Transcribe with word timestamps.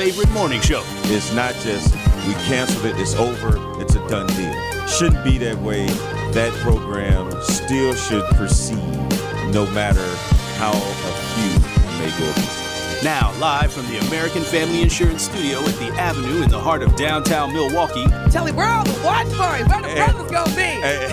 favorite 0.00 0.30
morning 0.30 0.62
show. 0.62 0.82
It's 1.12 1.30
not 1.34 1.54
just 1.56 1.92
we 2.26 2.32
canceled 2.48 2.86
it, 2.86 2.98
it's 2.98 3.14
over, 3.16 3.58
it's 3.82 3.96
a 3.96 4.08
done 4.08 4.28
deal. 4.28 4.86
Shouldn't 4.86 5.22
be 5.22 5.36
that 5.36 5.58
way. 5.58 5.88
That 6.32 6.54
program 6.62 7.30
still 7.42 7.94
should 7.94 8.24
proceed 8.34 8.78
no 9.52 9.70
matter 9.72 10.06
how 10.56 10.72
a 10.72 11.12
few 11.34 11.52
may 11.98 12.08
go 12.18 12.30
against. 12.30 13.04
Now, 13.04 13.38
live 13.38 13.74
from 13.74 13.86
the 13.88 13.98
American 14.08 14.40
Family 14.42 14.80
Insurance 14.80 15.24
Studio 15.24 15.58
at 15.58 15.74
the 15.74 15.88
Avenue 16.00 16.44
in 16.44 16.48
the 16.48 16.58
heart 16.58 16.82
of 16.82 16.96
downtown 16.96 17.52
Milwaukee, 17.52 18.06
Telly, 18.30 18.52
where 18.52 18.68
all 18.68 18.84
the 18.84 19.02
watch 19.04 19.30
parties? 19.34 19.68
Where 19.68 19.82
the 19.82 19.90
eh. 19.90 20.06
brothers 20.06 20.30
gonna 20.30 20.56
be? 20.56 20.62
Eh. 20.62 21.12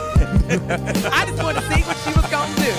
I 1.12 1.26
just 1.26 1.44
want 1.44 1.58
to 1.58 1.64
see 1.64 1.82
what 1.82 1.98
she 1.98 2.14
was 2.14 2.26
gonna 2.32 2.56
do. 2.56 2.72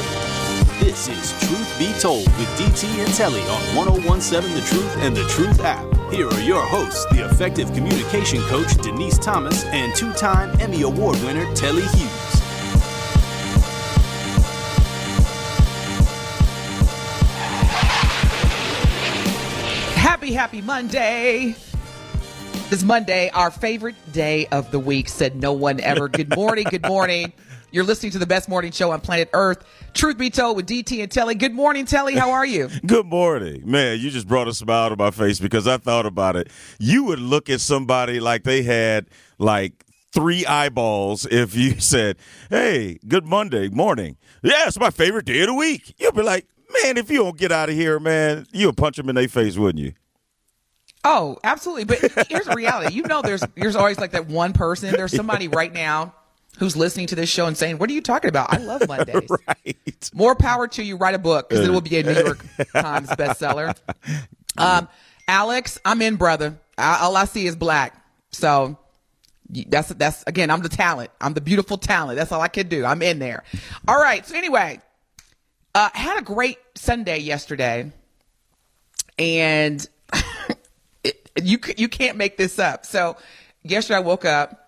this 0.83 1.07
is 1.07 1.39
Truth 1.47 1.79
Be 1.79 1.93
Told 2.01 2.25
with 2.39 2.49
DT 2.57 3.05
and 3.05 3.13
Telly 3.13 3.43
on 3.43 3.77
1017 3.77 4.55
The 4.55 4.63
Truth 4.63 4.97
and 5.03 5.15
The 5.15 5.25
Truth 5.25 5.61
app. 5.61 5.98
Here 6.11 6.27
are 6.27 6.41
your 6.41 6.63
hosts, 6.63 7.05
the 7.11 7.27
effective 7.27 7.71
communication 7.75 8.41
coach 8.45 8.75
Denise 8.79 9.19
Thomas 9.19 9.65
and 9.67 9.95
two 9.95 10.11
time 10.15 10.59
Emmy 10.59 10.81
Award 10.81 11.17
winner 11.23 11.45
Telly 11.55 11.83
Hughes. 11.83 12.35
Happy, 19.97 20.33
happy 20.33 20.63
Monday. 20.63 21.55
This 22.71 22.83
Monday, 22.83 23.29
our 23.31 23.51
favorite 23.51 23.97
day 24.11 24.47
of 24.47 24.71
the 24.71 24.79
week, 24.79 25.11
said 25.11 25.37
no 25.37 25.53
one 25.53 25.79
ever. 25.81 26.09
Good 26.09 26.35
morning, 26.35 26.67
good 26.71 26.87
morning. 26.87 27.35
You're 27.71 27.85
listening 27.85 28.13
to 28.13 28.19
the 28.19 28.27
best 28.27 28.49
morning 28.49 28.73
show 28.73 28.93
on 28.93 29.01
planet 29.01 29.29
Earth. 29.35 29.63
Truth 29.93 30.17
be 30.17 30.31
told 30.31 30.57
with 30.57 30.67
DT 30.67 31.03
and 31.03 31.11
Telly. 31.11 31.35
Good 31.35 31.53
morning, 31.53 31.85
Telly. 31.85 32.15
How 32.15 32.31
are 32.31 32.47
you? 32.47 32.69
Good 32.87 33.07
morning. 33.07 33.63
Man, 33.71 34.01
you 34.01 34.11
just 34.11 34.27
brought 34.27 34.49
a 34.49 34.55
smile 34.55 34.89
to 34.89 34.97
my 34.97 35.11
face 35.11 35.39
because 35.39 35.67
I 35.67 35.77
thought 35.77 36.07
about 36.07 36.37
it. 36.37 36.51
You 36.79 37.05
would 37.05 37.19
look 37.19 37.51
at 37.51 37.61
somebody 37.61 38.21
like 38.21 38.45
they 38.45 38.63
had 38.63 39.07
like 39.39 39.85
three 40.13 40.47
eyeballs 40.47 41.27
if 41.27 41.55
you 41.55 41.73
said, 41.81 42.17
Hey, 42.49 42.99
good 43.07 43.27
Monday 43.27 43.69
morning. 43.69 44.17
Yeah, 44.43 44.65
it's 44.67 44.79
my 44.79 44.91
favorite 44.91 45.27
day 45.27 45.41
of 45.41 45.49
the 45.49 45.55
week. 45.55 45.95
You'll 45.99 46.13
be 46.13 46.23
like, 46.23 46.47
Man, 46.83 46.97
if 46.97 47.11
you 47.11 47.19
don't 47.19 47.37
get 47.37 47.53
out 47.53 47.69
of 47.69 47.75
here, 47.75 47.99
man, 47.99 48.47
you'll 48.53 48.75
punch 48.75 48.97
them 48.97 49.09
in 49.09 49.15
their 49.15 49.29
face, 49.29 49.57
wouldn't 49.57 49.83
you? 49.83 49.93
Oh, 51.05 51.39
absolutely. 51.45 51.85
But 51.85 52.29
here's 52.29 52.45
the 52.45 52.55
reality. 52.55 52.95
You 52.95 53.03
know, 53.03 53.23
there's 53.23 53.43
there's 53.57 53.77
always 53.77 53.99
like 53.99 54.11
that 54.13 54.27
one 54.27 54.53
person. 54.53 54.93
There's 54.95 55.13
somebody 55.13 55.49
right 55.49 55.73
now 55.73 56.15
who's 56.59 56.77
listening 56.77 57.07
to 57.09 57.15
this 57.15 57.29
show 57.29 57.47
and 57.47 57.57
saying, 57.57 57.79
"What 57.79 57.91
are 57.91 57.93
you 57.93 58.01
talking 58.01 58.29
about? 58.29 58.53
I 58.53 58.59
love 58.59 58.87
Mondays." 58.89 59.31
Right. 59.47 59.77
More 60.15 60.35
power 60.35 60.69
to 60.69 60.83
you. 60.83 60.97
Write 60.97 61.15
a 61.15 61.19
book 61.19 61.49
because 61.49 61.67
it 61.67 61.71
will 61.71 61.81
be 61.81 61.99
a 61.99 62.03
New 62.03 62.13
York 62.13 62.45
Times 62.73 63.09
bestseller. 63.11 63.77
Um, 64.57 64.89
Alex, 65.27 65.79
I'm 65.85 66.03
in, 66.03 66.17
brother. 66.17 66.59
I, 66.77 66.99
all 67.01 67.17
I 67.17 67.25
see 67.25 67.47
is 67.47 67.57
black. 67.57 67.95
So 68.31 68.79
that's 69.51 69.89
that's 69.91 70.25
again. 70.27 70.51
I'm 70.51 70.63
the 70.63 70.69
talent. 70.69 71.11
I'm 71.21 71.35
the 71.35 71.41
beautiful 71.41 71.79
talent. 71.79 72.17
That's 72.17 72.33
all 72.33 72.41
I 72.41 72.49
can 72.49 72.69
do. 72.69 72.85
I'm 72.85 73.03
in 73.03 73.19
there. 73.19 73.45
All 73.87 74.01
right. 74.01 74.27
So 74.27 74.37
anyway, 74.37 74.81
uh, 75.75 75.91
had 75.95 76.19
a 76.19 76.23
great 76.23 76.59
Sunday 76.75 77.19
yesterday, 77.19 77.93
and 79.19 79.87
it, 81.05 81.31
you 81.43 81.59
you 81.77 81.89
can't 81.89 82.17
make 82.17 82.37
this 82.37 82.59
up. 82.59 82.85
So 82.85 83.17
yesterday 83.63 83.97
I 83.99 84.01
woke 84.01 84.25
up 84.25 84.68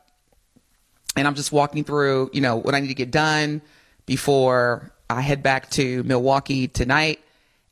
and 1.17 1.27
I'm 1.27 1.35
just 1.35 1.53
walking 1.53 1.85
through, 1.85 2.31
you 2.33 2.41
know, 2.41 2.57
what 2.57 2.75
I 2.75 2.81
need 2.81 2.89
to 2.89 2.95
get 2.95 3.11
done 3.11 3.63
before 4.07 4.93
I 5.09 5.21
head 5.21 5.43
back 5.43 5.71
to 5.71 6.03
Milwaukee 6.05 6.69
tonight. 6.69 7.21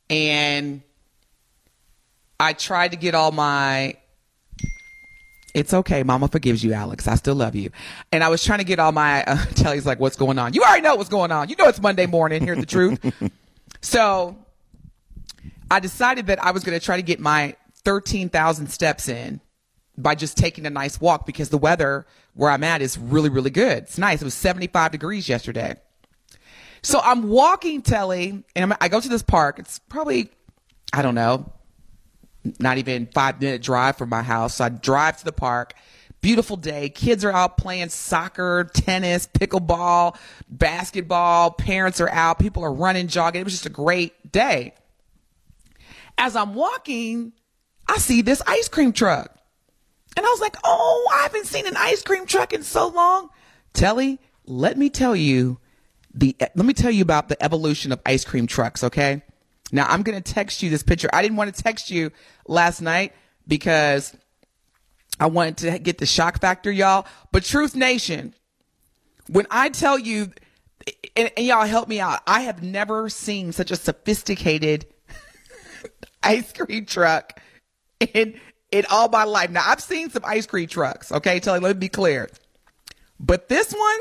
And 0.09 0.81
I 2.39 2.53
tried 2.53 2.91
to 2.91 2.97
get 2.97 3.15
all 3.15 3.31
my 3.31 3.95
it's 5.53 5.73
okay. 5.73 6.03
Mama 6.03 6.27
forgives 6.27 6.63
you, 6.63 6.73
Alex. 6.73 7.07
I 7.07 7.15
still 7.15 7.35
love 7.35 7.55
you. 7.55 7.71
And 8.11 8.23
I 8.23 8.29
was 8.29 8.43
trying 8.43 8.59
to 8.59 8.65
get 8.65 8.79
all 8.79 8.91
my, 8.91 9.23
uh, 9.23 9.45
Telly's 9.55 9.85
like, 9.85 9.99
what's 9.99 10.15
going 10.15 10.37
on? 10.37 10.53
You 10.53 10.61
already 10.61 10.81
know 10.83 10.95
what's 10.95 11.09
going 11.09 11.31
on. 11.31 11.49
You 11.49 11.55
know 11.55 11.67
it's 11.67 11.81
Monday 11.81 12.05
morning. 12.05 12.45
Here's 12.45 12.59
the 12.59 12.65
truth. 12.65 12.99
so 13.81 14.37
I 15.71 15.79
decided 15.79 16.27
that 16.27 16.43
I 16.43 16.51
was 16.51 16.63
going 16.63 16.79
to 16.79 16.83
try 16.83 16.97
to 16.97 17.01
get 17.01 17.19
my 17.19 17.55
13,000 17.83 18.67
steps 18.67 19.07
in 19.07 19.41
by 19.97 20.15
just 20.15 20.37
taking 20.37 20.65
a 20.65 20.69
nice 20.69 21.01
walk 21.01 21.25
because 21.25 21.49
the 21.49 21.57
weather 21.57 22.05
where 22.33 22.49
I'm 22.49 22.63
at 22.63 22.81
is 22.81 22.97
really, 22.97 23.29
really 23.29 23.49
good. 23.49 23.79
It's 23.79 23.97
nice. 23.97 24.21
It 24.21 24.25
was 24.25 24.33
75 24.33 24.91
degrees 24.91 25.27
yesterday. 25.27 25.75
So 26.81 26.99
I'm 27.01 27.27
walking, 27.29 27.81
Telly, 27.81 28.43
and 28.55 28.71
I'm, 28.71 28.77
I 28.79 28.87
go 28.87 29.01
to 29.01 29.09
this 29.09 29.23
park. 29.23 29.59
It's 29.59 29.79
probably, 29.79 30.29
I 30.93 31.01
don't 31.01 31.15
know, 31.15 31.51
not 32.59 32.77
even 32.77 33.07
five 33.07 33.41
minute 33.41 33.61
drive 33.61 33.97
from 33.97 34.09
my 34.09 34.23
house. 34.23 34.55
So 34.55 34.65
I 34.65 34.69
drive 34.69 35.17
to 35.17 35.25
the 35.25 35.31
park. 35.31 35.73
Beautiful 36.21 36.57
day. 36.57 36.89
Kids 36.89 37.23
are 37.23 37.31
out 37.31 37.57
playing 37.57 37.89
soccer, 37.89 38.69
tennis, 38.73 39.27
pickleball, 39.27 40.17
basketball. 40.49 41.51
Parents 41.51 42.01
are 42.01 42.09
out. 42.09 42.39
People 42.39 42.63
are 42.63 42.73
running, 42.73 43.07
jogging. 43.07 43.41
It 43.41 43.45
was 43.45 43.53
just 43.53 43.65
a 43.65 43.69
great 43.69 44.31
day. 44.31 44.73
As 46.17 46.35
I'm 46.35 46.55
walking, 46.55 47.31
I 47.87 47.97
see 47.97 48.21
this 48.21 48.41
ice 48.45 48.67
cream 48.67 48.91
truck. 48.91 49.38
And 50.19 50.25
I 50.25 50.29
was 50.31 50.41
like, 50.41 50.57
oh, 50.65 51.09
I 51.13 51.23
haven't 51.23 51.45
seen 51.45 51.65
an 51.65 51.77
ice 51.77 52.03
cream 52.03 52.25
truck 52.25 52.51
in 52.51 52.61
so 52.61 52.89
long. 52.89 53.29
Telly, 53.71 54.19
let 54.45 54.77
me 54.77 54.89
tell 54.89 55.15
you 55.15 55.59
the 56.13 56.35
let 56.39 56.65
me 56.65 56.73
tell 56.73 56.91
you 56.91 57.01
about 57.01 57.29
the 57.29 57.41
evolution 57.41 57.93
of 57.93 58.01
ice 58.05 58.25
cream 58.25 58.45
trucks, 58.45 58.83
okay? 58.83 59.23
Now 59.71 59.85
I'm 59.87 60.03
gonna 60.03 60.19
text 60.19 60.61
you 60.61 60.69
this 60.69 60.83
picture. 60.83 61.09
I 61.13 61.21
didn't 61.21 61.37
want 61.37 61.55
to 61.55 61.63
text 61.63 61.89
you 61.89 62.11
last 62.49 62.81
night 62.81 63.13
because 63.47 64.13
I 65.21 65.27
wanted 65.27 65.55
to 65.59 65.79
get 65.79 65.99
the 65.99 66.05
shock 66.05 66.41
factor, 66.41 66.69
y'all. 66.69 67.07
But 67.31 67.45
Truth 67.45 67.73
Nation, 67.73 68.33
when 69.29 69.47
I 69.49 69.69
tell 69.69 69.97
you, 69.97 70.33
and, 71.15 71.31
and 71.37 71.45
y'all 71.45 71.65
help 71.65 71.87
me 71.87 72.01
out, 72.01 72.19
I 72.27 72.41
have 72.41 72.61
never 72.61 73.07
seen 73.07 73.53
such 73.53 73.71
a 73.71 73.77
sophisticated 73.77 74.85
ice 76.23 76.51
cream 76.51 76.85
truck 76.85 77.39
in 78.13 78.37
in 78.71 78.85
all 78.89 79.09
my 79.09 79.23
life. 79.23 79.49
Now 79.49 79.63
I've 79.65 79.81
seen 79.81 80.09
some 80.09 80.23
ice 80.25 80.45
cream 80.45 80.67
trucks. 80.67 81.11
Okay, 81.11 81.39
Telly, 81.39 81.59
let 81.59 81.75
me 81.75 81.79
be 81.79 81.89
clear. 81.89 82.29
But 83.19 83.49
this 83.49 83.73
one, 83.73 83.99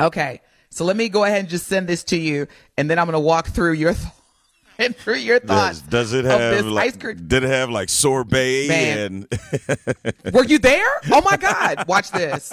okay. 0.00 0.40
So 0.70 0.84
let 0.84 0.96
me 0.96 1.08
go 1.08 1.24
ahead 1.24 1.40
and 1.40 1.48
just 1.48 1.66
send 1.66 1.88
this 1.88 2.04
to 2.04 2.16
you, 2.16 2.46
and 2.76 2.90
then 2.90 2.98
I'm 2.98 3.06
gonna 3.06 3.20
walk 3.20 3.48
through 3.48 3.72
your 3.74 3.94
th- 3.94 4.06
and 4.78 4.94
through 4.96 5.16
your 5.16 5.38
thoughts. 5.40 5.80
Does, 5.80 6.10
does 6.10 6.12
it 6.12 6.24
have 6.24 6.38
this 6.38 6.64
like, 6.64 6.94
ice 6.94 6.96
cream? 6.96 7.26
did 7.26 7.44
it 7.44 7.48
have 7.48 7.70
like 7.70 7.88
sorbet 7.88 8.68
Man. 8.68 9.26
and 10.24 10.34
Were 10.34 10.44
you 10.44 10.58
there? 10.58 10.88
Oh 11.10 11.22
my 11.22 11.36
God! 11.36 11.86
Watch 11.88 12.10
this. 12.10 12.52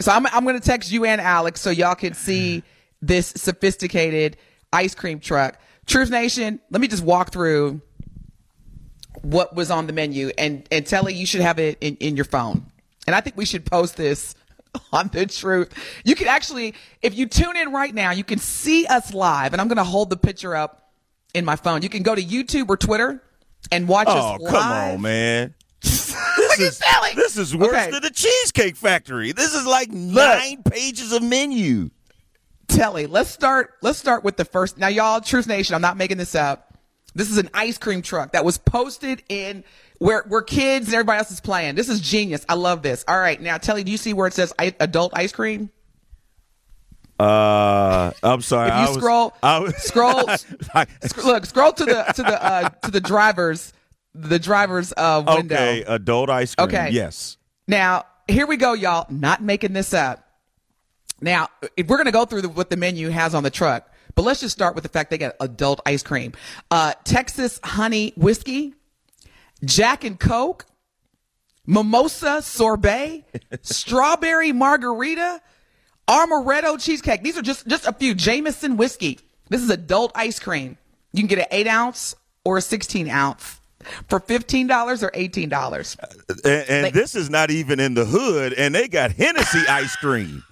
So 0.00 0.12
I'm 0.12 0.26
I'm 0.26 0.44
gonna 0.44 0.60
text 0.60 0.90
you 0.90 1.04
and 1.04 1.20
Alex 1.20 1.60
so 1.60 1.70
y'all 1.70 1.94
can 1.94 2.14
see 2.14 2.62
this 3.02 3.28
sophisticated 3.28 4.36
ice 4.72 4.94
cream 4.94 5.20
truck. 5.20 5.58
Truth 5.86 6.10
Nation, 6.10 6.60
let 6.70 6.80
me 6.80 6.88
just 6.88 7.04
walk 7.04 7.32
through 7.32 7.80
what 9.30 9.54
was 9.54 9.70
on 9.70 9.86
the 9.86 9.92
menu 9.92 10.30
and 10.38 10.66
and 10.70 10.86
Telly, 10.86 11.14
you 11.14 11.26
should 11.26 11.40
have 11.40 11.58
it 11.58 11.78
in, 11.80 11.96
in 11.96 12.16
your 12.16 12.24
phone. 12.24 12.66
And 13.06 13.14
I 13.14 13.20
think 13.20 13.36
we 13.36 13.44
should 13.44 13.64
post 13.64 13.96
this 13.96 14.34
on 14.92 15.08
the 15.12 15.26
truth. 15.26 15.72
You 16.04 16.14
can 16.14 16.28
actually, 16.28 16.74
if 17.02 17.16
you 17.16 17.26
tune 17.26 17.56
in 17.56 17.72
right 17.72 17.94
now, 17.94 18.10
you 18.12 18.24
can 18.24 18.38
see 18.38 18.86
us 18.86 19.12
live, 19.14 19.52
and 19.52 19.60
I'm 19.60 19.68
gonna 19.68 19.84
hold 19.84 20.10
the 20.10 20.16
picture 20.16 20.54
up 20.54 20.90
in 21.34 21.44
my 21.44 21.56
phone. 21.56 21.82
You 21.82 21.88
can 21.88 22.02
go 22.02 22.14
to 22.14 22.22
YouTube 22.22 22.68
or 22.68 22.76
Twitter 22.76 23.22
and 23.72 23.88
watch 23.88 24.06
Oh, 24.08 24.16
us 24.44 24.50
come 24.50 24.72
on, 24.72 25.00
man. 25.02 25.54
This 26.58 26.80
is 26.80 26.82
this 27.14 27.36
is 27.36 27.54
worse 27.54 27.68
Okay. 27.68 27.90
than 27.90 28.00
the 28.02 28.10
Cheesecake 28.10 28.76
Factory. 28.76 29.32
This 29.32 29.54
is 29.54 29.66
like 29.66 29.90
nine 29.90 30.62
pages 30.62 31.12
of 31.12 31.22
menu. 31.22 31.90
Telly, 32.68 33.06
let's 33.06 33.28
start. 33.30 33.74
Let's 33.82 33.98
start 33.98 34.24
with 34.24 34.36
the 34.38 34.44
first. 34.46 34.78
Now, 34.78 34.88
y'all, 34.88 35.20
Truth 35.20 35.46
Nation, 35.46 35.74
I'm 35.74 35.82
not 35.82 35.96
making 35.98 36.16
this 36.16 36.34
up. 36.34 36.65
This 37.16 37.30
is 37.30 37.38
an 37.38 37.48
ice 37.54 37.78
cream 37.78 38.02
truck 38.02 38.32
that 38.32 38.44
was 38.44 38.58
posted 38.58 39.22
in 39.30 39.64
where 39.98 40.22
where 40.28 40.42
kids 40.42 40.86
and 40.88 40.94
everybody 40.94 41.18
else 41.18 41.30
is 41.30 41.40
playing. 41.40 41.74
This 41.74 41.88
is 41.88 42.00
genius. 42.00 42.44
I 42.48 42.54
love 42.54 42.82
this. 42.82 43.04
All 43.08 43.18
right, 43.18 43.40
now, 43.40 43.56
Telly, 43.56 43.84
do 43.84 43.90
you 43.90 43.96
see 43.96 44.12
where 44.12 44.26
it 44.26 44.34
says 44.34 44.52
adult 44.58 45.12
ice 45.16 45.32
cream? 45.32 45.70
Uh, 47.18 48.12
I'm 48.22 48.42
sorry. 48.42 48.68
If 48.68 48.74
you 48.74 48.80
I 48.80 48.88
was- 48.88 48.96
scroll, 48.98 49.34
I 49.42 49.58
was, 49.60 49.74
scroll, 49.76 50.28
I- 50.74 50.86
sc- 51.06 51.24
look, 51.24 51.46
scroll 51.46 51.72
to 51.72 51.84
the 51.86 52.02
to 52.16 52.22
the 52.22 52.44
uh, 52.44 52.68
to 52.84 52.90
the 52.90 53.00
drivers, 53.00 53.72
the 54.14 54.38
driver's 54.38 54.92
uh, 54.96 55.24
window. 55.26 55.54
Okay, 55.54 55.84
adult 55.86 56.28
ice 56.28 56.54
cream. 56.54 56.68
Okay. 56.68 56.90
Yes. 56.90 57.38
Now, 57.66 58.04
here 58.28 58.46
we 58.46 58.58
go, 58.58 58.74
y'all. 58.74 59.06
Not 59.08 59.42
making 59.42 59.72
this 59.72 59.94
up. 59.94 60.22
Now, 61.22 61.48
if 61.78 61.86
we're 61.86 61.96
going 61.96 62.04
to 62.06 62.12
go 62.12 62.26
through 62.26 62.42
the, 62.42 62.48
what 62.50 62.68
the 62.68 62.76
menu 62.76 63.08
has 63.08 63.34
on 63.34 63.42
the 63.42 63.50
truck, 63.50 63.90
but 64.16 64.22
let's 64.22 64.40
just 64.40 64.52
start 64.54 64.74
with 64.74 64.82
the 64.82 64.88
fact 64.88 65.10
they 65.10 65.18
got 65.18 65.34
adult 65.38 65.80
ice 65.86 66.02
cream. 66.02 66.32
Uh, 66.70 66.94
Texas 67.04 67.60
honey 67.62 68.12
whiskey, 68.16 68.74
Jack 69.64 70.02
and 70.04 70.18
Coke, 70.18 70.66
mimosa 71.66 72.42
sorbet, 72.42 73.24
strawberry 73.62 74.52
margarita, 74.52 75.40
amaretto 76.08 76.80
cheesecake. 76.82 77.22
These 77.22 77.38
are 77.38 77.42
just, 77.42 77.68
just 77.68 77.86
a 77.86 77.92
few. 77.92 78.14
Jameson 78.14 78.76
whiskey. 78.76 79.20
This 79.48 79.62
is 79.62 79.70
adult 79.70 80.12
ice 80.14 80.40
cream. 80.40 80.76
You 81.12 81.20
can 81.20 81.28
get 81.28 81.38
an 81.38 81.46
eight 81.50 81.68
ounce 81.68 82.16
or 82.44 82.56
a 82.58 82.62
16 82.62 83.08
ounce 83.08 83.60
for 84.08 84.18
$15 84.18 85.02
or 85.02 85.10
$18. 85.10 85.96
And, 86.44 86.68
and 86.68 86.82
Like- 86.84 86.94
this 86.94 87.14
is 87.14 87.28
not 87.30 87.50
even 87.50 87.80
in 87.80 87.94
the 87.94 88.04
hood, 88.04 88.52
and 88.54 88.74
they 88.74 88.88
got 88.88 89.12
Hennessy 89.12 89.60
ice 89.68 89.94
cream. 89.96 90.42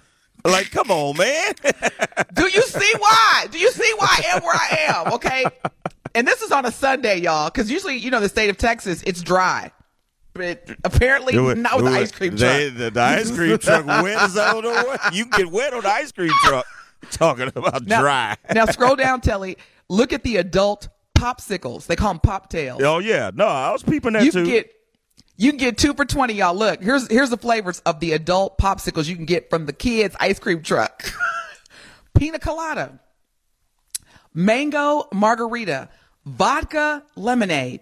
Like, 0.45 0.71
come 0.71 0.91
on, 0.91 1.17
man. 1.17 1.53
Do 2.33 2.43
you 2.43 2.61
see 2.61 2.93
why? 2.99 3.47
Do 3.51 3.57
you 3.57 3.71
see 3.71 3.91
why 3.97 4.07
I 4.09 4.35
am 4.37 4.43
where 4.43 4.55
I 4.55 4.77
am? 4.89 5.13
Okay. 5.13 5.45
And 6.13 6.27
this 6.27 6.41
is 6.41 6.51
on 6.51 6.65
a 6.65 6.71
Sunday, 6.71 7.17
y'all, 7.19 7.49
because 7.49 7.69
usually, 7.69 7.97
you 7.97 8.11
know, 8.11 8.19
the 8.21 8.29
state 8.29 8.49
of 8.49 8.57
Texas, 8.57 9.03
it's 9.05 9.21
dry. 9.21 9.71
But 10.33 10.69
apparently 10.83 11.33
not 11.55 11.77
with 11.77 11.85
the 11.85 11.91
ice 11.91 12.11
cream 12.11 12.31
truck. 12.37 12.51
They- 12.57 12.69
the, 12.69 12.91
the 12.91 13.01
ice 13.01 13.31
cream 13.31 13.57
truck 13.57 13.85
wet 13.85 14.31
don't 14.33 14.63
know. 14.63 14.95
You 15.13 15.25
can 15.25 15.43
get 15.45 15.51
wet 15.51 15.73
on 15.73 15.81
the 15.81 15.89
ice 15.89 16.11
cream 16.11 16.31
truck. 16.43 16.65
Talking 17.11 17.51
about 17.55 17.85
now, 17.85 18.01
dry. 18.01 18.35
now 18.53 18.65
scroll 18.65 18.95
down, 18.95 19.21
Telly. 19.21 19.57
Look 19.89 20.11
at 20.11 20.23
the 20.23 20.37
adult 20.37 20.89
popsicles. 21.17 21.85
They 21.85 21.95
call 21.95 22.09
them 22.13 22.19
pop 22.19 22.49
tails. 22.49 22.81
Oh 22.83 22.99
yeah, 22.99 23.31
no, 23.33 23.45
I 23.45 23.71
was 23.71 23.83
peeping 23.83 24.13
that 24.13 24.23
you 24.25 24.31
too. 24.31 24.45
get 24.45 24.69
you 25.37 25.51
can 25.51 25.57
get 25.57 25.77
two 25.77 25.93
for 25.93 26.05
twenty, 26.05 26.33
y'all. 26.33 26.55
Look, 26.55 26.81
here's 26.81 27.07
here's 27.09 27.29
the 27.29 27.37
flavors 27.37 27.81
of 27.85 27.99
the 27.99 28.13
adult 28.13 28.57
popsicles 28.57 29.07
you 29.07 29.15
can 29.15 29.25
get 29.25 29.49
from 29.49 29.65
the 29.65 29.73
kids' 29.73 30.15
ice 30.19 30.39
cream 30.39 30.61
truck. 30.61 31.03
Pina 32.17 32.39
colada, 32.39 32.99
mango 34.33 35.07
margarita, 35.13 35.89
vodka 36.25 37.03
lemonade, 37.15 37.81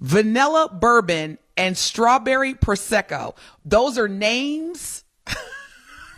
vanilla 0.00 0.68
bourbon, 0.72 1.38
and 1.56 1.76
strawberry 1.76 2.54
prosecco. 2.54 3.34
Those 3.64 3.98
are 3.98 4.08
names. 4.08 5.04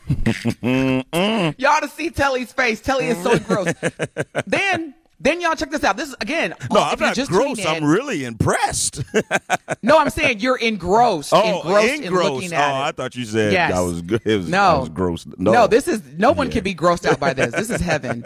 y'all 0.62 1.81
to 1.81 1.88
see 1.88 2.10
Telly's 2.10 2.52
face. 2.52 2.81
Telly 2.81 3.06
is 3.06 3.22
so 3.22 3.38
gross. 3.38 3.72
then 4.46 4.94
then 5.20 5.41
y'all 5.41 5.55
check 5.56 5.70
this 5.70 5.82
out. 5.82 5.97
This 5.97 6.11
is 6.11 6.17
again. 6.20 6.50
no, 6.70 6.79
oh, 6.79 6.82
I'm 6.93 6.99
not 7.00 7.15
just 7.17 7.31
gross. 7.31 7.65
I'm 7.67 7.85
really 7.85 8.25
impressed. 8.25 9.03
no, 9.82 9.99
I'm 9.99 10.11
saying 10.11 10.38
you're 10.41 10.56
engrossed. 10.59 11.32
oh, 11.35 11.61
engrossed 11.62 11.88
in 11.88 12.05
engrossed. 12.05 12.32
looking 12.35 12.53
Oh, 12.55 12.56
I 12.59 12.93
thought 12.93 13.17
you 13.17 13.25
said 13.25 13.53
Yes. 13.53 13.75
I 13.75 13.81
was 13.81 14.03
good. 14.03 14.23
It 14.25 14.37
was, 14.37 14.49
No. 14.49 14.61
I 14.62 14.79
was 14.79 14.88
gross. 14.91 15.26
No, 15.37 15.53
No. 15.53 15.67
this 15.67 15.88
is 15.88 16.03
no 16.17 16.31
one 16.32 16.47
Yeah. 16.49 16.53
can 16.55 16.65
be 16.65 16.75
grossed 16.75 17.05
out 17.05 17.19
by 17.19 17.32
this. 17.35 17.53
This 17.53 17.70
is 17.70 17.81
heaven. 17.93 18.25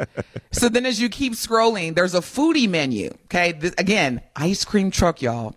so 0.50 0.68
then, 0.68 0.84
as 0.84 1.00
you 1.00 1.08
keep 1.08 1.32
scrolling, 1.32 1.94
there's 1.94 2.14
a 2.14 2.20
foodie 2.20 2.68
menu. 2.68 3.10
Okay, 3.24 3.52
this, 3.52 3.74
again, 3.78 4.20
ice 4.36 4.64
cream 4.64 4.90
truck, 4.90 5.22
y'all. 5.22 5.56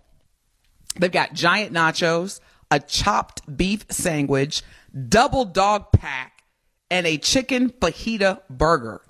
They've 0.98 1.12
got 1.12 1.34
giant 1.34 1.72
nachos, 1.74 2.40
a 2.70 2.80
chopped 2.80 3.42
beef 3.56 3.84
sandwich, 3.90 4.62
double 5.08 5.44
dog 5.44 5.92
pack, 5.92 6.42
and 6.90 7.06
a 7.06 7.18
chicken 7.18 7.68
fajita 7.68 8.40
burger. 8.48 9.02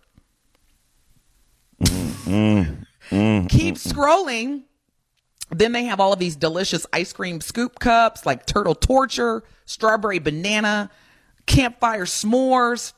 Keep 1.81 3.77
scrolling. 3.77 4.63
Then 5.51 5.73
they 5.73 5.85
have 5.85 6.01
all 6.01 6.13
of 6.13 6.19
these 6.19 6.35
delicious 6.35 6.87
ice 6.93 7.13
cream 7.13 7.41
scoop 7.41 7.79
cups 7.79 8.27
like 8.27 8.47
turtle 8.47 8.75
torture, 8.75 9.45
strawberry 9.65 10.19
banana, 10.19 10.91
campfire 11.47 12.05
s'mores. 12.05 12.93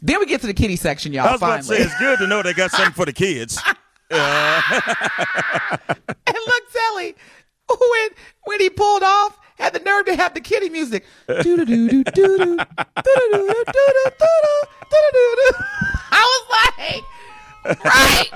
Then 0.00 0.20
we 0.20 0.26
get 0.26 0.40
to 0.42 0.46
the 0.46 0.54
kitty 0.54 0.76
section, 0.76 1.12
y'all. 1.12 1.26
I 1.26 1.32
was 1.32 1.40
about 1.40 1.62
to 1.62 1.62
finally. 1.64 1.78
say 1.78 1.84
it's 1.84 1.98
good 1.98 2.20
to 2.20 2.28
know 2.28 2.42
they 2.42 2.54
got 2.54 2.70
something 2.70 2.92
for 2.92 3.04
the 3.04 3.12
kids. 3.12 3.60
and 4.10 4.20
look, 6.26 6.62
Sally, 6.70 7.16
when 7.68 8.08
when 8.44 8.60
he 8.60 8.70
pulled 8.70 9.02
off, 9.02 9.36
had 9.58 9.72
the 9.74 9.80
nerve 9.80 10.06
to 10.06 10.14
have 10.14 10.34
the 10.34 10.40
kitty 10.40 10.68
music. 10.70 11.04
right. 17.84 18.28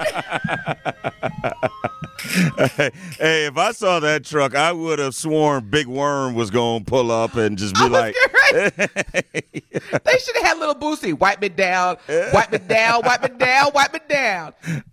hey, 3.18 3.46
if 3.46 3.56
I 3.56 3.72
saw 3.72 4.00
that 4.00 4.24
truck, 4.24 4.54
I 4.54 4.72
would 4.72 4.98
have 4.98 5.14
sworn 5.14 5.68
Big 5.68 5.86
Worm 5.86 6.34
was 6.34 6.50
going 6.50 6.84
to 6.84 6.90
pull 6.90 7.10
up 7.10 7.36
and 7.36 7.58
just 7.58 7.74
be 7.74 7.88
like, 7.88 8.14
ready. 8.52 8.70
they 9.72 10.18
should 10.18 10.36
have 10.36 10.44
had 10.44 10.58
little 10.58 10.74
Boosie. 10.74 11.18
Wipe 11.18 11.42
it 11.42 11.56
down, 11.56 11.96
wipe 12.32 12.52
it 12.52 12.68
down, 12.68 13.02
wipe 13.04 13.24
it 13.24 13.38
down, 13.38 13.70
wipe 13.74 13.94
it 13.94 14.08
down. 14.08 14.52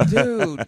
Dude, 0.09 0.65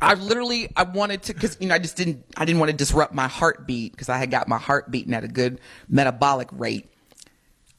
I 0.00 0.14
literally, 0.14 0.70
I 0.76 0.82
wanted 0.82 1.22
to, 1.24 1.34
cause, 1.34 1.56
you 1.60 1.68
know, 1.68 1.74
I 1.74 1.78
just 1.78 1.96
didn't, 1.96 2.24
I 2.36 2.44
didn't 2.44 2.58
want 2.58 2.70
to 2.70 2.76
disrupt 2.76 3.14
my 3.14 3.28
heartbeat 3.28 3.92
because 3.92 4.08
I 4.08 4.18
had 4.18 4.30
got 4.30 4.48
my 4.48 4.58
heart 4.58 4.90
beating 4.90 5.14
at 5.14 5.24
a 5.24 5.28
good 5.28 5.60
metabolic 5.88 6.48
rate. 6.52 6.90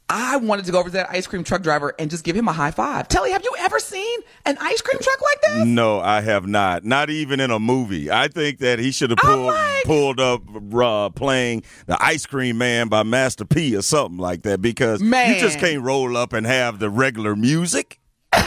I 0.09 0.37
wanted 0.37 0.65
to 0.65 0.71
go 0.71 0.79
over 0.79 0.89
to 0.89 0.93
that 0.93 1.11
ice 1.11 1.27
cream 1.27 1.43
truck 1.43 1.61
driver 1.61 1.93
and 1.99 2.09
just 2.09 2.23
give 2.23 2.35
him 2.35 2.47
a 2.47 2.51
high 2.51 2.71
five. 2.71 3.07
Telly, 3.07 3.31
have 3.31 3.43
you 3.43 3.53
ever 3.59 3.79
seen 3.79 4.19
an 4.45 4.57
ice 4.59 4.81
cream 4.81 4.99
truck 4.99 5.21
like 5.21 5.41
this? 5.41 5.65
No, 5.65 5.99
I 5.99 6.21
have 6.21 6.47
not. 6.47 6.83
Not 6.83 7.11
even 7.11 7.39
in 7.39 7.51
a 7.51 7.59
movie. 7.59 8.09
I 8.09 8.27
think 8.27 8.57
that 8.59 8.79
he 8.79 8.91
should 8.91 9.11
have 9.11 9.19
pulled 9.19 9.45
like- 9.53 9.83
pulled 9.83 10.19
up 10.19 10.41
uh, 10.73 11.09
playing 11.09 11.63
the 11.85 12.01
Ice 12.03 12.25
Cream 12.25 12.57
Man 12.57 12.87
by 12.87 13.03
Master 13.03 13.45
P 13.45 13.75
or 13.75 13.83
something 13.83 14.17
like 14.17 14.41
that 14.43 14.61
because 14.61 14.99
man. 15.01 15.35
you 15.35 15.39
just 15.39 15.59
can't 15.59 15.83
roll 15.83 16.17
up 16.17 16.33
and 16.33 16.45
have 16.45 16.79
the 16.79 16.89
regular 16.89 17.35
music. 17.35 17.99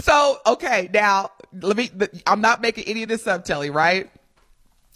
So, 0.00 0.38
okay, 0.46 0.90
now, 0.92 1.30
let 1.60 1.76
me, 1.76 1.90
I'm 2.26 2.40
not 2.42 2.60
making 2.60 2.84
any 2.84 3.02
of 3.02 3.08
this 3.08 3.26
up, 3.26 3.44
Telly, 3.44 3.70
right? 3.70 4.10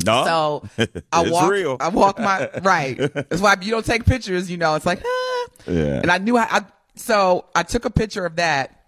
No, 0.06 0.62
So 0.76 0.86
I 1.12 1.28
walk. 1.28 1.50
real. 1.50 1.76
I 1.80 1.88
walk 1.88 2.18
my 2.18 2.48
right. 2.62 2.96
That's 3.14 3.40
why 3.40 3.54
if 3.54 3.64
you 3.64 3.70
don't 3.70 3.84
take 3.84 4.04
pictures, 4.04 4.50
you 4.50 4.56
know, 4.56 4.74
it's 4.74 4.86
like, 4.86 5.02
ah. 5.04 5.46
Yeah. 5.66 6.00
And 6.00 6.10
I 6.10 6.18
knew 6.18 6.36
I, 6.36 6.46
I. 6.50 6.64
So 6.94 7.44
I 7.54 7.62
took 7.62 7.84
a 7.84 7.90
picture 7.90 8.24
of 8.24 8.36
that, 8.36 8.84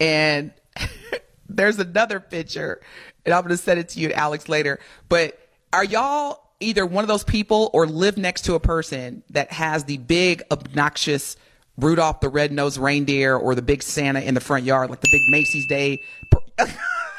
and 0.00 0.52
there's 1.48 1.78
another 1.78 2.20
picture, 2.20 2.80
and 3.24 3.34
I'm 3.34 3.42
gonna 3.42 3.56
send 3.56 3.80
it 3.80 3.90
to 3.90 4.00
you, 4.00 4.12
Alex, 4.12 4.48
later. 4.48 4.80
But 5.08 5.38
are 5.72 5.84
y'all 5.84 6.40
either 6.60 6.86
one 6.86 7.04
of 7.04 7.08
those 7.08 7.24
people 7.24 7.68
or 7.74 7.86
live 7.86 8.16
next 8.16 8.42
to 8.46 8.54
a 8.54 8.60
person 8.60 9.22
that 9.30 9.52
has 9.52 9.84
the 9.84 9.98
big 9.98 10.42
obnoxious 10.50 11.36
Rudolph 11.76 12.20
the 12.20 12.28
Red-Nosed 12.28 12.78
Reindeer 12.78 13.36
or 13.36 13.54
the 13.54 13.60
big 13.62 13.82
Santa 13.82 14.20
in 14.20 14.34
the 14.34 14.40
front 14.40 14.64
yard, 14.64 14.88
like 14.90 15.00
the 15.00 15.08
big 15.10 15.22
Macy's 15.30 15.66
Day? 15.66 16.00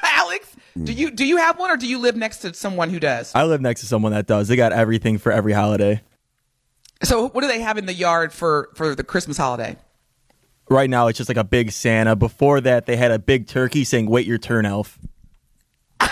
Alex, 0.04 0.48
do 0.84 0.92
you 0.92 1.12
do 1.12 1.26
you 1.26 1.38
have 1.38 1.58
one, 1.58 1.72
or 1.72 1.78
do 1.78 1.88
you 1.88 2.00
live 2.00 2.16
next 2.16 2.40
to 2.40 2.54
someone 2.54 2.90
who 2.90 3.00
does? 3.00 3.34
I 3.34 3.46
live 3.46 3.62
next 3.62 3.82
to 3.82 3.88
someone 3.88 4.12
that 4.12 4.28
does. 4.28 4.48
They 4.48 4.56
got 4.56 4.74
everything 4.74 5.18
for 5.18 5.32
every 5.32 5.54
holiday. 5.54 6.02
So 7.04 7.30
what 7.30 7.42
do 7.42 7.48
they 7.48 7.62
have 7.62 7.78
in 7.78 7.86
the 7.86 7.94
yard 7.94 8.34
for 8.34 8.70
for 8.76 8.94
the 8.94 9.04
Christmas 9.04 9.38
holiday? 9.38 9.78
Right 10.70 10.90
now, 10.90 11.08
it's 11.08 11.18
just 11.18 11.30
like 11.30 11.38
a 11.38 11.44
big 11.44 11.72
Santa. 11.72 12.16
Before 12.16 12.60
that, 12.62 12.88
they 12.88 12.98
had 12.98 13.12
a 13.12 13.20
big 13.20 13.48
turkey 13.48 13.84
saying, 13.84 14.08
"Wait 14.08 14.26
your 14.26 14.38
turn, 14.38 14.66
elf." 14.66 15.00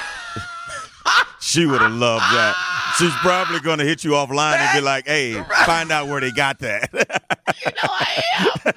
she 1.42 1.66
would 1.66 1.82
have 1.82 1.94
loved 1.94 2.24
that. 2.24 2.94
She's 2.98 3.14
probably 3.16 3.60
going 3.60 3.80
to 3.80 3.86
hit 3.86 4.04
you 4.04 4.12
offline 4.12 4.58
and 4.58 4.78
be 4.78 4.82
like, 4.82 5.08
"Hey, 5.08 5.34
find 5.66 5.92
out 5.92 6.08
where 6.08 6.22
they 6.22 6.32
got 6.32 6.60
that." 6.60 6.90
You 6.94 7.72
know 7.72 7.90
I 7.90 8.24
am. 8.40 8.74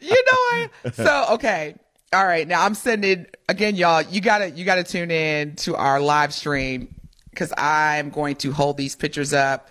you 0.00 0.10
know 0.10 0.32
I 0.32 0.70
am. 0.84 0.92
So 0.92 1.26
okay. 1.34 1.74
All 2.12 2.24
right. 2.24 2.46
Now 2.46 2.64
I'm 2.64 2.74
sending 2.74 3.26
again, 3.48 3.76
y'all. 3.76 4.02
You 4.02 4.20
gotta 4.20 4.50
you 4.50 4.64
gotta 4.64 4.84
tune 4.84 5.10
in 5.10 5.56
to 5.56 5.76
our 5.76 6.00
live 6.00 6.32
stream 6.32 6.94
because 7.30 7.52
I'm 7.56 8.10
going 8.10 8.36
to 8.36 8.52
hold 8.52 8.76
these 8.76 8.96
pictures 8.96 9.32
up. 9.32 9.68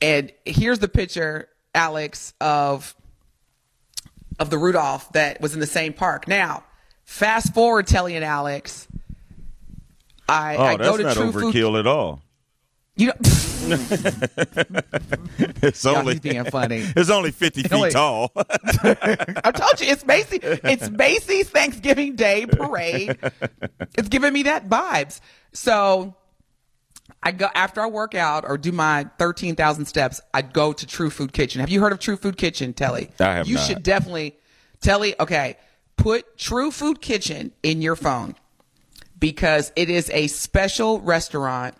And 0.00 0.32
here's 0.44 0.78
the 0.78 0.88
picture, 0.88 1.48
Alex, 1.74 2.34
of 2.40 2.94
of 4.38 4.50
the 4.50 4.58
Rudolph 4.58 5.12
that 5.12 5.40
was 5.40 5.54
in 5.54 5.60
the 5.60 5.66
same 5.66 5.92
park. 5.92 6.28
Now, 6.28 6.64
fast 7.04 7.54
forward, 7.54 7.86
Telly 7.86 8.16
and 8.16 8.24
Alex. 8.24 8.86
I, 10.28 10.56
oh, 10.56 10.62
I 10.62 10.76
go 10.76 10.84
that's 10.84 10.96
to 10.96 11.02
not 11.02 11.16
True 11.16 11.32
Food. 11.32 11.54
overkill 11.54 11.78
at 11.78 11.86
all. 11.86 12.20
You 12.98 13.08
know, 13.08 13.12
It's 15.62 15.84
Y'all, 15.84 15.96
only 15.96 16.14
he's 16.14 16.20
being 16.20 16.44
funny. 16.44 16.84
It's 16.96 17.10
only 17.10 17.30
fifty 17.30 17.62
feet 17.62 17.72
only- 17.72 17.90
tall. 17.90 18.32
I 18.36 19.52
told 19.54 19.80
you 19.80 19.86
it's 19.88 20.04
Macy. 20.06 20.38
It's 20.42 20.88
Macy's 20.90 21.48
Thanksgiving 21.50 22.16
Day 22.16 22.46
parade. 22.46 23.18
It's 23.96 24.08
giving 24.08 24.32
me 24.32 24.44
that 24.44 24.68
vibes. 24.68 25.20
So 25.52 26.14
I 27.22 27.32
go 27.32 27.48
after 27.54 27.80
I 27.80 27.86
work 27.86 28.14
out 28.14 28.44
or 28.46 28.56
do 28.56 28.72
my 28.72 29.06
thirteen 29.18 29.56
thousand 29.56 29.86
steps. 29.86 30.20
I 30.32 30.42
go 30.42 30.72
to 30.72 30.86
True 30.86 31.10
Food 31.10 31.32
Kitchen. 31.32 31.60
Have 31.60 31.70
you 31.70 31.80
heard 31.80 31.92
of 31.92 31.98
True 31.98 32.16
Food 32.16 32.36
Kitchen, 32.36 32.72
Telly? 32.72 33.10
I 33.20 33.24
have 33.36 33.48
You 33.48 33.56
not. 33.56 33.66
should 33.66 33.82
definitely, 33.82 34.36
Telly. 34.80 35.14
Okay, 35.20 35.56
put 35.96 36.38
True 36.38 36.70
Food 36.70 37.00
Kitchen 37.00 37.52
in 37.62 37.82
your 37.82 37.96
phone. 37.96 38.34
because 39.18 39.72
it 39.76 39.88
is 39.90 40.08
a 40.10 40.26
special 40.28 41.00
restaurant 41.00 41.74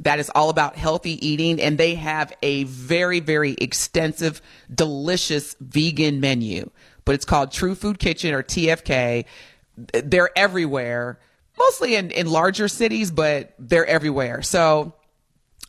that 0.00 0.18
is 0.18 0.30
all 0.34 0.50
about 0.50 0.76
healthy 0.76 1.26
eating 1.26 1.60
and 1.60 1.78
they 1.78 1.94
have 1.94 2.32
a 2.42 2.64
very 2.64 3.20
very 3.20 3.52
extensive 3.52 4.40
delicious 4.72 5.56
vegan 5.60 6.20
menu. 6.20 6.70
But 7.04 7.14
it's 7.14 7.24
called 7.24 7.52
true 7.52 7.74
food 7.74 7.98
kitchen 7.98 8.34
or 8.34 8.42
tfk 8.42 9.24
they're 9.92 10.30
everywhere 10.36 11.18
mostly 11.58 11.96
in, 11.96 12.10
in 12.10 12.26
larger 12.26 12.68
cities 12.68 13.10
but 13.10 13.54
they're 13.58 13.86
everywhere. 13.86 14.42
So 14.42 14.94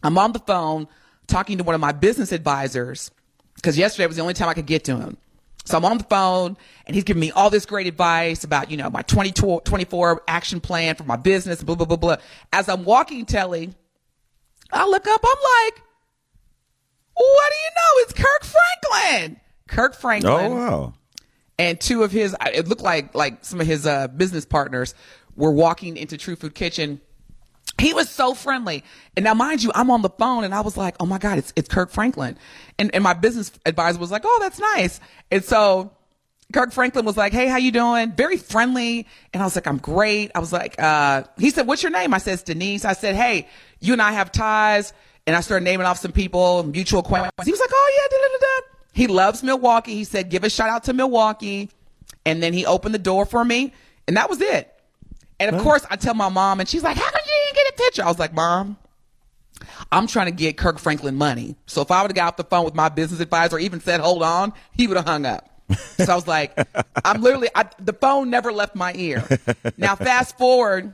i'm 0.04 0.18
on 0.18 0.32
the 0.32 0.40
phone 0.40 0.88
talking 1.28 1.58
to 1.58 1.64
one 1.64 1.76
of 1.76 1.82
my 1.82 1.92
business 1.92 2.32
advisors 2.32 3.12
because 3.56 3.78
yesterday 3.78 4.08
was 4.08 4.16
the 4.16 4.22
only 4.22 4.34
time 4.34 4.50
i 4.50 4.54
could 4.54 4.66
get 4.66 4.86
to 4.86 4.98
him. 4.98 5.18
So 5.68 5.76
I'm 5.76 5.84
on 5.84 5.98
the 5.98 6.06
phone 6.06 6.56
and 6.86 6.96
he's 6.96 7.04
giving 7.04 7.20
me 7.20 7.32
all 7.32 7.50
this 7.50 7.66
great 7.66 7.88
advice 7.88 8.46
about, 8.46 8.72
you 8.72 8.78
know, 8.78 8.90
my 8.90 9.02
2024 9.02 10.24
action 10.26 10.62
plan 10.62 10.96
for 10.96 11.04
my 11.04 11.18
business, 11.18 11.62
blah, 11.62 11.76
blah, 11.76 11.86
blah, 11.86 11.98
blah. 11.98 12.16
As 12.54 12.70
I'm 12.70 12.86
walking 12.86 13.26
Telly, 13.26 13.74
I 14.72 14.88
look 14.88 15.08
up, 15.08 15.22
I'm 15.24 15.38
like, 15.66 15.82
what 17.14 17.52
do 17.52 17.58
you 17.58 17.70
know? 17.76 18.04
It's 18.04 18.14
Kirk 18.14 18.44
Franklin. 18.44 19.40
Kirk 19.68 19.96
Franklin. 19.96 20.34
Oh 20.34 20.56
wow. 20.56 20.94
And 21.60 21.80
two 21.80 22.04
of 22.04 22.12
his, 22.12 22.36
it 22.54 22.68
looked 22.68 22.82
like, 22.82 23.16
like 23.16 23.44
some 23.44 23.60
of 23.60 23.66
his 23.66 23.88
uh, 23.88 24.08
business 24.10 24.46
partners 24.46 24.94
were 25.36 25.52
walking 25.52 25.98
into 25.98 26.18
True 26.18 26.36
Food 26.36 26.54
Kitchen 26.54 27.02
he 27.80 27.94
was 27.94 28.10
so 28.10 28.34
friendly. 28.34 28.84
And 29.16 29.24
now, 29.24 29.34
mind 29.34 29.64
you, 29.64 29.72
I'm 29.76 29.92
on 29.92 30.02
the 30.02 30.10
phone 30.10 30.44
and 30.44 30.54
I 30.54 30.62
was 30.62 30.78
like, 30.78 30.96
oh 31.00 31.06
my 31.06 31.18
God, 31.18 31.38
it's, 31.38 31.54
it's 31.56 31.70
Kirk 31.70 31.92
Franklin. 31.92 32.38
And, 32.80 32.94
and 32.94 33.04
my 33.04 33.14
business 33.14 33.52
advisor 33.66 34.00
was 34.00 34.12
like, 34.12 34.24
oh, 34.26 34.38
that's 34.42 34.60
nice. 34.60 35.00
And 35.32 35.44
so 35.44 35.92
Kirk 36.54 36.72
Franklin 36.72 37.06
was 37.06 37.18
like, 37.18 37.34
hey, 37.34 37.48
how 37.48 37.58
you 37.58 37.72
doing? 37.72 38.14
Very 38.14 38.38
friendly. 38.38 39.06
And 39.34 39.44
I 39.44 39.46
was 39.46 39.56
like, 39.56 39.68
I'm 39.68 39.78
great. 39.78 40.32
I 40.34 40.40
was 40.40 40.54
like, 40.54 40.82
uh, 40.82 41.24
he 41.38 41.50
said, 41.50 41.68
what's 41.68 41.84
your 41.84 41.92
name? 41.92 42.14
I 42.14 42.20
said, 42.20 42.44
Denise. 42.44 42.86
I 42.86 42.94
said, 42.94 43.16
hey, 43.16 43.48
you 43.82 43.94
and 43.94 44.02
I 44.02 44.14
have 44.14 44.32
ties. 44.32 44.94
And 45.26 45.36
I 45.36 45.42
started 45.42 45.66
naming 45.66 45.86
off 45.86 46.00
some 46.00 46.14
people, 46.14 46.64
mutual 46.64 47.02
acquaintances. 47.02 47.46
He 47.46 47.52
was 47.52 47.60
like, 47.60 47.70
oh 47.74 48.10
yeah, 48.12 48.18
da, 48.18 48.24
da, 48.24 48.38
da. 48.40 48.78
He 48.94 49.08
loves 49.08 49.44
Milwaukee. 49.44 49.94
He 49.94 50.06
said, 50.06 50.30
give 50.30 50.46
a 50.46 50.50
shout 50.50 50.70
out 50.70 50.86
to 50.86 50.94
Milwaukee. 50.94 51.70
And 52.26 52.42
then 52.42 52.54
he 52.54 52.66
opened 52.66 52.96
the 52.96 53.00
door 53.00 53.26
for 53.26 53.44
me. 53.44 53.74
And 54.08 54.16
that 54.16 54.30
was 54.30 54.40
it. 54.40 54.74
And 55.40 55.56
of 55.56 55.62
course, 55.62 55.86
I 55.90 55.96
tell 55.98 56.14
my 56.14 56.30
mom, 56.30 56.60
and 56.60 56.68
she's 56.68 56.84
like, 56.84 56.98
"How 56.98 57.10
come 57.12 57.22
you 57.24 57.32
didn't 57.46 57.56
get 57.56 57.74
a 57.74 57.84
picture?" 57.84 58.04
I 58.04 58.08
was 58.08 58.18
like, 58.18 58.34
"Mom, 58.34 58.78
I'm 59.92 60.08
trying 60.08 60.26
to 60.26 60.32
get 60.32 60.58
Kirk 60.58 60.80
Franklin 60.80 61.16
money. 61.16 61.56
So 61.68 61.82
if 61.82 61.92
I 61.92 62.02
would 62.02 62.10
have 62.10 62.16
got 62.16 62.28
off 62.30 62.38
the 62.38 62.44
phone 62.44 62.66
with 62.66 62.74
my 62.74 62.90
business 62.90 63.20
advisor, 63.20 63.60
even 63.60 63.80
said, 63.80 64.00
"Hold 64.00 64.24
on," 64.24 64.54
he 64.72 64.88
would 64.88 64.98
have 64.98 65.06
hung 65.06 65.26
up. 65.26 65.47
So 65.98 66.12
I 66.12 66.16
was 66.16 66.28
like, 66.28 66.58
"I'm 67.04 67.22
literally 67.22 67.50
I, 67.56 67.66
the 67.80 67.94
phone 67.94 68.30
never 68.30 68.52
left 68.52 68.76
my 68.76 68.94
ear." 68.96 69.24
Now 69.78 69.96
fast 69.96 70.38
forward. 70.38 70.94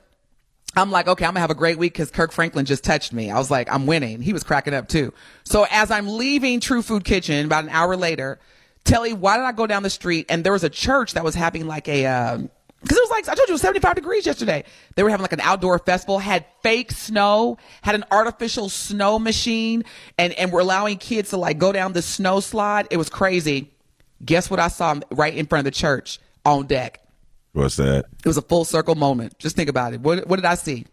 I'm 0.76 0.90
like, 0.90 1.08
okay, 1.08 1.26
I'm 1.26 1.32
gonna 1.32 1.42
have 1.42 1.52
a 1.52 1.56
great 1.56 1.78
week 1.78 1.94
because 1.94 2.10
Kirk 2.10 2.32
Franklin 2.32 2.66
just 2.66 2.84
touched 2.84 3.14
me. 3.14 3.30
I 3.30 3.38
was 3.38 3.52
like, 3.52 3.72
I'm 3.72 3.86
winning. 3.86 4.22
He 4.22 4.34
was 4.34 4.44
cracking 4.44 4.74
up 4.74 4.88
too. 4.88 5.14
So 5.44 5.68
as 5.70 5.92
I'm 5.92 6.08
leaving 6.08 6.60
True 6.60 6.82
Food 6.82 7.04
Kitchen 7.04 7.46
about 7.46 7.64
an 7.64 7.70
hour 7.70 7.96
later, 7.96 8.40
Telly, 8.84 9.14
why 9.14 9.38
did 9.38 9.44
I 9.44 9.52
go 9.52 9.68
down 9.68 9.84
the 9.84 9.90
street 9.90 10.26
and 10.30 10.44
there 10.44 10.52
was 10.52 10.64
a 10.64 10.70
church 10.70 11.14
that 11.14 11.24
was 11.24 11.36
having 11.36 11.68
like 11.68 11.88
a, 11.88 12.06
um, 12.08 12.50
because 12.82 12.98
it 12.98 13.02
was 13.02 13.12
like 13.12 13.30
I 13.30 13.36
told 13.36 13.48
you, 13.48 13.54
it 13.54 13.54
was 13.54 13.62
75 13.62 13.96
degrees 13.96 14.26
yesterday. 14.26 14.66
They 14.96 15.04
were 15.04 15.10
having 15.10 15.22
like 15.22 15.32
an 15.32 15.40
outdoor 15.40 15.80
festival, 15.80 16.20
had 16.20 16.46
fake 16.64 16.92
snow, 16.92 17.58
had 17.82 17.96
an 17.96 18.04
artificial 18.12 18.68
snow 18.68 19.20
machine, 19.20 19.86
and 20.18 20.34
and 20.34 20.52
were 20.52 20.60
allowing 20.60 20.98
kids 20.98 21.30
to 21.30 21.38
like 21.38 21.60
go 21.60 21.72
down 21.72 21.94
the 21.94 22.02
snow 22.02 22.42
slide. 22.42 22.88
It 22.92 22.98
was 22.98 23.10
crazy. 23.10 23.73
Guess 24.26 24.50
what 24.50 24.60
I 24.60 24.68
saw 24.70 25.00
right 25.12 25.34
in 25.34 25.46
front 25.46 25.66
of 25.68 25.74
the 25.74 25.78
church 25.78 26.20
on 26.46 26.66
deck? 26.68 27.00
What's 27.54 27.76
that? 27.76 28.06
It 28.20 28.26
was 28.28 28.38
a 28.38 28.42
full 28.42 28.66
circle 28.66 28.96
moment. 28.96 29.38
Just 29.40 29.56
think 29.56 29.70
about 29.70 29.94
it. 29.94 30.02
What 30.02 30.28
what 30.28 30.38
did 30.38 30.46
I 30.46 30.56
see? 30.56 30.86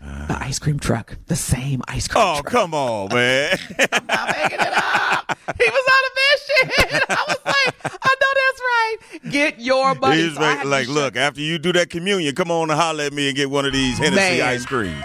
the 0.00 0.06
ah. 0.34 0.38
ice 0.44 0.58
cream 0.60 0.78
truck. 0.78 1.16
The 1.26 1.34
same 1.36 1.82
ice 1.88 2.06
cream 2.06 2.22
Oh, 2.24 2.34
truck. 2.40 2.46
come 2.46 2.72
on, 2.74 3.08
man. 3.14 3.58
I'm 3.92 4.06
not 4.06 4.28
making 4.36 4.60
it 4.60 4.72
up. 4.72 5.38
He 5.58 5.64
was 5.70 5.84
on 5.90 6.02
a 6.04 6.12
mission. 6.20 7.02
I 7.08 7.24
was 7.26 7.36
like, 7.44 7.74
I 8.02 8.14
know 8.20 8.32
that's 8.34 8.60
right. 8.60 9.32
Get 9.32 9.60
your 9.60 9.94
money. 9.96 10.22
He's 10.22 10.34
So 10.34 10.40
I 10.40 10.48
like, 10.50 10.58
had 10.58 10.66
like, 10.68 10.86
shut- 10.86 10.94
look, 10.94 11.16
after 11.16 11.40
you 11.40 11.58
do 11.58 11.72
that 11.72 11.90
communion, 11.90 12.34
come 12.36 12.50
on 12.50 12.70
and 12.70 12.78
holler 12.78 13.04
at 13.04 13.12
me 13.12 13.28
and 13.28 13.36
get 13.36 13.50
one 13.50 13.64
of 13.66 13.72
these 13.72 13.98
Hennessy 13.98 14.38
Man. 14.38 14.42
ice 14.42 14.64
creams. 14.66 15.04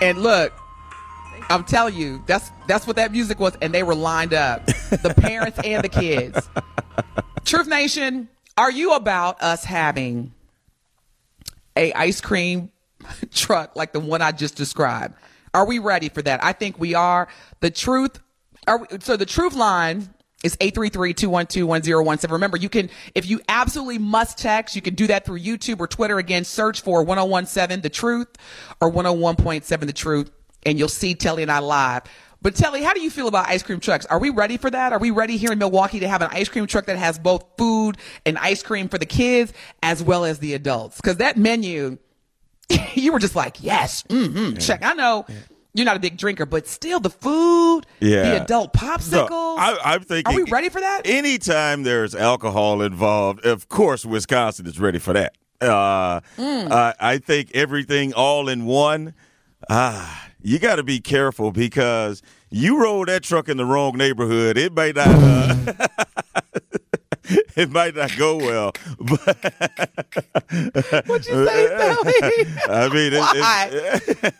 And 0.00 0.18
look, 0.18 0.52
I'm 1.50 1.64
telling 1.64 1.94
you, 1.94 2.22
that's 2.26 2.50
that's 2.66 2.86
what 2.86 2.96
that 2.96 3.12
music 3.12 3.38
was, 3.38 3.56
and 3.60 3.74
they 3.74 3.82
were 3.82 3.94
lined 3.94 4.34
up, 4.34 4.66
the 4.66 5.14
parents 5.16 5.58
and 5.64 5.82
the 5.84 5.88
kids. 5.88 6.48
Truth 7.44 7.68
Nation, 7.68 8.28
are 8.56 8.70
you 8.70 8.94
about 8.94 9.42
us 9.42 9.64
having 9.64 10.32
a 11.76 11.92
ice 11.92 12.20
cream 12.20 12.70
truck 13.32 13.76
like 13.76 13.92
the 13.92 14.00
one 14.00 14.22
I 14.22 14.32
just 14.32 14.56
described? 14.56 15.14
Are 15.54 15.66
we 15.66 15.78
ready 15.78 16.08
for 16.08 16.22
that? 16.22 16.42
I 16.42 16.52
think 16.52 16.78
we 16.78 16.94
are. 16.94 17.28
The 17.60 17.70
truth, 17.70 18.18
are 18.66 18.78
we, 18.78 18.86
so 19.00 19.16
the 19.16 19.26
truth 19.26 19.54
line 19.54 20.08
is 20.42 20.56
833-212-1017. 20.56 22.30
Remember, 22.30 22.56
you 22.56 22.68
can, 22.68 22.90
if 23.14 23.28
you 23.28 23.40
absolutely 23.48 23.98
must 23.98 24.38
text, 24.38 24.74
you 24.74 24.82
can 24.82 24.94
do 24.94 25.06
that 25.06 25.24
through 25.24 25.38
YouTube 25.38 25.80
or 25.80 25.86
Twitter. 25.86 26.18
Again, 26.18 26.44
search 26.44 26.80
for 26.80 27.02
1017 27.02 27.80
The 27.80 27.90
Truth 27.90 28.28
or 28.80 28.90
101.7 28.90 29.80
The 29.86 29.92
Truth, 29.92 30.30
and 30.64 30.78
you'll 30.78 30.88
see 30.88 31.14
Telly 31.14 31.42
and 31.42 31.50
I 31.52 31.58
live. 31.60 32.02
But 32.40 32.56
Telly, 32.56 32.82
how 32.82 32.92
do 32.92 33.00
you 33.00 33.10
feel 33.10 33.28
about 33.28 33.46
ice 33.48 33.62
cream 33.62 33.78
trucks? 33.78 34.04
Are 34.06 34.18
we 34.18 34.30
ready 34.30 34.56
for 34.56 34.68
that? 34.70 34.92
Are 34.92 34.98
we 34.98 35.10
ready 35.10 35.36
here 35.36 35.52
in 35.52 35.58
Milwaukee 35.58 36.00
to 36.00 36.08
have 36.08 36.22
an 36.22 36.28
ice 36.32 36.48
cream 36.48 36.66
truck 36.66 36.86
that 36.86 36.98
has 36.98 37.18
both 37.18 37.44
food 37.56 37.96
and 38.26 38.36
ice 38.38 38.62
cream 38.64 38.88
for 38.88 38.98
the 38.98 39.06
kids 39.06 39.52
as 39.82 40.02
well 40.02 40.24
as 40.24 40.40
the 40.40 40.54
adults? 40.54 40.96
Because 40.96 41.18
that 41.18 41.36
menu, 41.36 41.98
you 42.94 43.12
were 43.12 43.20
just 43.20 43.36
like, 43.36 43.62
yes, 43.62 44.02
mm-hmm, 44.04 44.56
check. 44.56 44.80
I 44.84 44.94
know 44.94 45.24
you're 45.74 45.84
not 45.84 45.96
a 45.96 46.00
big 46.00 46.16
drinker, 46.16 46.44
but 46.44 46.66
still 46.66 46.98
the 46.98 47.10
food, 47.10 47.82
Yeah. 48.00 48.22
the 48.22 48.42
adult 48.42 48.72
popsicles. 48.72 49.28
So, 49.28 49.56
I, 49.58 49.78
I'm 49.84 50.02
thinking. 50.02 50.34
Are 50.34 50.36
we 50.36 50.50
ready 50.50 50.68
for 50.68 50.80
that? 50.80 51.02
Anytime 51.04 51.84
there's 51.84 52.12
alcohol 52.14 52.82
involved, 52.82 53.46
of 53.46 53.68
course, 53.68 54.04
Wisconsin 54.04 54.66
is 54.66 54.80
ready 54.80 54.98
for 54.98 55.12
that. 55.12 55.36
Uh, 55.60 56.20
Mm. 56.38 56.72
uh, 56.72 56.92
I 56.98 57.18
think 57.18 57.52
everything 57.54 58.12
all 58.14 58.48
in 58.48 58.66
one. 58.66 59.14
Ah, 59.70 60.28
you 60.42 60.58
got 60.58 60.76
to 60.76 60.82
be 60.82 61.00
careful 61.00 61.52
because 61.52 62.22
you 62.50 62.80
roll 62.80 63.04
that 63.06 63.22
truck 63.22 63.48
in 63.48 63.56
the 63.56 63.64
wrong 63.64 63.96
neighborhood, 63.96 64.56
it 64.56 64.74
might 64.74 64.96
not. 64.96 65.08
Uh, 65.08 65.88
it 67.56 67.70
might 67.70 67.94
not 67.94 68.16
go 68.16 68.36
well. 68.36 68.72
But 68.98 69.20
What'd 71.06 71.26
you 71.26 71.46
say, 71.46 71.68
Telly? 71.68 72.12
I 72.68 72.88
mean, 72.92 73.12
it, 73.12 73.20
Why? 73.20 73.68
it, 73.72 74.34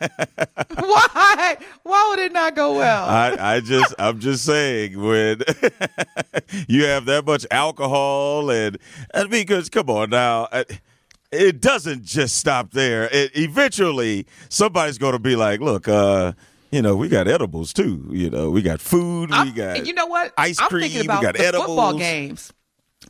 Why? 0.79 1.57
Why 1.83 2.07
would 2.11 2.19
it 2.19 2.33
not 2.33 2.55
go 2.55 2.77
well? 2.77 3.09
I, 3.09 3.57
I 3.57 3.61
just, 3.61 3.95
I'm 3.99 4.21
just 4.21 4.45
saying 4.45 5.01
when 5.01 5.43
you 6.69 6.85
have 6.85 7.07
that 7.07 7.25
much 7.27 7.47
alcohol 7.51 8.51
and, 8.51 8.79
and 9.15 9.31
because 9.31 9.69
come 9.69 9.89
on 9.91 10.11
now, 10.11 10.49
uh, 10.53 10.65
it 11.33 11.61
doesn't 11.61 12.05
just 12.05 12.37
stop 12.37 12.71
there. 12.73 13.09
It, 13.11 13.33
eventually, 13.37 14.27
somebody's 14.49 14.99
going 14.99 15.15
to 15.15 15.19
be 15.19 15.35
like, 15.37 15.61
look, 15.61 15.89
uh, 15.89 16.33
you 16.71 16.83
know, 16.83 16.95
we 16.97 17.09
got 17.09 17.29
edibles 17.29 17.73
too. 17.73 18.07
You 18.11 18.31
know, 18.31 18.51
we 18.51 18.63
got 18.63 18.81
food, 18.81 19.33
I'm- 19.33 19.53
got 19.55 19.87
you 19.87 19.93
know 19.95 20.07
what? 20.07 20.33
ice 20.39 20.59
I'm 20.61 20.69
cream, 20.69 20.83
thinking 20.83 21.05
about 21.07 21.21
we 21.21 21.27
got 21.27 21.37
the 21.37 21.47
edibles. 21.47 21.67
football 21.69 21.99
games. 21.99 22.53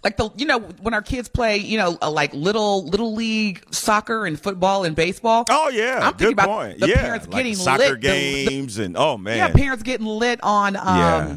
Like 0.02 0.16
the, 0.16 0.30
you 0.36 0.46
know, 0.46 0.58
when 0.58 0.94
our 0.94 1.02
kids 1.02 1.28
play, 1.28 1.58
you 1.58 1.76
know, 1.76 1.98
uh, 2.00 2.10
like 2.10 2.32
little 2.32 2.86
little 2.86 3.14
league 3.14 3.62
soccer 3.72 4.24
and 4.26 4.40
football 4.40 4.84
and 4.84 4.96
baseball. 4.96 5.44
Oh 5.50 5.68
yeah, 5.68 5.98
I'm 6.02 6.14
thinking 6.14 6.26
good 6.28 6.32
about 6.32 6.48
point. 6.48 6.80
the 6.80 6.88
yeah, 6.88 7.02
parents 7.02 7.26
like 7.28 7.36
getting 7.36 7.54
soccer 7.54 7.78
lit, 7.78 8.00
the- 8.00 8.08
the- 8.08 8.46
games 8.48 8.78
and 8.78 8.96
oh 8.96 9.18
man, 9.18 9.36
Yeah, 9.36 9.52
parents 9.52 9.82
getting 9.82 10.06
lit 10.06 10.40
on 10.42 10.76
um 10.76 10.82
Yeah. 10.86 11.36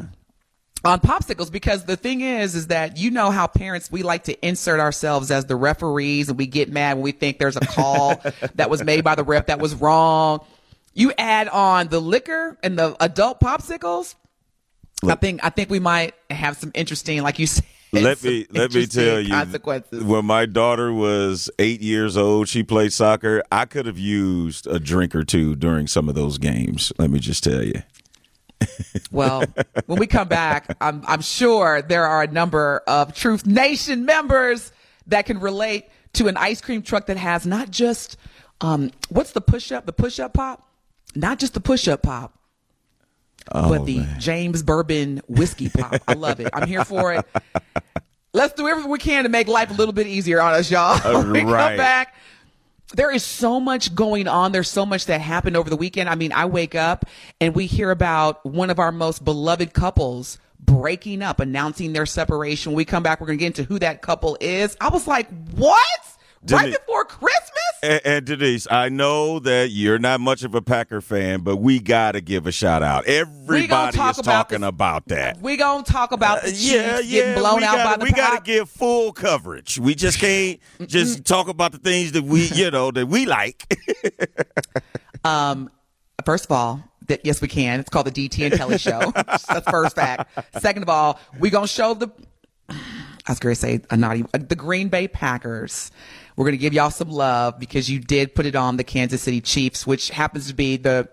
On 0.86 1.00
popsicles 1.00 1.50
because 1.50 1.84
the 1.84 1.96
thing 1.96 2.20
is 2.20 2.54
is 2.54 2.68
that 2.68 2.96
you 2.96 3.10
know 3.10 3.30
how 3.30 3.46
parents 3.46 3.90
we 3.90 4.02
like 4.02 4.24
to 4.24 4.46
insert 4.46 4.80
ourselves 4.80 5.30
as 5.30 5.44
the 5.46 5.56
referees 5.56 6.28
and 6.28 6.38
we 6.38 6.46
get 6.46 6.70
mad 6.70 6.94
when 6.94 7.02
we 7.02 7.12
think 7.12 7.38
there's 7.38 7.56
a 7.56 7.60
call 7.60 8.22
that 8.54 8.70
was 8.70 8.82
made 8.84 9.04
by 9.04 9.14
the 9.14 9.24
ref 9.24 9.46
that 9.46 9.58
was 9.58 9.74
wrong. 9.74 10.44
You 10.94 11.12
add 11.18 11.48
on 11.48 11.88
the 11.88 12.00
liquor 12.00 12.56
and 12.62 12.78
the 12.78 12.96
adult 13.00 13.40
popsicles. 13.40 14.14
I 15.06 15.14
think 15.14 15.44
I 15.44 15.50
think 15.50 15.68
we 15.68 15.78
might 15.78 16.14
have 16.30 16.56
some 16.56 16.70
interesting, 16.74 17.22
like 17.22 17.38
you 17.38 17.46
said. 17.46 17.64
let 17.92 18.22
me 18.22 18.46
let 18.50 18.72
me 18.72 18.86
tell 18.86 19.20
you 19.20 19.30
consequences. 19.30 20.02
when 20.04 20.24
my 20.24 20.46
daughter 20.46 20.92
was 20.92 21.48
eight 21.58 21.80
years 21.80 22.16
old 22.16 22.48
she 22.48 22.62
played 22.64 22.92
soccer 22.92 23.42
i 23.52 23.64
could 23.64 23.86
have 23.86 23.96
used 23.96 24.66
a 24.66 24.80
drink 24.80 25.14
or 25.14 25.22
two 25.22 25.54
during 25.54 25.86
some 25.86 26.08
of 26.08 26.14
those 26.16 26.36
games 26.36 26.92
let 26.98 27.08
me 27.10 27.18
just 27.20 27.44
tell 27.44 27.62
you 27.62 27.80
Well, 29.10 29.44
when 29.86 29.98
we 29.98 30.06
come 30.06 30.28
back, 30.28 30.76
I'm, 30.80 31.02
I'm 31.06 31.20
sure 31.20 31.82
there 31.82 32.06
are 32.06 32.22
a 32.22 32.26
number 32.26 32.82
of 32.86 33.14
Truth 33.14 33.46
Nation 33.46 34.04
members 34.04 34.72
that 35.06 35.26
can 35.26 35.40
relate 35.40 35.86
to 36.14 36.28
an 36.28 36.36
ice 36.36 36.60
cream 36.60 36.82
truck 36.82 37.06
that 37.06 37.16
has 37.16 37.46
not 37.46 37.70
just, 37.70 38.16
um, 38.60 38.90
what's 39.08 39.32
the 39.32 39.40
push 39.40 39.70
up, 39.72 39.86
the 39.86 39.92
push 39.92 40.18
up 40.18 40.34
pop? 40.34 40.68
Not 41.14 41.38
just 41.38 41.54
the 41.54 41.60
push 41.60 41.88
up 41.88 42.02
pop, 42.02 42.38
but 43.52 43.86
the 43.86 44.06
James 44.18 44.62
Bourbon 44.62 45.20
whiskey 45.28 45.68
pop. 45.68 45.96
I 46.08 46.14
love 46.14 46.40
it. 46.40 46.48
I'm 46.52 46.66
here 46.68 46.84
for 46.84 47.14
it. 47.14 47.24
Let's 48.32 48.54
do 48.54 48.68
everything 48.68 48.90
we 48.90 48.98
can 48.98 49.22
to 49.24 49.30
make 49.30 49.48
life 49.48 49.70
a 49.70 49.74
little 49.74 49.94
bit 49.94 50.06
easier 50.06 50.40
on 50.42 50.52
us, 50.54 50.70
y'all. 50.70 50.98
When 51.18 51.30
we 51.32 51.40
come 51.40 51.76
back, 51.78 52.14
there 52.96 53.10
is 53.10 53.22
so 53.22 53.60
much 53.60 53.94
going 53.94 54.26
on. 54.26 54.52
There's 54.52 54.70
so 54.70 54.86
much 54.86 55.06
that 55.06 55.20
happened 55.20 55.56
over 55.56 55.68
the 55.68 55.76
weekend. 55.76 56.08
I 56.08 56.14
mean, 56.14 56.32
I 56.32 56.46
wake 56.46 56.74
up 56.74 57.04
and 57.40 57.54
we 57.54 57.66
hear 57.66 57.90
about 57.90 58.44
one 58.44 58.70
of 58.70 58.78
our 58.78 58.90
most 58.90 59.22
beloved 59.22 59.74
couples 59.74 60.38
breaking 60.58 61.20
up, 61.22 61.38
announcing 61.38 61.92
their 61.92 62.06
separation. 62.06 62.72
When 62.72 62.78
we 62.78 62.86
come 62.86 63.02
back, 63.02 63.20
we're 63.20 63.26
going 63.26 63.38
to 63.38 63.42
get 63.42 63.58
into 63.58 63.64
who 63.64 63.78
that 63.80 64.00
couple 64.00 64.38
is. 64.40 64.76
I 64.80 64.88
was 64.88 65.06
like, 65.06 65.28
what? 65.52 66.15
Right 66.54 66.72
before 66.72 67.04
Christmas? 67.04 67.42
And, 67.82 68.00
and 68.04 68.24
Denise, 68.26 68.66
I 68.70 68.88
know 68.88 69.38
that 69.40 69.70
you're 69.70 69.98
not 69.98 70.20
much 70.20 70.42
of 70.44 70.54
a 70.54 70.62
Packer 70.62 71.00
fan, 71.00 71.40
but 71.40 71.56
we 71.56 71.78
got 71.78 72.12
to 72.12 72.20
give 72.20 72.46
a 72.46 72.52
shout 72.52 72.82
out. 72.82 73.04
Everybody 73.06 73.68
talk 73.96 74.12
is 74.12 74.18
about 74.18 74.24
talking 74.24 74.60
this- 74.62 74.68
about 74.68 75.06
that. 75.08 75.40
We 75.40 75.56
gonna 75.56 75.82
talk 75.84 76.12
about 76.12 76.42
the 76.42 76.48
Uh, 76.48 76.50
Chiefs 76.52 76.64
yeah, 76.72 77.02
getting 77.02 77.10
yeah, 77.10 77.34
blown 77.38 77.62
out 77.62 77.76
gotta, 77.76 77.84
by 77.90 77.96
the 77.98 78.04
we 78.04 78.12
gotta 78.12 78.42
give 78.42 78.68
full 78.70 79.12
coverage. 79.12 79.78
We 79.78 79.94
just 79.94 80.18
can't 80.18 80.58
just 80.86 81.24
talk 81.24 81.48
about 81.48 81.72
the 81.72 81.78
things 81.78 82.12
that 82.12 82.24
we, 82.24 82.46
you 82.48 82.70
know, 82.70 82.90
that 82.90 83.06
we 83.06 83.26
like. 83.26 83.78
Um, 85.24 85.70
first 86.24 86.44
of 86.44 86.52
all, 86.52 86.82
that 87.08 87.22
yes, 87.24 87.40
we 87.40 87.48
can. 87.48 87.80
It's 87.80 87.90
called 87.90 88.06
the 88.06 88.12
DT 88.28 88.46
and 88.46 88.54
Telly 88.54 88.78
Show. 88.78 89.12
That's 89.14 89.68
first 89.68 89.96
fact. 89.96 90.30
Second 90.60 90.82
of 90.84 90.88
all, 90.88 91.18
we 91.40 91.50
gonna 91.50 91.66
show 91.66 91.94
the. 91.94 92.08
I 92.68 93.32
was 93.32 93.40
going 93.40 93.54
to 93.56 93.60
say 93.60 93.80
a 93.90 93.96
naughty, 93.96 94.22
uh, 94.34 94.38
the 94.38 94.54
Green 94.54 94.88
Bay 94.88 95.08
Packers. 95.08 95.90
We're 96.36 96.44
going 96.44 96.52
to 96.52 96.58
give 96.58 96.74
y'all 96.74 96.90
some 96.90 97.10
love 97.10 97.58
because 97.58 97.90
you 97.90 97.98
did 97.98 98.34
put 98.34 98.44
it 98.44 98.54
on 98.54 98.76
the 98.76 98.84
Kansas 98.84 99.22
City 99.22 99.40
Chiefs, 99.40 99.86
which 99.86 100.10
happens 100.10 100.48
to 100.48 100.54
be 100.54 100.76
the 100.76 101.08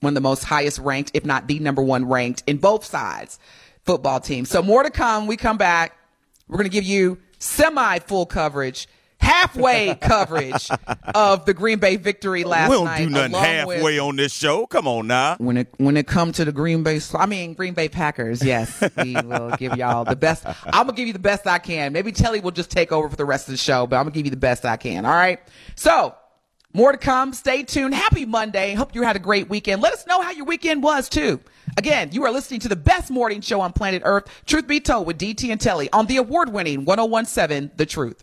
one 0.00 0.12
of 0.12 0.14
the 0.14 0.20
most 0.20 0.44
highest 0.44 0.78
ranked, 0.78 1.10
if 1.14 1.24
not 1.24 1.48
the 1.48 1.58
number 1.58 1.82
one 1.82 2.08
ranked 2.08 2.44
in 2.46 2.58
both 2.58 2.84
sides 2.84 3.38
football 3.84 4.20
team. 4.20 4.44
So 4.44 4.62
more 4.62 4.82
to 4.82 4.90
come. 4.90 5.26
We 5.26 5.36
come 5.36 5.56
back. 5.56 5.96
We're 6.46 6.58
going 6.58 6.70
to 6.70 6.72
give 6.72 6.84
you 6.84 7.18
semi 7.38 7.98
full 7.98 8.26
coverage, 8.26 8.86
halfway 9.20 9.94
coverage 9.94 10.68
of 11.14 11.44
the 11.44 11.54
Green 11.54 11.78
Bay 11.78 11.96
victory 11.96 12.44
last 12.44 12.70
night. 12.70 12.70
we 12.70 12.76
don't 12.76 12.84
night. 12.84 12.98
do 12.98 13.10
nothing 13.10 13.32
along 13.34 13.66
with- 13.66 13.76
halfway 13.76 13.98
on 13.98 14.16
this 14.16 14.32
show. 14.32 14.66
Come 14.66 14.86
on 14.86 15.06
now. 15.06 15.36
when 15.38 15.56
it 15.56 15.68
when 15.78 15.96
it 15.96 16.06
comes 16.06 16.36
to 16.36 16.44
the 16.44 16.52
Green 16.52 16.82
Bay, 16.82 17.00
I 17.14 17.26
mean 17.26 17.54
Green 17.54 17.74
Bay 17.74 17.88
Packers, 17.88 18.42
yes, 18.44 18.82
we 18.96 19.14
will 19.24 19.50
give 19.58 19.76
y'all 19.76 20.04
the 20.04 20.16
best. 20.16 20.44
I'm 20.46 20.86
gonna 20.86 20.92
give 20.92 21.06
you 21.06 21.12
the 21.12 21.18
best 21.18 21.46
I 21.46 21.58
can. 21.58 21.92
Maybe 21.92 22.12
Telly 22.12 22.40
will 22.40 22.50
just 22.50 22.70
take 22.70 22.92
over 22.92 23.08
for 23.08 23.16
the 23.16 23.24
rest 23.24 23.48
of 23.48 23.52
the 23.52 23.58
show, 23.58 23.86
but 23.86 23.96
I'm 23.96 24.04
gonna 24.04 24.14
give 24.14 24.24
you 24.26 24.30
the 24.30 24.36
best 24.36 24.64
I 24.64 24.76
can. 24.76 25.04
All 25.04 25.12
right. 25.12 25.40
So 25.74 26.14
more 26.74 26.92
to 26.92 26.98
come. 26.98 27.32
Stay 27.32 27.62
tuned. 27.62 27.94
Happy 27.94 28.26
Monday. 28.26 28.74
Hope 28.74 28.94
you 28.94 29.02
had 29.02 29.16
a 29.16 29.20
great 29.20 29.48
weekend. 29.48 29.80
Let 29.82 29.94
us 29.94 30.06
know 30.06 30.20
how 30.20 30.30
your 30.32 30.44
weekend 30.44 30.82
was 30.82 31.08
too. 31.08 31.40
Again, 31.76 32.10
you 32.12 32.24
are 32.24 32.30
listening 32.30 32.60
to 32.60 32.68
the 32.68 32.76
best 32.76 33.10
morning 33.10 33.40
show 33.40 33.60
on 33.60 33.72
planet 33.72 34.02
Earth. 34.04 34.26
Truth 34.46 34.66
be 34.66 34.78
told, 34.80 35.06
with 35.06 35.18
DT 35.18 35.50
and 35.50 35.60
Telly 35.60 35.88
on 35.92 36.06
the 36.06 36.16
award-winning 36.18 36.84
1017 36.84 37.70
The 37.76 37.86
Truth. 37.86 38.22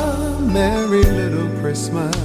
merry 0.53 1.03
little 1.03 1.47
Christmas. 1.61 2.15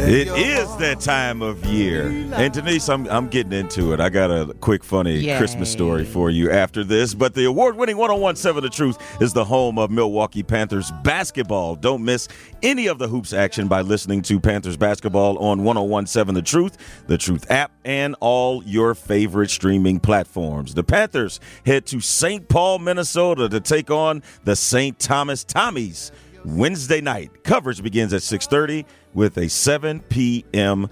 It 0.00 0.28
is 0.28 0.76
that 0.76 1.00
time 1.00 1.42
of 1.42 1.64
year. 1.66 2.06
And 2.34 2.52
Denise, 2.52 2.88
I'm 2.88 3.08
I'm 3.08 3.26
getting 3.28 3.52
into 3.52 3.92
it. 3.92 4.00
I 4.00 4.08
got 4.08 4.30
a 4.30 4.54
quick 4.60 4.84
funny 4.84 5.18
Yay. 5.18 5.36
Christmas 5.38 5.70
story 5.70 6.04
for 6.04 6.30
you 6.30 6.50
after 6.50 6.84
this. 6.84 7.14
But 7.14 7.34
the 7.34 7.44
award-winning 7.44 7.96
1017 7.96 8.62
The 8.62 8.74
Truth 8.74 9.20
is 9.20 9.32
the 9.32 9.44
home 9.44 9.78
of 9.78 9.90
Milwaukee 9.90 10.42
Panthers 10.44 10.92
basketball. 11.02 11.74
Don't 11.74 12.04
miss 12.04 12.28
any 12.62 12.86
of 12.86 12.98
the 12.98 13.08
hoops 13.08 13.32
action 13.32 13.66
by 13.66 13.80
listening 13.80 14.22
to 14.22 14.38
Panthers 14.38 14.76
basketball 14.76 15.36
on 15.38 15.64
1017 15.64 16.34
The 16.34 16.42
Truth, 16.42 17.04
the 17.06 17.18
Truth 17.18 17.50
app, 17.50 17.72
and 17.84 18.14
all 18.20 18.62
your 18.64 18.94
favorite 18.94 19.50
streaming 19.50 19.98
platforms. 19.98 20.74
The 20.74 20.84
Panthers 20.84 21.40
head 21.66 21.86
to 21.86 22.00
St. 22.00 22.48
Paul, 22.48 22.78
Minnesota 22.78 23.48
to 23.48 23.60
take 23.60 23.90
on 23.90 24.22
the 24.44 24.54
St. 24.54 24.98
Thomas 24.98 25.44
Tommies. 25.44 26.12
Wednesday 26.44 27.00
night. 27.00 27.44
Coverage 27.44 27.82
begins 27.82 28.12
at 28.12 28.22
6:30 28.22 28.84
with 29.14 29.36
a 29.38 29.48
7 29.48 30.00
p.m. 30.08 30.88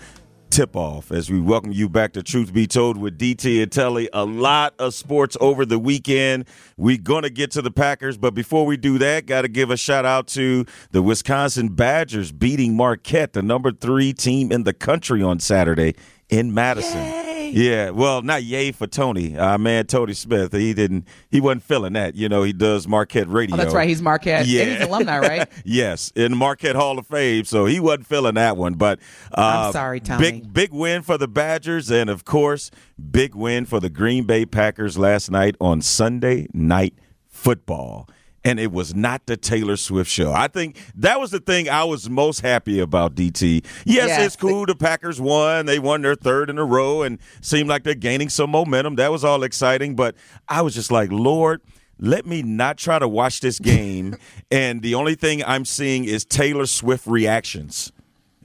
tip-off. 0.51 1.13
As 1.13 1.31
we 1.31 1.41
welcome 1.41 1.73
you 1.73 1.89
back 1.89 2.13
to 2.15 2.23
Truth 2.23 2.53
Be 2.53 2.67
Told 2.67 2.97
with 2.97 3.19
DT 3.19 3.63
and 3.63 3.71
Telly. 3.71 4.09
A 4.13 4.25
lot 4.25 4.75
of 4.79 4.95
sports 4.95 5.37
over 5.41 5.67
the 5.67 5.79
weekend. 5.79 6.47
We're 6.77 6.99
gonna 6.99 7.31
get 7.31 7.51
to 7.53 7.63
the 7.63 7.71
Packers, 7.71 8.17
but 8.17 8.35
before 8.35 8.65
we 8.65 8.77
do 8.77 8.99
that, 8.99 9.27
got 9.27 9.43
to 9.43 9.49
give 9.49 9.71
a 9.71 9.77
shout 9.77 10.05
out 10.05 10.27
to 10.29 10.65
the 10.93 11.03
Wisconsin 11.03 11.69
Badgers 11.69 12.33
beating 12.33 12.77
Marquette, 12.77 13.33
the 13.33 13.43
number 13.43 13.73
three 13.73 14.13
team 14.13 14.51
in 14.51 14.65
the 14.65 14.73
country 14.73 15.23
on 15.23 15.41
Saturday 15.41 15.95
in 16.29 16.55
Madison. 16.55 17.36
Yeah, 17.57 17.89
well, 17.89 18.21
not 18.21 18.45
yay 18.45 18.71
for 18.71 18.87
Tony. 18.87 19.35
Uh, 19.35 19.57
man, 19.57 19.87
Tony 19.87 20.13
Smith, 20.13 20.53
he 20.53 20.75
didn't, 20.75 21.09
he 21.31 21.41
wasn't 21.41 21.63
feeling 21.63 21.95
that. 21.95 22.15
You 22.15 22.29
know, 22.29 22.43
he 22.43 22.53
does 22.53 22.87
Marquette 22.87 23.29
radio. 23.29 23.55
Oh, 23.55 23.57
that's 23.57 23.73
right. 23.73 23.89
He's 23.89 24.03
Marquette. 24.03 24.47
Yeah. 24.47 24.63
And 24.63 24.71
he's 24.73 24.81
alumni, 24.83 25.19
right? 25.21 25.49
yes, 25.65 26.13
in 26.15 26.37
Marquette 26.37 26.77
Hall 26.77 26.99
of 26.99 27.07
Fame. 27.07 27.47
So 27.47 27.65
he 27.65 27.81
wasn't 27.81 28.09
feeling 28.09 28.35
that 28.35 28.59
one. 28.59 28.75
But 28.75 28.99
uh, 29.33 29.69
I'm 29.69 29.73
sorry, 29.73 30.01
Tony. 30.01 30.21
Big 30.21 30.53
big 30.53 30.75
win 30.75 31.01
for 31.01 31.17
the 31.17 31.29
Badgers, 31.29 31.91
and 31.91 32.11
of 32.11 32.27
course, 32.27 32.71
big 33.11 33.35
win 33.35 33.65
for 33.65 33.81
the 33.81 33.89
Green 33.89 34.25
Bay 34.25 34.45
Packers 34.45 34.99
last 34.99 35.31
night 35.31 35.57
on 35.59 35.81
Sunday 35.81 36.49
Night 36.53 36.93
Football. 37.27 38.07
And 38.47 38.61
it 38.61 38.71
was 38.71 38.95
not 38.95 39.27
the 39.27 39.37
Taylor 39.37 39.77
Swift 39.77 40.09
show. 40.09 40.33
I 40.33 40.47
think 40.47 40.79
that 40.95 41.19
was 41.19 41.33
the 41.33 41.41
thing 41.41 41.69
I 41.69 41.83
was 41.83 42.09
most 42.09 42.43
happy 42.43 42.79
about, 42.79 43.17
DT. 43.17 43.65
Yes, 43.85 44.07
Yes. 44.09 44.27
it's 44.27 44.37
cool. 44.37 44.67
The 44.67 44.77
Packers 44.77 45.21
won. 45.21 45.67
They 45.67 45.81
won 45.81 46.03
their 46.03 46.15
third 46.15 46.49
in 46.49 46.57
a 46.57 46.65
row 46.65 47.03
and 47.03 47.19
seemed 47.41 47.69
like 47.69 47.83
they're 47.83 47.95
gaining 47.97 48.29
some 48.29 48.51
momentum. 48.51 48.95
That 48.97 49.11
was 49.11 49.25
all 49.25 49.43
exciting. 49.43 49.97
But 49.97 50.15
I 50.49 50.63
was 50.63 50.75
just 50.77 50.93
like, 50.93 51.11
Lord, 51.11 51.61
let 51.99 52.25
me 52.25 52.43
not 52.43 52.79
try 52.79 53.01
to 53.01 53.09
watch 53.09 53.41
this 53.41 53.59
game. 53.59 54.15
and 54.53 54.81
the 54.81 54.95
only 54.95 55.17
thing 55.17 55.43
I'm 55.45 55.65
seeing 55.65 56.05
is 56.05 56.25
Taylor 56.25 56.67
Swift 56.67 57.07
reactions. 57.09 57.91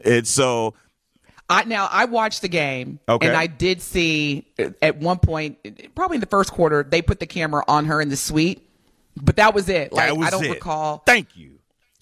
And 0.04 0.28
so, 0.28 0.74
I 1.48 1.64
now 1.66 1.88
I 1.92 2.06
watched 2.06 2.42
the 2.42 2.48
game 2.48 3.00
Okay. 3.08 3.28
and 3.28 3.38
I 3.38 3.46
did 3.46 3.82
see 3.84 4.48
at 4.82 4.98
one 4.98 5.20
point, 5.20 5.94
probably 5.94 6.16
in 6.16 6.22
the 6.22 6.26
first 6.28 6.52
quarter, 6.52 6.82
they 6.82 7.04
put 7.04 7.20
the 7.20 7.28
camera 7.28 7.64
on 7.68 7.86
her 7.86 8.02
in 8.02 8.10
the 8.10 8.16
suite, 8.18 8.68
but 9.16 9.36
that 9.38 9.54
was 9.54 9.70
it. 9.70 9.92
Like 9.94 10.16
was 10.16 10.28
I 10.28 10.30
don't 10.30 10.46
it. 10.46 10.50
recall. 10.52 11.04
Thank 11.06 11.36
you. 11.36 11.60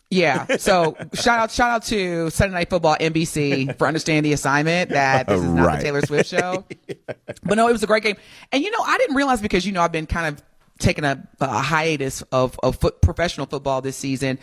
Yeah. 0.09 0.45
So 0.59 0.95
shout 1.13 1.39
out 1.39 1.51
shout 1.51 1.69
out 1.69 1.83
to 1.85 2.29
Sunday 2.31 2.53
Night 2.55 2.69
Football 2.69 2.95
NBC 2.99 3.77
for 3.77 3.87
understanding 3.87 4.23
the 4.23 4.33
assignment 4.33 4.89
that 4.89 5.27
this 5.27 5.39
is 5.41 5.47
not 5.47 5.65
Right. 5.67 5.77
the 5.77 5.83
Taylor 5.83 6.01
Swift 6.01 6.29
show. 6.29 6.65
But 7.43 7.55
no, 7.55 7.67
it 7.67 7.71
was 7.71 7.83
a 7.83 7.87
great 7.87 8.03
game. 8.03 8.17
And 8.51 8.63
you 8.63 8.71
know, 8.71 8.81
I 8.83 8.97
didn't 8.97 9.15
realize 9.15 9.41
because 9.41 9.65
you 9.65 9.71
know 9.71 9.81
I've 9.81 9.91
been 9.91 10.07
kind 10.07 10.27
of 10.35 10.43
taking 10.79 11.03
a, 11.03 11.27
a 11.39 11.59
hiatus 11.59 12.21
of 12.31 12.59
of 12.63 12.77
foot, 12.77 13.01
professional 13.01 13.45
football 13.45 13.81
this 13.81 13.95
season. 13.97 14.39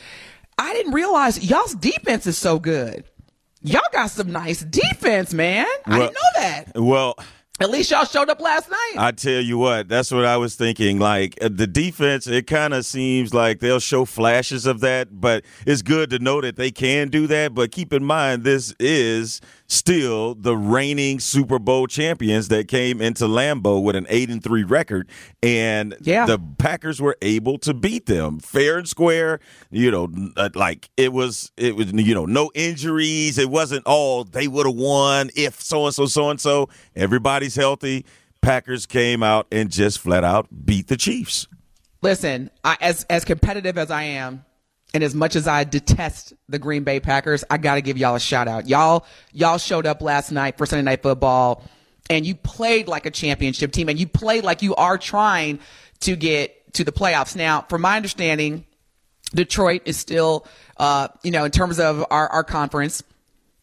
I 0.59 0.73
didn't 0.73 0.93
realize 0.93 1.45
y'all's 1.51 1.75
defense 1.75 2.27
is 2.27 2.39
so 2.39 2.59
good. 2.59 3.05
Y'all 3.63 3.83
got 3.93 4.11
some 4.11 4.31
nice 4.31 4.61
defense, 4.63 5.35
man. 5.35 5.67
I 5.85 5.99
didn't 5.99 6.15
know 6.15 6.41
that. 6.41 6.65
Well, 6.77 7.17
At 7.59 7.71
least 7.71 7.91
y'all 7.91 8.05
showed 8.05 8.29
up 8.29 8.41
last 8.41 8.69
night. 8.69 8.95
I 8.99 9.13
tell 9.13 9.41
you 9.41 9.57
what, 9.57 9.89
that's 9.89 10.13
what 10.13 10.27
I 10.27 10.37
was 10.37 10.57
thinking. 10.57 10.99
Like 10.99 11.39
uh, 11.41 11.49
the 11.51 11.67
defense, 11.67 12.27
it 12.27 12.47
kind 12.47 12.75
of 12.75 12.85
seems 12.85 13.33
like 13.33 13.61
they'll 13.61 13.81
show 13.81 14.05
flashes 14.05 14.67
of 14.67 14.81
that, 14.81 15.21
but 15.21 15.45
it's 15.67 15.81
good 15.81 16.11
to 16.11 16.19
know 16.19 16.43
that 16.43 16.57
they 16.57 16.71
can 16.71 17.09
do 17.09 17.27
that. 17.29 17.55
But 17.55 17.73
keep 17.73 17.95
in 17.95 18.05
mind, 18.05 18.45
this 18.45 18.75
is 18.79 19.41
still 19.69 20.35
the 20.35 20.57
reigning 20.57 21.19
Super 21.21 21.59
Bowl 21.59 21.87
champions 21.87 22.49
that 22.49 22.69
came 22.69 23.01
into 23.01 23.25
Lambeau 23.25 23.83
with 23.83 23.97
an 23.97 24.07
eight 24.09 24.31
and 24.31 24.43
three 24.43 24.65
record, 24.65 25.09
and 25.43 25.97
Yeah. 26.01 26.27
the 26.27 26.39
Packers 26.59 27.01
were 27.01 27.17
able 27.23 27.59
to 27.59 27.75
beat 27.75 28.07
them 28.07 28.39
fair 28.39 28.79
and 28.79 28.89
square. 28.89 29.41
You 29.71 29.91
know, 29.91 30.09
uh, 30.37 30.51
like 30.55 30.89
it 30.97 31.13
was, 31.13 31.51
it 31.57 31.77
was 31.77 31.93
you 31.93 32.15
know, 32.15 32.27
no 32.27 32.51
injuries. 32.55 33.39
It 33.39 33.51
wasn't 33.51 33.87
all 33.87 34.25
they 34.25 34.49
would 34.49 34.67
have 34.67 34.75
won 34.77 35.31
if 35.37 35.61
so 35.61 35.87
and 35.87 35.95
so, 35.95 36.07
so 36.07 36.31
and 36.31 36.41
so. 36.41 36.69
Everybody's 36.95 37.57
healthy. 37.57 38.05
Packers 38.43 38.87
came 38.87 39.23
out 39.23 39.47
and 39.51 39.71
just 39.71 39.99
flat 39.99 40.23
out 40.23 40.47
beat 40.65 40.87
the 40.87 40.97
Chiefs. 40.97 41.49
Listen, 42.03 42.51
I, 42.63 42.77
as 42.81 43.05
as 43.11 43.25
competitive 43.25 43.77
as 43.79 43.91
I 43.91 44.03
am, 44.05 44.45
and 44.95 45.03
as 45.05 45.15
much 45.15 45.37
as 45.37 45.47
I 45.47 45.65
detest 45.65 46.33
the 46.49 46.59
Green 46.59 46.85
Bay 46.85 47.01
Packers, 47.01 47.45
I 47.51 47.59
got 47.59 47.75
to 47.75 47.83
give 47.83 47.99
y'all 47.99 48.15
a 48.15 48.21
shout 48.21 48.49
out. 48.49 48.69
Y'all 48.69 49.05
y'all 49.33 49.59
showed 49.59 49.87
up 49.87 50.01
last 50.03 50.31
night 50.31 50.57
for 50.59 50.67
Sunday 50.67 50.83
Night 50.83 51.03
Football, 51.03 51.63
and 52.09 52.25
you 52.27 52.35
played 52.35 52.89
like 52.89 53.07
a 53.07 53.11
championship 53.11 53.73
team, 53.73 53.89
and 53.89 53.99
you 53.99 54.07
played 54.07 54.45
like 54.45 54.63
you 54.63 54.75
are 54.77 54.99
trying 54.99 55.59
to 56.01 56.17
get 56.17 56.73
to 56.75 56.85
the 56.85 56.93
playoffs. 56.93 57.37
Now, 57.37 57.63
from 57.69 57.83
my 57.83 57.97
understanding, 57.97 58.65
Detroit 59.35 59.83
is 59.87 59.97
still, 59.97 60.47
uh, 60.77 61.09
you 61.23 61.31
know, 61.31 61.45
in 61.45 61.51
terms 61.51 61.79
of 61.81 62.05
our, 62.11 62.29
our 62.29 62.45
conference, 62.45 63.03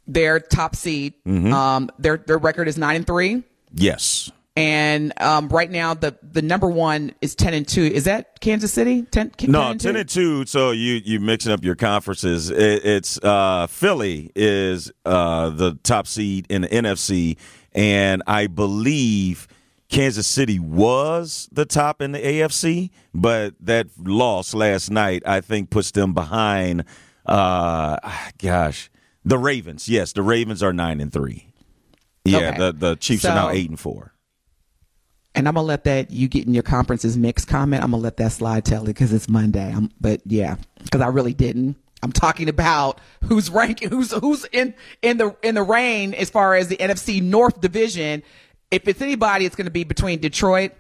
their 0.07 0.39
top 0.39 0.75
seed. 0.75 1.13
Um, 1.53 1.89
their 1.99 2.17
their 2.17 2.38
record 2.38 2.67
is 2.67 2.77
nine 2.77 2.97
and 2.97 3.07
three, 3.07 3.43
Yes. 3.73 4.29
And 4.56 5.13
um, 5.22 5.50
right 5.50 5.70
now 5.72 5.94
the 5.94 6.16
the 6.22 6.42
number 6.42 6.68
one 6.70 7.13
is 7.22 7.36
ten 7.36 7.54
and 7.54 7.68
two. 7.68 7.84
Is 7.84 8.04
that 8.06 8.39
Kansas 8.39 8.72
City? 8.72 9.02
10, 9.04 9.32
10 9.32 9.52
No, 9.52 9.72
and 9.72 9.80
ten 9.82 9.96
and 9.96 10.08
two. 10.08 10.46
So 10.46 10.72
you 10.72 11.02
you 11.04 11.20
mixing 11.20 11.52
up 11.52 11.63
your 11.63 11.76
conferences. 11.76 12.50
It, 12.50 12.86
it's 12.86 13.18
uh, 13.24 13.68
Philly 13.68 14.32
is 14.36 14.92
uh, 15.06 15.50
the 15.50 15.76
top 15.84 16.06
seed 16.08 16.46
in 16.50 16.62
the 16.63 16.68
NFC, 16.68 17.38
and 17.74 18.22
I 18.28 18.48
believe 18.48 19.48
Kansas 19.89 20.28
City 20.28 20.60
was 20.60 21.50
the 21.52 21.66
top 21.66 22.02
in 22.02 22.12
the 22.13 22.20
AFC, 22.20 22.89
but 23.13 23.56
that 23.60 23.88
loss 23.98 24.54
last 24.54 24.89
night 24.92 25.24
I 25.26 25.42
think 25.42 25.70
puts 25.72 25.92
them 25.92 26.13
behind. 26.13 26.86
Uh, 27.26 27.98
gosh, 28.38 28.92
the 29.26 29.38
Ravens. 29.38 29.88
Yes, 29.89 30.13
the 30.13 30.22
Ravens 30.24 30.62
are 30.62 30.74
nine 30.74 31.00
and 31.00 31.12
three. 31.12 31.48
Yeah, 32.26 32.38
Okay. 32.50 32.58
the 32.58 32.74
the 32.74 32.96
Chiefs 32.98 33.26
are 33.26 33.36
now 33.36 33.50
eight 33.50 33.70
and 33.70 33.80
four. 33.80 34.12
And 35.36 35.48
I'm 35.48 35.56
gonna 35.56 35.65
let 35.65 35.86
that 35.86 36.12
you 36.12 36.28
get 36.28 36.46
in 36.46 36.54
your 36.54 36.63
conferences 36.63 37.17
mix 37.17 37.43
comment. 37.43 37.84
I'm 37.84 37.91
gonna 37.91 38.04
let 38.04 38.17
that 38.17 38.32
slide, 38.32 38.65
Telly, 38.65 38.88
because 38.88 39.12
it's 39.12 39.28
Monday. 39.28 39.72
I'm, 39.74 39.89
but 40.00 40.22
yeah, 40.26 40.58
because 40.84 41.02
I 41.02 41.08
really 41.08 41.34
didn't. 41.34 41.76
I'm 42.04 42.12
talking 42.12 42.50
about 42.50 43.00
who's 43.24 43.50
ranking, 43.50 43.89
who's 43.89 44.12
who's 44.12 44.46
in 44.52 44.76
in 45.02 45.17
the 45.17 45.36
in 45.41 45.56
the 45.56 45.63
reign 45.63 46.13
as 46.13 46.30
far 46.30 46.54
as 46.54 46.67
the 46.67 46.78
NFC 46.78 47.22
North 47.22 47.62
division. 47.62 48.22
If 48.69 48.88
it's 48.88 49.02
anybody, 49.02 49.46
it's 49.46 49.56
going 49.56 49.65
to 49.65 49.72
be 49.72 49.84
between 49.84 50.19
Detroit. 50.19 50.74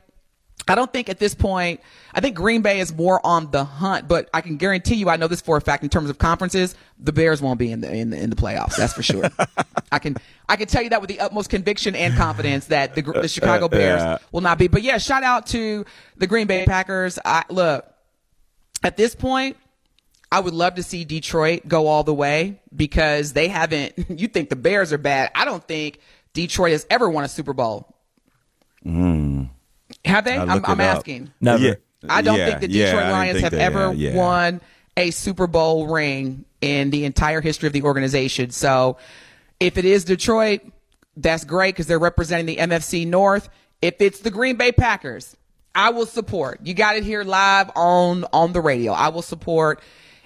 I 0.67 0.75
don't 0.75 0.91
think 0.91 1.09
at 1.09 1.19
this 1.19 1.35
point. 1.35 1.81
I 2.13 2.21
think 2.21 2.35
Green 2.35 2.61
Bay 2.61 2.79
is 2.79 2.93
more 2.93 3.19
on 3.25 3.51
the 3.51 3.63
hunt, 3.63 4.07
but 4.07 4.29
I 4.33 4.41
can 4.41 4.57
guarantee 4.57 4.95
you, 4.95 5.09
I 5.09 5.17
know 5.17 5.27
this 5.27 5.41
for 5.41 5.57
a 5.57 5.61
fact. 5.61 5.83
In 5.83 5.89
terms 5.89 6.09
of 6.09 6.17
conferences, 6.19 6.75
the 6.99 7.11
Bears 7.11 7.41
won't 7.41 7.59
be 7.59 7.71
in 7.71 7.81
the 7.81 7.93
in 7.93 8.11
the, 8.11 8.21
in 8.21 8.29
the 8.29 8.35
playoffs. 8.35 8.77
That's 8.77 8.93
for 8.93 9.03
sure. 9.03 9.29
I 9.91 9.99
can 9.99 10.15
I 10.47 10.55
can 10.55 10.67
tell 10.67 10.81
you 10.81 10.89
that 10.89 11.01
with 11.01 11.09
the 11.09 11.19
utmost 11.19 11.49
conviction 11.49 11.95
and 11.95 12.15
confidence 12.15 12.67
that 12.67 12.95
the, 12.95 13.01
the 13.01 13.27
Chicago 13.27 13.67
Bears 13.67 14.01
yeah. 14.01 14.17
will 14.31 14.41
not 14.41 14.57
be. 14.57 14.67
But 14.67 14.83
yeah, 14.83 14.97
shout 14.97 15.23
out 15.23 15.47
to 15.47 15.85
the 16.17 16.27
Green 16.27 16.47
Bay 16.47 16.65
Packers. 16.65 17.19
I 17.23 17.43
look 17.49 17.85
at 18.83 18.95
this 18.95 19.15
point. 19.15 19.57
I 20.31 20.39
would 20.39 20.53
love 20.53 20.75
to 20.75 20.83
see 20.83 21.05
Detroit 21.05 21.67
go 21.67 21.85
all 21.85 22.03
the 22.03 22.13
way 22.13 22.59
because 22.75 23.33
they 23.33 23.49
haven't. 23.49 23.93
You 24.09 24.27
think 24.27 24.49
the 24.49 24.55
Bears 24.55 24.93
are 24.93 24.97
bad? 24.97 25.31
I 25.35 25.45
don't 25.45 25.63
think 25.63 25.99
Detroit 26.33 26.71
has 26.71 26.85
ever 26.89 27.09
won 27.09 27.23
a 27.23 27.27
Super 27.27 27.53
Bowl. 27.53 27.95
Hmm. 28.81 29.45
Have 30.05 30.25
they? 30.25 30.35
I 30.37 30.43
I'm, 30.43 30.65
I'm 30.65 30.81
asking. 30.81 31.31
Never. 31.39 31.63
Yeah. 31.63 31.73
I 32.09 32.21
don't 32.21 32.37
Yeah, 32.37 32.47
think 32.47 32.61
the 32.61 32.67
Detroit 32.67 32.93
I 32.95 32.97
didn't 32.97 33.11
Lions 33.11 33.39
have 33.41 33.51
they 33.53 33.59
ever 33.61 33.93
yeah. 33.93 34.15
won 34.15 34.61
a 34.97 35.11
Super 35.11 35.47
Bowl 35.47 35.87
ring 35.87 36.43
in 36.61 36.89
the 36.89 37.05
entire 37.05 37.39
history 37.41 37.67
of 37.67 37.73
the 37.73 37.83
organization. 37.83 38.49
So 38.51 38.97
if 39.59 39.77
it 39.77 39.85
is 39.85 40.03
Detroit, 40.03 40.61
that's 41.15 41.45
great 41.45 41.73
because 41.75 41.87
they're 41.87 41.99
representing 41.99 42.45
the 42.45 42.57
NFC 42.57 43.07
North. 43.07 43.47
If 43.81 43.95
it's 44.01 44.19
the 44.19 44.31
Green 44.31 44.57
Bay 44.57 44.71
Packers, 44.73 45.35
I 45.75 45.91
will 45.91 46.05
support. 46.05 46.59
You 46.63 46.73
got 46.73 46.97
it 46.97 47.03
here 47.03 47.23
live 47.23 47.71
on 47.75 48.25
on 48.33 48.51
the 48.51 48.61
radio. 48.61 48.91
I 48.91 49.07
will 49.09 49.21
support 49.21 49.81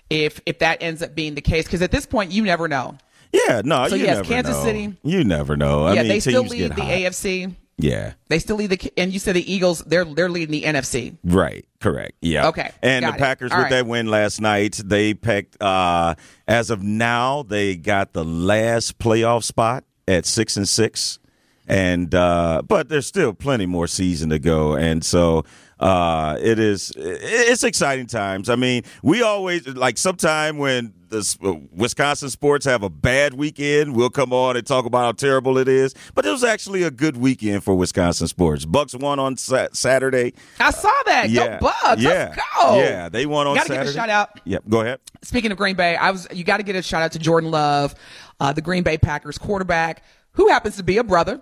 if 0.10 0.42
if 0.46 0.60
that 0.60 0.82
ends 0.82 1.04
up 1.04 1.14
being 1.14 1.36
the 1.36 1.42
case 1.42 1.66
because 1.66 1.82
at 1.84 1.92
this 1.92 2.06
point 2.08 2.32
you 2.32 2.44
never 2.44 2.68
know. 2.68 2.98
Yeah, 3.32 3.62
no, 3.64 3.88
So, 3.90 3.96
you 3.96 4.06
yes, 4.06 4.16
never 4.18 4.30
Kansas 4.30 4.56
know. 4.56 4.64
City- 4.64 4.96
You 5.04 5.24
never 5.24 5.58
know. 5.58 5.86
I 5.86 5.94
yeah, 5.94 6.02
mean, 6.02 6.10
they 6.10 6.20
still 6.22 6.44
lead 6.44 6.72
the 6.76 6.82
hot. 6.82 6.92
AFC. 6.92 7.54
Yeah. 7.78 8.14
They 8.28 8.40
still 8.40 8.56
lead 8.56 8.72
the 8.72 8.92
and 8.98 9.14
you 9.14 9.20
said 9.20 9.36
the 9.36 9.52
Eagles. 9.52 9.80
They're 9.80 10.06
they're 10.06 10.30
leading 10.30 10.52
the 10.52 10.64
NFC. 10.64 11.16
Right, 11.24 11.66
correct. 11.80 12.14
Yeah. 12.22 12.48
Okay, 12.48 12.72
And 12.82 13.06
the. 13.06 13.14
Packers 13.14 13.52
with 13.52 13.60
right. 13.60 13.70
that 13.70 13.86
win 13.86 14.08
last 14.08 14.42
night, 14.42 14.82
they 14.84 15.14
picked 15.14 15.62
uh 15.62 16.16
as 16.48 16.70
of 16.70 16.82
now, 16.82 17.44
they 17.44 17.76
got 17.76 18.14
the 18.14 18.26
last 18.26 18.98
playoff 18.98 19.44
spot 19.44 19.84
at 20.08 20.26
6 20.26 20.58
and 20.58 20.68
6. 20.68 21.20
And 21.68 22.16
uh 22.16 22.62
but 22.68 22.90
there's 22.90 23.06
still 23.06 23.34
plenty 23.34 23.66
more 23.66 23.88
season 23.88 24.30
to 24.30 24.40
go 24.40 24.76
and 24.76 25.04
so 25.04 25.44
uh 25.80 26.38
it 26.42 26.58
is 26.60 26.92
it's 26.96 27.64
exciting 27.64 28.08
times. 28.08 28.50
I 28.50 28.56
mean, 28.56 28.84
we 29.04 29.22
always 29.22 29.68
like 29.68 29.98
sometime 29.98 30.58
when 30.58 30.94
the 31.10 31.20
s- 31.20 31.38
Wisconsin 31.72 32.30
sports 32.30 32.66
have 32.66 32.84
a 32.84 32.90
bad 32.90 33.34
weekend, 33.36 33.96
we'll 33.96 34.10
come 34.10 34.34
on 34.34 34.58
and 34.58 34.68
talk 34.68 34.86
about 34.86 35.06
how 35.06 35.12
terrible 35.14 35.58
it 35.58 35.68
is. 35.70 35.94
But 36.16 36.26
it 36.26 36.32
was 36.32 36.44
actually 36.44 36.84
a 36.84 36.92
good 36.92 37.16
weekend 37.16 37.64
for 37.64 37.76
Wisconsin 37.76 38.28
sports. 38.28 38.66
Bucks 38.66 38.94
won 38.96 39.18
on 39.20 39.38
sa- 39.38 39.68
Saturday. 39.72 40.34
I 40.60 40.72
saw 40.72 40.92
that. 41.06 41.30
Yeah, 41.30 41.60
Go 41.60 41.68
Bucks. 41.84 42.02
yeah, 42.02 42.34
Let's 42.36 42.42
go. 42.60 42.80
Yeah, 42.80 43.08
they 43.10 43.26
won 43.26 43.48
on 43.48 43.56
Gotta 43.56 43.68
Saturday. 43.68 43.86
give 43.86 43.96
a 43.96 43.98
shout 43.98 44.10
out. 44.10 44.42
Yep, 44.44 44.64
go 44.68 44.82
ahead. 44.82 45.00
Speaking 45.22 45.52
of 45.52 45.58
Green 45.58 45.76
Bay, 45.78 45.96
I 45.96 46.12
was 46.12 46.28
you 46.34 46.44
got 46.44 46.58
to 46.58 46.64
get 46.64 46.76
a 46.76 46.82
shout 46.82 47.04
out 47.04 47.14
to 47.14 47.20
Jordan 47.20 47.52
Love, 47.52 47.96
uh, 48.40 48.52
the 48.52 48.62
Green 48.62 48.84
Bay 48.84 48.98
Packers 48.98 49.38
quarterback, 49.38 50.04
who 50.34 50.50
happens 50.50 50.76
to 50.78 50.84
be 50.84 50.98
a 50.98 51.04
brother. 51.04 51.42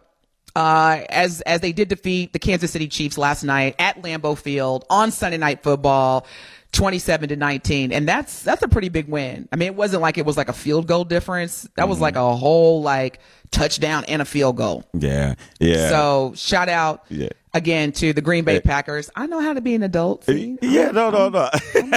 Uh, 0.56 1.02
as 1.10 1.42
as 1.42 1.60
they 1.62 1.72
did 1.74 1.90
defeat 1.90 2.32
the 2.34 2.40
Kansas 2.40 2.72
City 2.72 2.88
Chiefs 2.88 3.18
last 3.18 3.44
night 3.44 3.76
at 3.78 4.02
Lambeau 4.02 4.38
Field 4.38 4.86
on 4.90 5.12
Sunday 5.12 5.38
Night 5.38 5.62
Football, 5.64 6.26
twenty 6.72 6.98
seven 7.00 7.28
to 7.30 7.36
nineteen, 7.36 7.92
and 7.92 8.08
that's 8.08 8.42
that's 8.42 8.62
a 8.64 8.68
pretty 8.70 8.88
big 8.90 9.10
win. 9.10 9.50
I 9.52 9.58
mean, 9.58 9.68
it 9.68 9.76
wasn't 9.76 10.02
like 10.02 10.18
it 10.18 10.26
was 10.26 10.38
like 10.38 10.48
a 10.48 10.54
field 10.54 10.88
goal 10.88 11.04
difference. 11.04 11.68
That 11.76 11.90
was 11.90 12.00
like 12.00 12.16
a 12.16 12.36
whole 12.36 12.82
like 12.82 13.20
touchdown 13.52 14.06
and 14.08 14.22
a 14.22 14.26
field 14.26 14.56
goal. 14.56 14.86
Yeah, 14.94 15.36
yeah. 15.60 15.90
So 15.90 16.32
shout 16.38 16.70
out 16.70 17.04
Yeah. 17.10 17.30
again 17.54 17.92
to 17.94 18.14
the 18.14 18.22
Green 18.22 18.46
Bay 18.46 18.62
Packers. 18.62 19.10
I 19.16 19.28
know 19.28 19.42
how 19.42 19.54
to 19.54 19.62
be 19.62 19.76
an 19.76 19.84
adult. 19.84 20.24
See? 20.24 20.58
yeah, 20.62 20.92
no, 20.92 21.10
no, 21.10 21.28
no. 21.30 21.50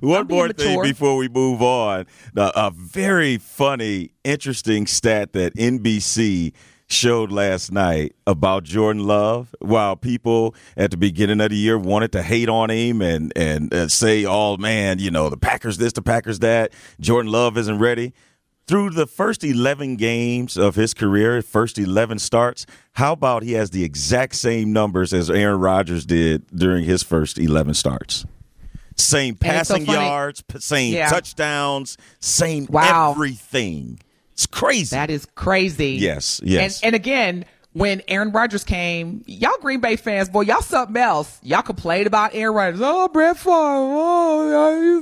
One 0.00 0.20
I'm 0.20 0.26
more 0.28 0.48
thing 0.52 0.68
mature. 0.76 0.82
before 0.84 1.16
we 1.16 1.28
move 1.28 1.62
on. 1.62 2.06
A 2.36 2.70
very 2.70 3.38
funny, 3.38 4.10
interesting 4.24 4.86
stat 4.86 5.32
that 5.32 5.54
NBC 5.56 6.52
showed 6.90 7.30
last 7.32 7.72
night 7.72 8.14
about 8.26 8.64
Jordan 8.64 9.04
Love. 9.06 9.54
While 9.60 9.96
people 9.96 10.54
at 10.76 10.90
the 10.90 10.96
beginning 10.96 11.40
of 11.40 11.50
the 11.50 11.56
year 11.56 11.78
wanted 11.78 12.12
to 12.12 12.22
hate 12.22 12.48
on 12.48 12.70
him 12.70 13.00
and 13.00 13.32
and, 13.36 13.72
and 13.72 13.90
say, 13.90 14.24
"Oh 14.26 14.56
man, 14.56 14.98
you 14.98 15.10
know 15.10 15.28
the 15.30 15.36
Packers 15.36 15.78
this, 15.78 15.92
the 15.92 16.02
Packers 16.02 16.40
that," 16.40 16.72
Jordan 17.00 17.30
Love 17.32 17.56
isn't 17.56 17.78
ready. 17.78 18.12
Through 18.66 18.90
the 18.90 19.06
first 19.08 19.42
11 19.42 19.96
games 19.96 20.56
of 20.56 20.76
his 20.76 20.94
career, 20.94 21.42
first 21.42 21.76
11 21.76 22.20
starts, 22.20 22.66
how 22.92 23.12
about 23.14 23.42
he 23.42 23.54
has 23.54 23.70
the 23.70 23.82
exact 23.82 24.36
same 24.36 24.72
numbers 24.72 25.12
as 25.12 25.28
Aaron 25.28 25.58
Rodgers 25.58 26.06
did 26.06 26.46
during 26.56 26.84
his 26.84 27.02
first 27.02 27.36
11 27.36 27.74
starts? 27.74 28.24
Same 28.96 29.36
it's 29.40 29.68
so 29.68 29.74
passing 29.74 29.86
yards, 29.86 30.44
same 30.58 30.94
Yeah. 30.94 31.08
touchdowns, 31.08 31.96
same 32.20 32.66
Wow. 32.70 33.10
everything. 33.10 33.98
It's 34.40 34.46
crazy. 34.46 34.96
That 34.96 35.10
is 35.10 35.26
crazy. 35.34 35.90
Yes, 35.96 36.40
yes. 36.42 36.80
And, 36.80 36.86
and 36.88 36.96
again, 36.96 37.44
when 37.74 38.00
Aaron 38.08 38.32
Rodgers 38.32 38.64
came, 38.64 39.22
y'all 39.26 39.52
Green 39.60 39.80
Bay 39.80 39.96
fans, 39.96 40.30
boy, 40.30 40.40
y'all 40.42 40.62
something 40.62 40.96
else. 40.96 41.38
Y'all 41.42 41.60
complained 41.60 42.06
about 42.06 42.34
Aaron 42.34 42.54
Rodgers. 42.56 42.80
Oh, 42.82 43.08
Brett 43.08 43.36
Favre. 43.36 43.50
Oh, 43.52 44.94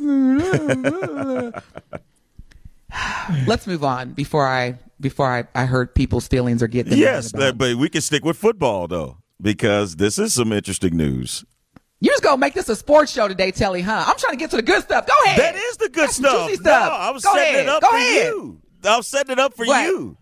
Let's 3.46 3.66
move 3.68 3.85
on 3.85 4.12
before 4.12 4.46
I 4.48 4.79
before 5.01 5.33
I, 5.33 5.44
I 5.55 5.66
hurt 5.66 5.94
people's 5.94 6.27
feelings 6.27 6.61
or 6.62 6.66
get 6.66 6.87
them. 6.88 6.98
yes, 6.98 7.31
that- 7.33 7.57
but 7.59 7.77
we 7.77 7.88
can 7.88 8.01
stick 8.01 8.24
with 8.24 8.37
football 8.37 8.88
though, 8.88 9.18
because 9.40 9.94
this 9.96 10.18
is 10.18 10.35
some 10.35 10.53
interesting 10.53 10.96
news. 10.96 11.44
You're 12.01 12.14
just 12.14 12.22
gonna 12.24 12.38
make 12.38 12.55
this 12.55 12.68
a 12.68 12.74
sports 12.77 13.12
show 13.12 13.29
today, 13.29 13.51
Telly, 13.53 13.83
huh? 13.83 14.05
I'm 14.07 14.16
trying 14.16 14.33
to 14.33 14.37
get 14.38 14.51
to 14.51 14.57
the 14.57 14.62
good 14.62 14.83
stuff. 14.83 15.07
Go 15.07 15.12
ahead. 15.27 15.38
That 15.38 15.55
is 15.57 15.77
the 15.77 15.88
good 15.90 16.05
That's 16.09 16.16
stuff. 16.16 16.48
juicy 16.48 16.62
No, 16.62 16.70
stuff. 16.70 16.92
I 16.92 17.11
was 17.11 17.22
Go 17.24 17.33
setting 17.35 17.55
ahead. 17.55 17.66
it 17.66 17.68
up 17.68 17.83
Go 17.83 17.90
for 17.90 17.96
ahead. 17.96 18.27
you. 18.33 18.61
I 18.85 18.97
was 18.97 19.07
setting 19.07 19.33
it 19.33 19.38
up 19.38 19.55
for 19.55 19.64
you. 19.64 20.17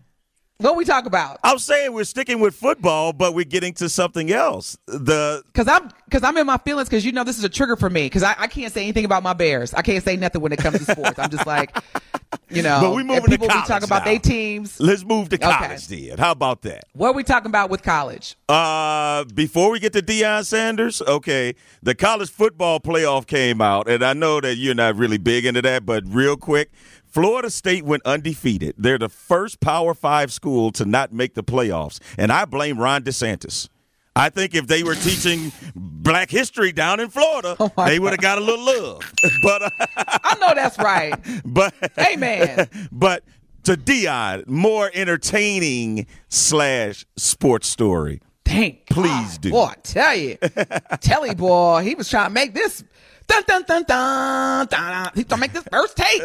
What 0.59 0.75
we 0.75 0.85
talk 0.85 1.05
about? 1.05 1.37
I'm 1.43 1.59
saying 1.59 1.93
we're 1.93 2.03
sticking 2.03 2.39
with 2.39 2.55
football, 2.55 3.13
but 3.13 3.35
we're 3.35 3.45
getting 3.45 3.73
to 3.75 3.89
something 3.89 4.31
else. 4.31 4.75
The 4.87 5.43
Cause 5.53 5.67
I'm, 5.67 5.91
cause 6.09 6.23
I'm 6.23 6.35
in 6.35 6.47
my 6.47 6.57
feelings. 6.57 6.89
Cause 6.89 7.05
you 7.05 7.11
know 7.11 7.23
this 7.23 7.37
is 7.37 7.43
a 7.43 7.49
trigger 7.49 7.75
for 7.75 7.91
me. 7.91 8.09
Cause 8.09 8.23
I, 8.23 8.33
I 8.39 8.47
can't 8.47 8.73
say 8.73 8.81
anything 8.81 9.05
about 9.05 9.21
my 9.21 9.33
Bears. 9.33 9.75
I 9.75 9.83
can't 9.83 10.03
say 10.03 10.15
nothing 10.17 10.41
when 10.41 10.51
it 10.51 10.57
comes 10.57 10.79
to 10.79 10.85
sports. 10.85 11.19
I'm 11.19 11.29
just 11.29 11.45
like, 11.45 11.77
you 12.49 12.63
know. 12.63 12.79
But 12.81 12.95
we 12.95 13.03
moving 13.03 13.25
to 13.25 13.29
people 13.29 13.47
be 13.49 13.53
college 13.53 13.67
talking 13.67 13.83
about 13.87 14.03
their 14.03 14.17
teams. 14.17 14.79
let's 14.79 15.05
move 15.05 15.29
to 15.29 15.35
Okay. 15.35 15.45
college 15.45 15.87
then. 15.89 16.17
How 16.17 16.31
about 16.31 16.63
that? 16.63 16.85
What 16.93 17.09
are 17.09 17.13
we 17.13 17.23
talking 17.23 17.51
about 17.51 17.69
with 17.69 17.83
college? 17.83 18.35
Uh, 18.49 19.25
before 19.35 19.69
we 19.69 19.79
get 19.79 19.93
to 19.93 20.01
Deion 20.01 20.43
Sanders, 20.43 21.03
okay, 21.03 21.53
the 21.83 21.93
college 21.93 22.31
football 22.31 22.79
playoff 22.79 23.27
came 23.27 23.61
out, 23.61 23.87
and 23.87 24.03
I 24.03 24.13
know 24.13 24.41
that 24.41 24.55
you're 24.55 24.73
not 24.73 24.95
really 24.95 25.19
big 25.19 25.45
into 25.45 25.61
that, 25.61 25.85
but 25.85 26.03
real 26.07 26.35
quick, 26.35 26.71
Florida 27.17 27.49
State 27.49 27.83
went 27.83 28.05
undefeated. 28.05 28.75
They're 28.77 28.99
the 28.99 29.09
first 29.09 29.59
Power 29.59 29.95
Five 29.95 30.31
school 30.31 30.71
to 30.73 30.85
not 30.85 31.11
make 31.11 31.33
the 31.33 31.43
playoffs, 31.43 31.99
and 32.15 32.31
I 32.31 32.45
blame 32.45 32.77
Ron 32.77 33.01
DeSantis. 33.01 33.69
I 34.15 34.29
think 34.29 34.53
if 34.53 34.67
they 34.67 34.83
were 34.83 34.93
teaching 34.93 35.51
Black 35.73 36.29
history 36.29 36.71
down 36.71 36.99
in 36.99 37.09
Florida, 37.09 37.55
Oh 37.59 37.71
they 37.87 37.97
would 37.97 38.11
have 38.11 38.21
got 38.21 38.37
a 38.37 38.41
little 38.41 38.63
love. 38.63 39.11
But 39.41 39.63
uh, 39.63 39.69
I 39.97 40.37
know 40.39 40.53
that's 40.53 40.77
right. 40.77 41.15
but 41.43 41.73
Amen. 41.97 42.69
but 42.91 43.23
to 43.63 43.73
Deion, 43.73 44.45
more 44.45 44.91
entertaining 44.93 46.05
slash 46.29 47.03
sports 47.15 47.67
story. 47.67 48.21
Thank 48.45 48.85
Please 48.91 49.39
God. 49.39 49.41
do. 49.41 49.49
Boy, 49.49 49.65
I 49.65 49.75
tell 49.81 50.15
you. 50.15 50.37
Telly 51.01 51.33
boy, 51.33 51.81
he 51.81 51.95
was 51.95 52.11
trying 52.11 52.27
to 52.27 52.33
make 52.33 52.53
this 52.53 52.83
Dun 53.27 53.43
dun 53.47 53.63
dun 53.63 53.83
dun 53.83 54.67
dun. 54.67 55.11
He's 55.15 55.25
gonna 55.25 55.39
make 55.39 55.53
this 55.53 55.65
first 55.71 55.97
take. 55.97 56.21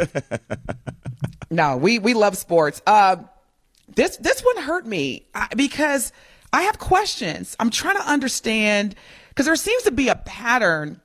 no, 1.50 1.76
we 1.76 1.98
we 1.98 2.14
love 2.14 2.36
sports. 2.36 2.80
Uh, 2.86 3.16
this 3.94 4.16
this 4.18 4.40
one 4.42 4.58
hurt 4.58 4.86
me 4.86 5.26
uh, 5.34 5.48
because 5.56 6.12
I 6.52 6.62
have 6.62 6.78
questions. 6.78 7.56
I'm 7.58 7.70
trying 7.70 7.96
to 7.96 8.08
understand 8.08 8.94
because 9.28 9.46
there 9.46 9.56
seems 9.56 9.82
to 9.84 9.90
be 9.90 10.08
a 10.08 10.16
pattern 10.16 11.00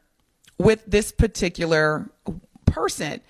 with 0.58 0.84
this 0.86 1.12
particular 1.12 2.10
person. 2.66 3.22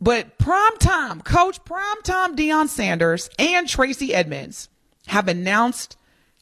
But 0.00 0.38
prime 0.38 0.76
time, 0.78 1.20
coach 1.20 1.62
prime 1.64 2.02
time 2.02 2.36
Deion 2.36 2.68
Sanders 2.68 3.28
and 3.38 3.68
Tracey 3.68 4.14
Edmonds 4.14 4.68
have 5.06 5.28
announced 5.28 5.96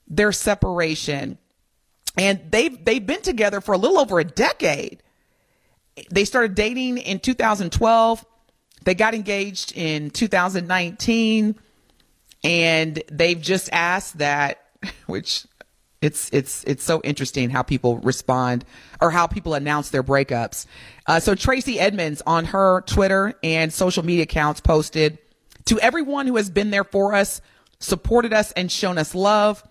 their 0.06 0.32
separation. 0.32 1.38
And 2.16 2.40
they've 2.50 2.84
they've 2.84 3.04
been 3.04 3.22
together 3.22 3.60
for 3.60 3.72
a 3.72 3.78
little 3.78 3.98
over 3.98 4.18
a 4.20 4.24
decade. 4.24 5.02
They 6.10 6.24
started 6.24 6.54
dating 6.54 6.98
in 6.98 7.20
2012. 7.20 8.24
They 8.84 8.94
got 8.94 9.14
engaged 9.14 9.72
in 9.76 10.10
2019 10.10 11.56
and 12.44 13.02
they've 13.10 13.40
just 13.40 13.68
asked 13.72 14.18
that 14.18 14.62
which 15.06 15.46
it's 16.00 16.30
it's 16.32 16.62
it's 16.64 16.84
so 16.84 17.00
interesting 17.02 17.50
how 17.50 17.62
people 17.62 17.98
respond 17.98 18.64
or 19.00 19.10
how 19.10 19.26
people 19.26 19.54
announce 19.54 19.90
their 19.90 20.04
breakups. 20.04 20.66
Uh, 21.06 21.18
so 21.18 21.34
Tracey 21.34 21.80
Edmonds 21.80 22.22
on 22.24 22.44
her 22.46 22.82
Twitter 22.82 23.34
and 23.42 23.72
social 23.72 24.04
media 24.04 24.22
accounts 24.22 24.60
posted 24.60 25.18
to 25.64 25.80
everyone 25.80 26.26
who 26.26 26.36
has 26.36 26.50
been 26.50 26.70
there 26.70 26.84
for 26.84 27.14
us, 27.14 27.40
supported 27.80 28.32
us, 28.32 28.52
and 28.52 28.70
shown 28.70 28.96
us 28.96 29.14
love. 29.14 29.62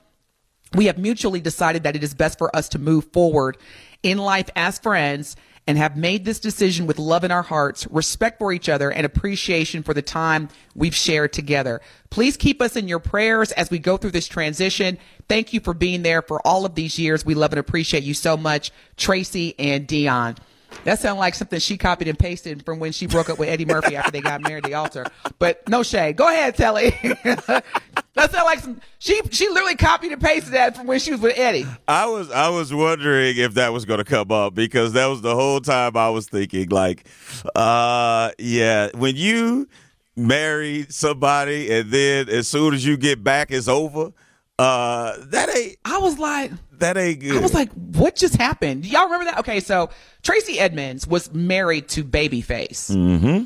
We 0.76 0.88
have 0.88 0.98
mutually 0.98 1.40
decided 1.40 1.84
that 1.84 1.96
it 1.96 2.04
is 2.04 2.14
best 2.14 2.38
for 2.38 2.54
us 2.54 2.68
to 2.70 2.80
move 2.80 3.06
forward 3.14 3.58
in 4.04 4.18
life 4.18 4.50
as 4.56 4.78
friends 4.80 5.38
and 5.68 5.78
have 5.78 5.98
made 5.98 6.24
this 6.24 6.40
decision 6.40 6.88
with 6.88 6.98
love 6.98 7.26
in 7.26 7.32
our 7.32 7.44
hearts, 7.44 7.86
respect 7.92 8.40
for 8.40 8.54
each 8.54 8.70
other, 8.70 8.90
and 8.90 9.06
appreciation 9.06 9.84
for 9.84 9.94
the 9.94 10.02
time 10.02 10.48
we've 10.74 10.96
shared 10.96 11.34
together. 11.34 11.82
Please 12.10 12.38
keep 12.38 12.62
us 12.62 12.78
in 12.78 12.88
your 12.88 13.00
prayers 13.00 13.52
as 13.52 13.70
we 13.70 13.78
go 13.78 13.98
through 13.98 14.12
this 14.12 14.28
transition. 14.28 14.98
Thank 15.28 15.52
you 15.52 15.60
for 15.60 15.74
being 15.74 16.04
there 16.04 16.22
for 16.22 16.46
all 16.48 16.66
of 16.66 16.76
these 16.76 16.98
years. 16.98 17.26
We 17.26 17.36
love 17.36 17.52
and 17.52 17.60
appreciate 17.60 18.04
you 18.04 18.14
so 18.14 18.38
much, 18.38 18.72
Tracey 18.96 19.56
and 19.60 19.86
Deion. 19.86 20.38
That 20.84 21.00
sounded 21.00 21.20
like 21.20 21.36
something 21.36 21.60
she 21.60 21.78
copied 21.78 22.08
and 22.08 22.18
pasted 22.18 22.64
from 22.64 22.80
when 22.80 22.92
she 22.92 23.08
broke 23.08 23.30
up 23.30 23.40
with 23.40 23.50
Eddie 23.50 23.66
Murphy 23.66 23.96
after 23.96 24.12
they 24.12 24.22
got 24.22 24.42
married 24.42 24.66
at 24.66 24.70
the 24.70 24.76
altar. 24.76 25.06
But 25.40 25.68
no 25.68 25.84
shade. 25.84 26.16
Go 26.16 26.28
ahead, 26.28 26.56
Telly. 26.56 26.94
that 28.18 28.32
sounded 28.32 28.46
like 28.46 28.60
some 28.60 28.82
she 29.00 29.22
she 29.32 29.48
literally 29.50 29.76
copied 29.76 30.12
and 30.12 30.22
pasted 30.22 30.54
that 30.54 30.76
from 30.76 30.88
when 30.88 31.00
she 31.00 31.12
was 31.12 31.22
with 31.22 31.38
Eddie. 31.38 31.66
I 31.88 32.08
was 32.08 32.32
I 32.32 32.50
was 32.50 32.74
wondering 32.74 33.38
if 33.38 33.54
that 33.54 33.72
was 33.72 33.86
going 33.86 34.00
to 34.00 34.04
come 34.04 34.32
up 34.32 34.54
because 34.54 34.94
that 34.94 35.06
was 35.06 35.22
the 35.22 35.36
whole 35.36 35.62
time 35.62 35.96
I 35.96 36.10
was 36.10 36.28
thinking 36.28 36.70
like, 36.70 37.08
uh, 37.56 38.32
yeah, 38.38 38.90
when 38.96 39.16
you 39.16 39.68
marry 40.16 40.88
somebody 40.90 41.72
and 41.72 41.92
then 41.92 42.28
as 42.28 42.48
soon 42.48 42.74
as 42.74 42.86
you 42.86 42.98
get 42.98 43.24
back, 43.24 43.52
it's 43.52 43.68
over. 43.68 44.12
Uh, 44.60 45.14
that 45.28 45.56
ain't. 45.56 45.78
I 45.86 46.00
was 46.00 46.18
like, 46.18 46.52
that 46.80 46.98
ain't 46.98 47.20
good. 47.20 47.38
I 47.38 47.42
was 47.42 47.54
like, 47.54 47.72
what 47.74 48.16
just 48.16 48.36
happened? 48.36 48.86
Y'all 48.86 49.04
remember 49.04 49.26
that? 49.26 49.40
Okay, 49.40 49.60
so 49.60 49.92
Tracey 50.24 50.60
Edmonds 50.60 51.08
was 51.08 51.32
married 51.32 51.88
to 51.90 52.04
Babyface. 52.04 52.90
Mm-hmm. 52.92 53.44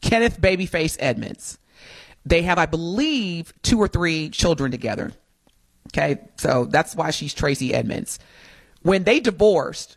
Kenneth 0.00 0.40
Babyface 0.40 0.96
Edmonds. 0.98 1.58
They 2.24 2.42
have, 2.42 2.58
I 2.58 2.66
believe, 2.66 3.52
two 3.62 3.78
or 3.78 3.88
three 3.88 4.30
children 4.30 4.70
together. 4.70 5.12
Okay, 5.88 6.20
so 6.36 6.64
that's 6.64 6.94
why 6.94 7.10
she's 7.10 7.34
Tracey 7.34 7.74
Edmonds. 7.74 8.18
When 8.82 9.04
they 9.04 9.20
divorced, 9.20 9.96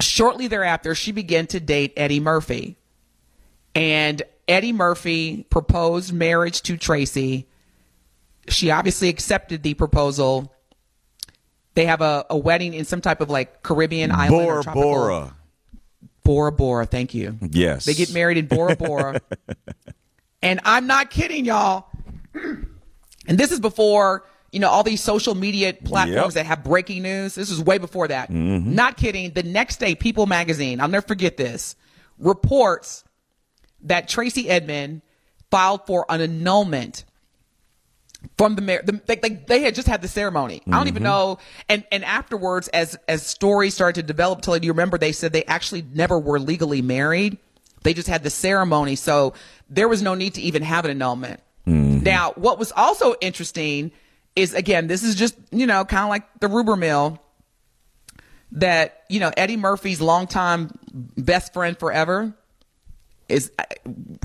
shortly 0.00 0.48
thereafter, 0.48 0.94
she 0.94 1.12
began 1.12 1.46
to 1.48 1.60
date 1.60 1.92
Eddie 1.96 2.20
Murphy. 2.20 2.76
And 3.74 4.22
Eddie 4.48 4.72
Murphy 4.72 5.46
proposed 5.50 6.12
marriage 6.12 6.62
to 6.62 6.76
Tracey. 6.76 7.46
She 8.48 8.70
obviously 8.70 9.08
accepted 9.08 9.62
the 9.62 9.74
proposal. 9.74 10.52
They 11.74 11.86
have 11.86 12.00
a, 12.00 12.24
a 12.30 12.36
wedding 12.36 12.74
in 12.74 12.84
some 12.84 13.00
type 13.00 13.20
of 13.20 13.28
like 13.30 13.62
Caribbean 13.62 14.10
island. 14.10 14.30
Bora 14.46 14.58
or 14.58 14.62
tropical- 14.62 14.82
Bora. 14.82 15.36
Bora 16.24 16.52
Bora. 16.52 16.86
Thank 16.86 17.14
you. 17.14 17.38
Yes. 17.40 17.84
They 17.84 17.94
get 17.94 18.12
married 18.12 18.36
in 18.36 18.46
Bora 18.46 18.76
Bora. 18.76 19.20
and 20.46 20.60
I'm 20.64 20.86
not 20.86 21.10
kidding, 21.10 21.44
y'all. 21.44 21.86
And 23.28 23.36
this 23.38 23.50
is 23.50 23.58
before, 23.58 24.24
you 24.52 24.60
know, 24.60 24.68
all 24.68 24.84
these 24.84 25.02
social 25.02 25.34
media 25.34 25.74
platforms 25.74 26.34
Yep. 26.36 26.44
that 26.44 26.46
have 26.46 26.62
breaking 26.62 27.02
news. 27.02 27.34
This 27.34 27.50
is 27.50 27.60
way 27.60 27.78
before 27.78 28.06
that. 28.06 28.30
Mm-hmm. 28.30 28.72
Not 28.72 28.96
kidding. 28.96 29.32
The 29.32 29.42
next 29.42 29.80
day, 29.80 29.96
People 29.96 30.26
magazine, 30.26 30.80
I'll 30.80 30.86
never 30.86 31.04
forget 31.06 31.36
this, 31.36 31.74
reports 32.18 33.02
that 33.82 34.08
Tracey 34.08 34.48
Edmond 34.48 35.02
filed 35.50 35.86
for 35.86 36.06
an 36.08 36.20
annulment 36.20 37.04
from 38.36 38.54
the 38.54 38.62
mayor. 38.62 38.82
The, 38.84 39.00
they, 39.06 39.16
they, 39.16 39.28
they 39.30 39.62
had 39.62 39.74
just 39.74 39.88
had 39.88 40.02
the 40.02 40.08
ceremony. 40.08 40.62
I 40.66 40.70
don't 40.72 40.88
even 40.88 41.02
mm-hmm. 41.02 41.04
know. 41.04 41.38
And 41.68 41.84
and 41.92 42.04
afterwards, 42.04 42.68
as 42.68 42.96
as 43.08 43.24
stories 43.24 43.74
started 43.74 44.02
to 44.02 44.06
develop, 44.06 44.42
till 44.42 44.56
you 44.56 44.72
remember, 44.72 44.98
they 44.98 45.12
said 45.12 45.32
they 45.32 45.44
actually 45.44 45.84
never 45.92 46.18
were 46.18 46.38
legally 46.38 46.82
married. 46.82 47.38
They 47.86 47.94
just 47.94 48.08
had 48.08 48.24
the 48.24 48.30
ceremony, 48.30 48.96
so 48.96 49.34
there 49.70 49.86
was 49.86 50.02
no 50.02 50.16
need 50.16 50.34
to 50.34 50.42
even 50.42 50.62
have 50.62 50.84
an 50.84 50.90
annulment. 50.90 51.38
Mm-hmm. 51.68 52.02
Now, 52.02 52.32
what 52.32 52.58
was 52.58 52.72
also 52.72 53.14
interesting 53.20 53.92
is 54.34 54.54
again, 54.54 54.88
this 54.88 55.04
is 55.04 55.14
just 55.14 55.36
you 55.52 55.68
know 55.68 55.84
kind 55.84 56.02
of 56.02 56.08
like 56.08 56.40
the 56.40 56.48
Ruber 56.48 56.74
Mill 56.74 57.22
that 58.50 59.04
you 59.08 59.20
know 59.20 59.30
Eddie 59.36 59.56
Murphy's 59.56 60.00
longtime 60.00 60.76
best 60.92 61.52
friend 61.52 61.78
forever 61.78 62.34
is 63.28 63.52
uh, 63.56 63.62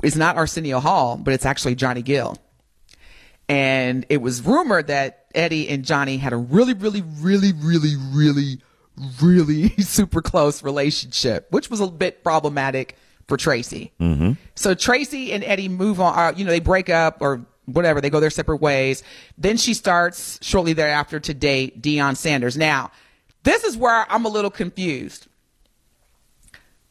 is 0.01 0.15
not 0.15 0.37
Arsenio 0.37 0.79
Hall, 0.79 1.17
but 1.17 1.35
it's 1.35 1.45
actually 1.45 1.75
Johnny 1.75 2.01
Gill. 2.01 2.39
And 3.47 4.07
it 4.09 4.23
was 4.23 4.41
rumored 4.41 4.87
that 4.87 5.27
Eddie 5.35 5.69
and 5.69 5.85
Johnny 5.85 6.17
had 6.17 6.33
a 6.33 6.37
really, 6.37 6.73
really, 6.73 7.03
really, 7.19 7.53
really, 7.53 7.95
really, 8.11 8.59
really 9.21 9.69
super 9.83 10.23
close 10.23 10.63
relationship, 10.63 11.45
which 11.51 11.69
was 11.69 11.79
a 11.79 11.85
bit 11.85 12.23
problematic 12.23 12.97
for 13.31 13.37
Tracey. 13.37 13.93
Mm-hmm. 13.97 14.33
So 14.55 14.73
Tracey 14.73 15.31
and 15.31 15.41
Eddie 15.45 15.69
move 15.69 16.01
on, 16.01 16.19
uh, 16.19 16.33
you 16.35 16.43
know, 16.43 16.51
they 16.51 16.59
break 16.59 16.89
up 16.89 17.21
or 17.21 17.45
whatever, 17.63 18.01
they 18.01 18.09
go 18.09 18.19
their 18.19 18.29
separate 18.29 18.59
ways. 18.59 19.03
Then 19.37 19.55
she 19.55 19.73
starts 19.73 20.37
shortly 20.41 20.73
thereafter 20.73 21.17
to 21.21 21.33
date 21.33 21.81
Deion 21.81 22.17
Sanders. 22.17 22.57
Now, 22.57 22.91
this 23.43 23.63
is 23.63 23.77
where 23.77 24.05
I'm 24.11 24.25
a 24.25 24.27
little 24.27 24.51
confused. 24.51 25.27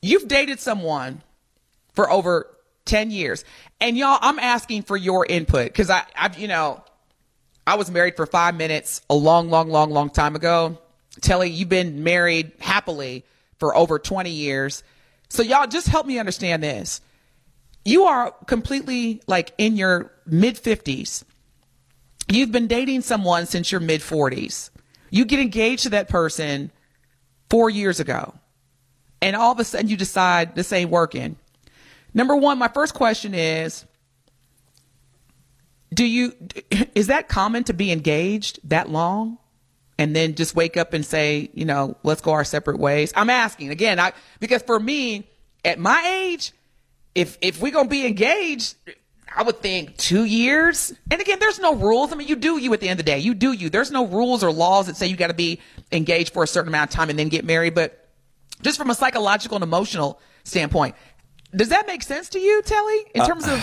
You've 0.00 0.28
dated 0.28 0.60
someone 0.60 1.20
for 1.92 2.10
over 2.10 2.46
10 2.86 3.10
years. 3.10 3.44
And 3.78 3.98
y'all, 3.98 4.18
I'm 4.22 4.38
asking 4.38 4.84
for 4.84 4.96
your 4.96 5.26
input 5.26 5.66
because 5.66 5.90
I, 5.90 6.04
I've, 6.16 6.38
you 6.38 6.48
know, 6.48 6.82
I 7.66 7.74
was 7.74 7.90
married 7.90 8.16
for 8.16 8.24
five 8.24 8.54
minutes 8.54 9.02
a 9.10 9.14
long, 9.14 9.50
long, 9.50 9.68
long, 9.68 9.90
long 9.90 10.08
time 10.08 10.36
ago. 10.36 10.78
Telly, 11.20 11.50
you've 11.50 11.68
been 11.68 12.02
married 12.02 12.52
happily 12.60 13.26
for 13.58 13.76
over 13.76 13.98
20 13.98 14.30
years. 14.30 14.82
So 15.30 15.42
y'all 15.42 15.66
just 15.66 15.86
help 15.86 16.06
me 16.06 16.18
understand 16.18 16.62
this. 16.62 17.00
You 17.84 18.04
are 18.04 18.32
completely 18.46 19.22
like 19.26 19.52
in 19.56 19.76
your 19.76 20.12
mid 20.26 20.56
50s. 20.56 21.24
You've 22.28 22.52
been 22.52 22.66
dating 22.66 23.00
someone 23.02 23.46
since 23.46 23.72
your 23.72 23.80
mid 23.80 24.00
40s. 24.02 24.70
You 25.10 25.24
get 25.24 25.40
engaged 25.40 25.84
to 25.84 25.90
that 25.90 26.08
person 26.08 26.70
four 27.48 27.70
years 27.70 28.00
ago. 28.00 28.34
And 29.22 29.36
all 29.36 29.52
of 29.52 29.58
a 29.58 29.64
sudden 29.64 29.88
you 29.88 29.96
decide 29.96 30.54
this 30.54 30.72
ain't 30.72 30.90
working. 30.90 31.36
Number 32.12 32.36
one, 32.36 32.58
my 32.58 32.68
first 32.68 32.94
question 32.94 33.34
is 33.34 33.84
Do 35.94 36.04
you, 36.04 36.34
is 36.94 37.06
that 37.06 37.28
common 37.28 37.64
to 37.64 37.72
be 37.72 37.92
engaged 37.92 38.58
that 38.64 38.88
long? 38.88 39.38
And 40.00 40.16
then 40.16 40.34
just 40.34 40.56
wake 40.56 40.78
up 40.78 40.94
and 40.94 41.04
say, 41.04 41.50
you 41.52 41.66
know, 41.66 41.94
let's 42.02 42.22
go 42.22 42.30
our 42.30 42.42
separate 42.42 42.78
ways. 42.78 43.12
I'm 43.14 43.28
asking 43.28 43.68
again, 43.68 44.00
I, 44.00 44.14
because 44.40 44.62
for 44.62 44.80
me, 44.80 45.28
at 45.62 45.78
my 45.78 46.02
age, 46.22 46.52
if, 47.14 47.36
if 47.42 47.60
we're 47.60 47.72
to 47.72 47.84
be 47.84 48.06
engaged, 48.06 48.76
I 49.36 49.42
would 49.42 49.60
think 49.60 49.98
two 49.98 50.24
years. 50.24 50.94
And 51.10 51.20
again, 51.20 51.38
there's 51.38 51.58
no 51.58 51.74
rules. 51.74 52.14
I 52.14 52.16
mean, 52.16 52.28
you 52.28 52.36
do 52.36 52.56
you 52.56 52.72
at 52.72 52.80
the 52.80 52.88
end 52.88 52.98
of 52.98 53.04
the 53.04 53.12
day. 53.12 53.18
You 53.18 53.34
do 53.34 53.52
you. 53.52 53.68
There's 53.68 53.90
no 53.90 54.06
rules 54.06 54.42
or 54.42 54.50
laws 54.50 54.86
that 54.86 54.96
say 54.96 55.06
you 55.06 55.16
got 55.16 55.26
to 55.26 55.34
be 55.34 55.60
engaged 55.92 56.32
for 56.32 56.42
a 56.42 56.46
certain 56.46 56.68
amount 56.68 56.88
of 56.88 56.96
time 56.96 57.10
and 57.10 57.18
then 57.18 57.28
get 57.28 57.44
married. 57.44 57.74
But 57.74 58.08
just 58.62 58.78
from 58.78 58.88
a 58.88 58.94
psychological 58.94 59.56
and 59.56 59.62
emotional 59.62 60.18
standpoint, 60.44 60.94
does 61.54 61.68
that 61.68 61.86
make 61.86 62.02
sense 62.02 62.30
to 62.30 62.38
you, 62.38 62.62
Telly, 62.62 63.04
in 63.14 63.26
terms 63.26 63.46
of 63.46 63.62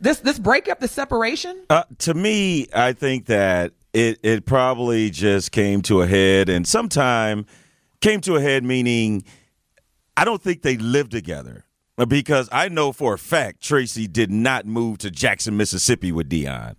this 0.00 0.20
this 0.20 0.38
breakup, 0.38 0.78
the 0.78 0.86
separation? 0.86 1.64
Uh, 1.68 1.82
to 1.98 2.14
me, 2.14 2.68
I 2.72 2.92
think 2.92 3.26
that 3.26 3.72
it 3.94 4.18
it 4.22 4.44
probably 4.44 5.10
just 5.10 5.52
came 5.52 5.80
to 5.82 6.02
a 6.02 6.06
head, 6.06 6.48
and 6.48 6.66
sometime 6.66 7.46
came 8.00 8.20
to 8.22 8.36
a 8.36 8.40
head 8.40 8.64
meaning 8.64 9.24
I 10.16 10.24
don't 10.24 10.42
think 10.42 10.62
they 10.62 10.76
lived 10.76 11.10
together 11.10 11.64
uh, 11.96 12.04
because 12.04 12.48
I 12.52 12.68
know 12.68 12.92
for 12.92 13.14
a 13.14 13.18
fact 13.18 13.62
Tracey 13.62 14.06
did 14.06 14.30
not 14.30 14.66
move 14.66 14.98
to 14.98 15.10
Jackson, 15.10 15.56
Mississippi 15.56 16.12
with 16.12 16.28
Deion. 16.28 16.74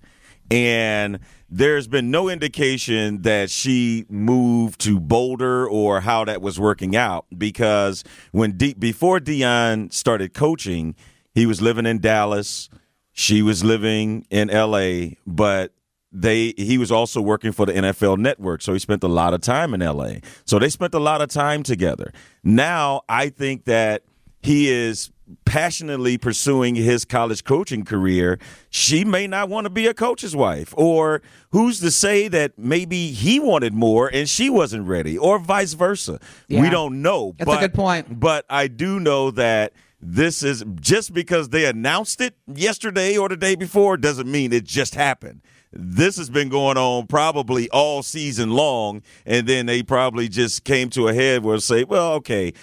and 0.51 1.19
there's 1.49 1.87
been 1.87 2.11
no 2.11 2.27
indication 2.27 3.21
that 3.21 3.49
she 3.49 4.05
moved 4.09 4.81
to 4.81 4.99
Boulder 4.99 5.67
or 5.67 6.01
how 6.01 6.25
that 6.25 6.41
was 6.41 6.59
working 6.59 6.95
out 6.95 7.25
because 7.37 8.03
when 8.31 8.57
De- 8.57 8.73
before 8.73 9.19
Deion 9.19 9.93
started 9.93 10.33
coaching, 10.33 10.95
he 11.33 11.45
was 11.45 11.61
living 11.61 11.85
in 11.85 11.99
Dallas, 11.99 12.67
she 13.13 13.41
was 13.41 13.63
living 13.63 14.25
in 14.29 14.49
LA, 14.49 15.15
but 15.25 15.71
they 16.15 16.53
he 16.57 16.77
was 16.77 16.91
also 16.91 17.21
working 17.21 17.51
for 17.51 17.65
the 17.65 17.73
NFL 17.73 18.17
network, 18.17 18.61
so 18.61 18.73
he 18.73 18.79
spent 18.79 19.03
a 19.03 19.07
lot 19.07 19.33
of 19.33 19.41
time 19.41 19.73
in 19.73 19.81
LA. 19.81 20.15
So 20.45 20.57
they 20.59 20.69
spent 20.69 20.93
a 20.93 20.99
lot 20.99 21.21
of 21.21 21.29
time 21.29 21.61
together. 21.61 22.13
Now, 22.43 23.01
I 23.09 23.29
think 23.29 23.65
that 23.65 24.03
he 24.41 24.69
is 24.69 25.11
passionately 25.43 26.17
pursuing 26.17 26.75
his 26.75 27.03
college 27.03 27.43
coaching 27.43 27.83
career, 27.83 28.39
she 28.69 29.03
may 29.03 29.27
not 29.27 29.49
want 29.49 29.65
to 29.65 29.69
be 29.69 29.87
a 29.87 29.93
coach's 29.93 30.35
wife. 30.35 30.73
Or 30.77 31.21
who's 31.49 31.79
to 31.79 31.91
say 31.91 32.27
that 32.27 32.57
maybe 32.57 33.11
he 33.11 33.39
wanted 33.39 33.73
more 33.73 34.07
and 34.07 34.29
she 34.29 34.49
wasn't 34.49 34.87
ready, 34.87 35.17
or 35.17 35.39
vice 35.39 35.73
versa? 35.73 36.19
Yeah. 36.47 36.61
We 36.61 36.69
don't 36.69 37.01
know. 37.01 37.33
That's 37.37 37.47
but, 37.47 37.57
a 37.57 37.67
good 37.67 37.73
point. 37.73 38.19
But 38.19 38.45
I 38.49 38.67
do 38.67 38.99
know 38.99 39.31
that 39.31 39.73
this 40.01 40.43
is 40.43 40.63
just 40.79 41.13
because 41.13 41.49
they 41.49 41.65
announced 41.65 42.21
it 42.21 42.35
yesterday 42.53 43.17
or 43.17 43.29
the 43.29 43.37
day 43.37 43.55
before 43.55 43.97
doesn't 43.97 44.29
mean 44.29 44.53
it 44.53 44.65
just 44.65 44.93
happened. 44.93 45.41
This 45.75 46.17
has 46.17 46.29
been 46.29 46.49
going 46.49 46.77
on 46.77 47.07
probably 47.07 47.69
all 47.69 48.01
season 48.01 48.51
long, 48.51 49.01
and 49.25 49.45
then 49.47 49.65
they 49.65 49.83
probably 49.83 50.27
just 50.29 50.63
came 50.63 50.89
to 50.91 51.07
a 51.09 51.13
head 51.13 51.43
where 51.43 51.57
they 51.57 51.61
say, 51.61 51.83
well, 51.83 52.13
okay, 52.13 52.53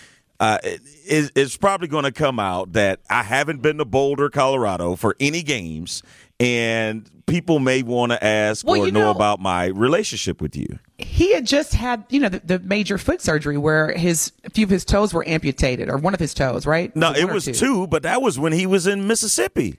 uh, 0.40 0.59
it, 0.64 1.31
it's 1.37 1.57
probably 1.57 1.88
going 1.88 2.05
to 2.05 2.12
come 2.12 2.40
out 2.40 2.72
that 2.72 3.01
I 3.11 3.22
haven't 3.22 3.62
been 3.62 3.79
to 3.79 3.85
Boulder, 3.85 4.29
Colorado 4.31 4.96
for 4.96 5.14
any 5.20 5.42
games, 5.42 6.03
and 6.40 7.09
people 7.27 7.59
may 7.61 7.83
want 7.83 8.11
to 8.12 8.25
ask 8.25 8.66
Well, 8.66 8.81
or 8.81 8.87
you 8.87 8.92
know, 8.92 9.03
know- 9.03 9.11
about 9.11 9.40
my 9.40 9.66
relationship 9.66 10.40
with 10.40 10.57
you. 10.57 10.79
he 10.98 11.33
had 11.33 11.46
just 11.46 11.75
had, 11.75 12.05
you 12.09 12.18
know, 12.18 12.29
the, 12.29 12.40
the 12.40 12.59
major 12.61 12.98
foot 12.98 13.20
surgery 13.20 13.57
where 13.57 13.92
his 13.92 14.33
a 14.44 14.51
few 14.51 14.64
of 14.64 14.70
his 14.70 14.85
toes 14.85 15.14
were 15.14 15.27
amputated, 15.29 15.88
or 15.88 15.96
one 15.96 16.14
of 16.14 16.18
his 16.20 16.35
toes, 16.35 16.66
right? 16.66 16.94
No, 16.96 17.12
it 17.12 17.25
or 17.25 17.35
was 17.35 17.44
two, 17.44 17.87
but 17.87 18.03
that 18.03 18.22
was 18.22 18.38
when 18.38 18.53
he 18.53 18.66
was 18.66 18.87
in 18.87 19.07
Mississippi. 19.07 19.79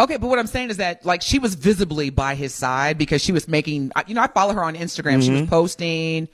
Okay, 0.00 0.16
but 0.16 0.28
what 0.28 0.38
I'm 0.38 0.46
saying 0.46 0.70
is 0.70 0.76
that 0.76 1.04
like 1.04 1.22
she 1.22 1.38
was 1.40 1.54
visibly 1.54 2.10
by 2.10 2.34
his 2.36 2.54
side 2.54 2.98
because 2.98 3.20
she 3.22 3.32
was 3.32 3.48
making. 3.48 3.90
You 4.06 4.14
know, 4.14 4.22
I 4.22 4.28
follow 4.28 4.54
her 4.54 4.62
on 4.62 4.74
Instagram. 4.76 5.22
She 5.22 5.30
was 5.30 5.40
Mm-hmm. 5.40 5.50
posting, 5.50 6.28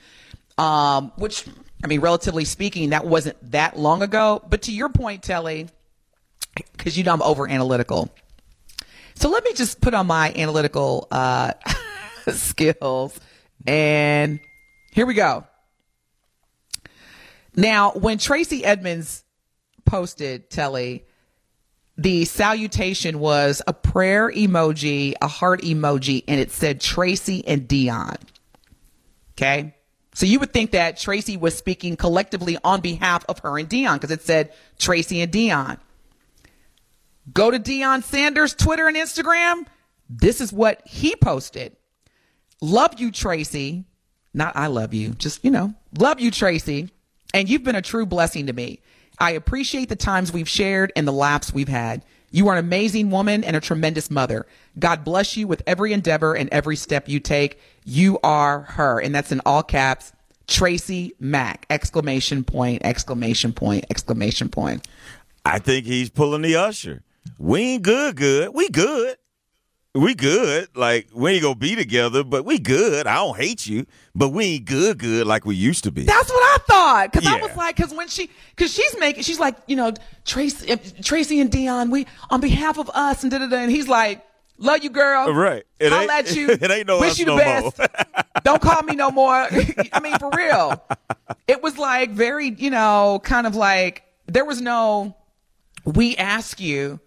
um, 0.59 1.12
which 1.16 1.46
I 1.83 1.87
mean, 1.87 2.00
relatively 2.00 2.44
speaking, 2.44 2.90
that 2.90 3.07
wasn't 3.07 3.37
that 3.53 3.79
long 3.79 4.03
ago. 4.03 4.42
But 4.48 4.62
to 4.62 4.72
your 4.72 4.90
point, 4.90 5.22
Telly, 5.22 5.68
because 6.72 6.98
you 6.98 7.05
know 7.05 7.12
I'm 7.14 7.22
over 7.22 7.48
analytical. 7.48 8.11
So 9.14 9.31
let 9.31 9.44
me 9.44 9.53
just 9.55 9.81
put 9.81 9.94
on 9.94 10.07
my 10.07 10.33
analytical 10.35 11.09
uh, 11.11 11.53
skills, 12.33 13.18
and 13.66 14.40
here 14.92 15.07
we 15.07 15.14
go. 15.14 15.46
Now, 17.57 17.92
when 17.92 18.18
Tracey 18.18 18.64
Edmonds 18.64 19.22
posted 19.85 20.50
Telly, 20.50 21.05
the 21.96 22.24
salutation 22.24 23.20
was 23.20 23.62
a 23.66 23.72
prayer 23.72 24.30
emoji, 24.30 25.14
a 25.22 25.28
heart 25.28 25.62
emoji, 25.62 26.24
and 26.26 26.40
it 26.40 26.50
said 26.50 26.80
Tracey 26.80 27.46
and 27.46 27.68
Deion. 27.68 28.16
Okay. 29.33 29.74
So 30.14 30.26
you 30.26 30.38
would 30.40 30.52
think 30.52 30.72
that 30.72 30.96
Tracey 30.96 31.37
was 31.37 31.57
speaking 31.57 31.96
collectively 31.96 32.57
on 32.62 32.80
behalf 32.80 33.24
of 33.28 33.40
her 33.40 33.59
and 33.59 33.68
Deion 33.68 33.94
because 33.94 34.11
it 34.11 34.22
said 34.22 34.52
Tracey 34.78 35.20
and 35.20 35.33
Deion. 35.33 35.78
Go 37.33 37.50
to 37.50 37.59
Deion 37.59 38.02
Sanders' 38.02 38.54
Twitter 38.54 38.87
and 38.87 38.96
Instagram. 38.96 39.66
This 40.09 40.40
is 40.40 40.52
what 40.52 40.83
he 40.87 41.16
posted. 41.16 41.76
Love 42.61 43.00
you, 43.00 43.11
Tracey. 43.11 43.85
Not 44.33 44.57
I 44.57 44.66
love 44.66 44.94
you, 44.94 45.11
just, 45.11 45.44
you 45.44 45.50
know, 45.50 45.74
love 45.98 46.20
you, 46.20 46.30
Tracey. 46.30 46.90
And 47.33 47.48
you've 47.48 47.64
been 47.64 47.76
a 47.76 47.83
true 47.83 48.07
blessing 48.07 48.46
to 48.46 48.52
me. 48.52 48.80
I 49.18 49.33
appreciate 49.33 49.88
the 49.88 49.96
times 49.96 50.33
we've 50.33 50.48
shared 50.48 50.92
and 50.96 51.07
the 51.07 51.12
laughs 51.12 51.53
we've 51.53 51.68
had. 51.68 52.05
You 52.31 52.48
are 52.48 52.55
an 52.55 52.64
amazing 52.64 53.11
woman 53.11 53.44
and 53.44 53.55
a 53.55 53.61
tremendous 53.61 54.11
mother. 54.11 54.46
God 54.79 55.05
bless 55.05 55.37
you 55.37 55.46
with 55.46 55.62
every 55.68 55.92
endeavor 55.92 56.35
and 56.35 56.48
every 56.50 56.74
step 56.74 57.09
you 57.09 57.20
take. 57.20 57.61
You 57.85 58.18
are 58.24 58.62
her. 58.62 59.00
And 59.00 59.14
that's 59.14 59.31
in 59.31 59.40
all 59.46 59.62
caps. 59.62 60.12
Tracey 60.48 61.14
Mack, 61.20 61.64
exclamation 61.70 62.44
point, 62.44 62.83
exclamation 62.85 63.53
point, 63.53 63.87
exclamation 63.88 64.48
point. 64.48 64.87
I 65.44 65.59
think 65.59 65.87
he's 65.87 66.11
pulling 66.11 66.42
the 66.42 66.57
usher. 66.57 67.03
We 67.38 67.61
ain't 67.62 67.83
good, 67.83 68.16
good. 68.16 68.53
We 68.53 68.68
good. 68.68 69.16
We 69.94 70.14
good. 70.16 70.68
Like 70.74 71.09
we 71.12 71.33
ain't 71.35 71.42
gonna 71.42 71.54
be 71.54 71.76
together, 71.76 72.24
but 72.24 72.44
we 72.44 72.59
good. 72.59 73.07
I 73.07 73.14
don't 73.14 73.37
hate 73.37 73.64
you, 73.64 73.87
but 74.12 74.30
we 74.30 74.44
ain't 74.44 74.64
good, 74.64 74.98
good 74.98 75.24
like 75.24 75.44
we 75.46 75.54
used 75.54 75.85
to 75.85 75.92
be. 75.92 76.02
That's 76.02 76.28
what 76.28 76.40
I 76.42 76.59
thought. 76.66 77.12
Cause 77.12 77.24
I 77.24 77.40
was 77.40 77.54
like, 77.57 77.76
cause 77.76 77.94
when 77.94 78.09
she, 78.09 78.28
cause 78.57 78.72
she's 78.72 78.96
making, 78.98 79.22
she's 79.22 79.38
like, 79.38 79.54
you 79.68 79.76
know, 79.76 79.92
Tracey, 80.24 80.72
uh, 80.72 80.76
Tracey 81.02 81.38
and 81.40 81.48
Deion, 81.48 81.90
we, 81.90 82.09
on 82.28 82.40
behalf 82.40 82.78
of 82.78 82.90
us 82.90 83.22
and 83.22 83.30
da 83.30 83.38
da 83.38 83.46
da. 83.46 83.57
And 83.59 83.70
he's 83.70 83.87
like, 83.87 84.24
love 84.59 84.83
you, 84.83 84.90
girl. 84.90 85.33
Right. 85.33 85.62
It 85.78 85.92
ain't- 85.92 86.11
at 86.11 86.35
you. 86.35 86.50
it 86.61 86.68
ain't 86.70 86.88
no 86.88 86.98
Wish 86.98 87.20
you 87.20 87.26
the 87.26 87.37
no 87.37 87.70
best. 87.70 87.80
Don't 88.42 88.61
call 88.61 88.83
me 88.83 88.96
no 88.96 89.12
more. 89.12 89.33
I 89.92 90.00
mean, 90.02 90.18
for 90.18 90.30
real. 90.37 90.83
It 91.46 91.62
was 91.62 91.78
like 91.78 92.11
very, 92.11 92.48
you 92.50 92.70
know, 92.70 93.20
kind 93.22 93.46
of 93.46 93.54
like, 93.54 94.02
there 94.26 94.44
was 94.44 94.61
no, 94.61 95.14
we 95.85 96.16
ask 96.16 96.59
you. 96.59 96.98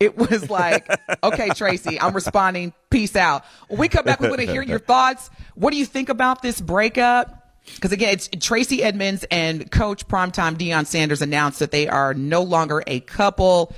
It 0.00 0.16
was 0.16 0.48
like, 0.48 0.88
okay, 1.22 1.50
Tracey, 1.50 2.00
I'm 2.00 2.14
responding. 2.14 2.72
Peace 2.88 3.14
out. 3.14 3.44
When 3.68 3.78
we 3.78 3.88
come 3.88 4.06
back, 4.06 4.18
we 4.18 4.28
want 4.28 4.40
to 4.40 4.46
hear 4.46 4.62
your 4.62 4.78
thoughts. 4.78 5.28
What 5.54 5.72
do 5.72 5.76
you 5.76 5.84
think 5.84 6.08
about 6.08 6.40
this 6.40 6.58
breakup? 6.60 7.36
Because 7.74 7.92
again, 7.92 8.14
it's 8.14 8.28
Tracey 8.40 8.82
Edmonds 8.82 9.24
and 9.30 9.70
Coach 9.70 10.08
Primetime 10.08 10.56
Deion 10.56 10.86
Sanders 10.86 11.20
announced 11.20 11.58
that 11.58 11.70
they 11.70 11.86
are 11.86 12.14
no 12.14 12.42
longer 12.42 12.82
a 12.86 13.00
couple. 13.00 13.74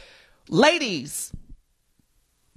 Ladies, 0.49 1.33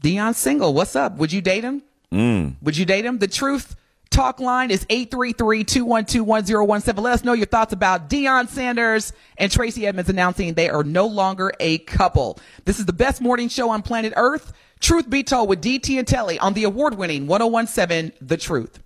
Deion 0.02 0.36
single. 0.36 0.74
What's 0.74 0.96
up? 0.96 1.18
Would 1.18 1.34
you 1.34 1.42
date 1.42 1.64
him? 1.64 1.82
Mm. 2.12 2.56
Would 2.62 2.78
you 2.78 2.86
date 2.86 3.04
him? 3.04 3.18
The 3.18 3.28
truth 3.28 3.76
talk 4.10 4.40
line 4.40 4.72
is 4.72 4.86
833-212-1017. 4.86 7.00
Let 7.00 7.14
us 7.14 7.24
know 7.24 7.34
your 7.34 7.46
thoughts 7.46 7.74
about 7.74 8.10
Deion 8.10 8.48
Sanders 8.48 9.14
and 9.38 9.52
Tracey 9.52 9.86
Edmonds 9.88 10.10
announcing 10.10 10.54
they 10.54 10.70
are 10.70 10.84
no 10.84 11.08
longer 11.08 11.52
a 11.60 11.80
couple. 11.80 12.40
This 12.66 12.80
is 12.80 12.86
the 12.86 12.94
best 12.94 13.22
morning 13.22 13.50
show 13.50 13.70
on 13.70 13.82
planet 13.82 14.14
Earth. 14.16 14.54
Truth 14.80 15.10
be 15.10 15.24
told 15.24 15.50
with 15.50 15.62
DT 15.62 15.98
and 15.98 16.08
Telly 16.08 16.40
on 16.40 16.54
the 16.54 16.64
award-winning 16.64 17.28
1017 17.28 18.14
The 18.22 18.38
Truth. 18.38 18.80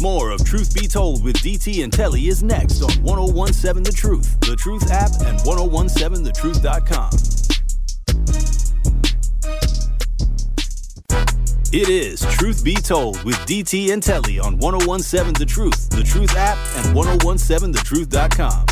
More 0.00 0.32
of 0.32 0.44
Truth 0.44 0.74
Be 0.74 0.86
Told 0.86 1.24
with 1.24 1.36
DT 1.36 1.82
and 1.82 1.90
Telly 1.90 2.28
is 2.28 2.42
next 2.42 2.82
on 2.82 2.90
1017 3.02 3.84
The 3.84 3.92
Truth, 3.92 4.38
The 4.40 4.54
Truth 4.56 4.90
app, 4.90 5.12
and 5.24 5.38
1017thetruth.com. 5.40 7.43
It 11.76 11.88
is 11.88 12.20
Truth 12.20 12.62
Be 12.62 12.76
Told 12.76 13.20
with 13.24 13.34
DT 13.48 13.92
and 13.92 14.00
Telly 14.00 14.38
on 14.38 14.58
1017 14.58 15.34
The 15.34 15.44
Truth, 15.44 15.90
The 15.90 16.04
Truth 16.04 16.36
app, 16.36 16.56
and 16.76 16.96
1017thetruth.com. 16.96 18.66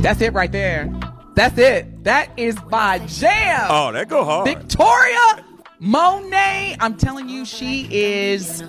That's 0.00 0.22
it 0.22 0.32
right 0.32 0.50
there. 0.50 0.90
That's 1.34 1.58
it. 1.58 2.04
That 2.04 2.30
is 2.38 2.56
my 2.70 3.00
jam. 3.00 3.66
Oh, 3.68 3.92
that 3.92 4.08
go 4.08 4.24
hard. 4.24 4.48
Victoria 4.48 5.45
Monet. 5.78 6.76
I'm 6.80 6.96
telling 6.96 7.28
you, 7.28 7.44
she 7.44 7.86
is 7.90 8.62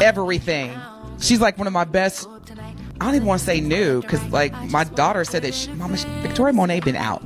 everything. 0.00 0.78
She's 1.20 1.40
like 1.40 1.58
one 1.58 1.66
of 1.66 1.72
my 1.72 1.84
best. 1.84 2.28
I 3.00 3.04
don't 3.04 3.14
even 3.14 3.26
want 3.28 3.40
to 3.40 3.46
say 3.46 3.60
new 3.60 4.00
because 4.02 4.24
like 4.30 4.52
my 4.70 4.84
daughter 4.84 5.24
said 5.24 5.42
that 5.42 5.54
she, 5.54 5.70
Mama 5.72 5.96
Victoria 6.22 6.52
Monet 6.52 6.80
been 6.80 6.96
out. 6.96 7.22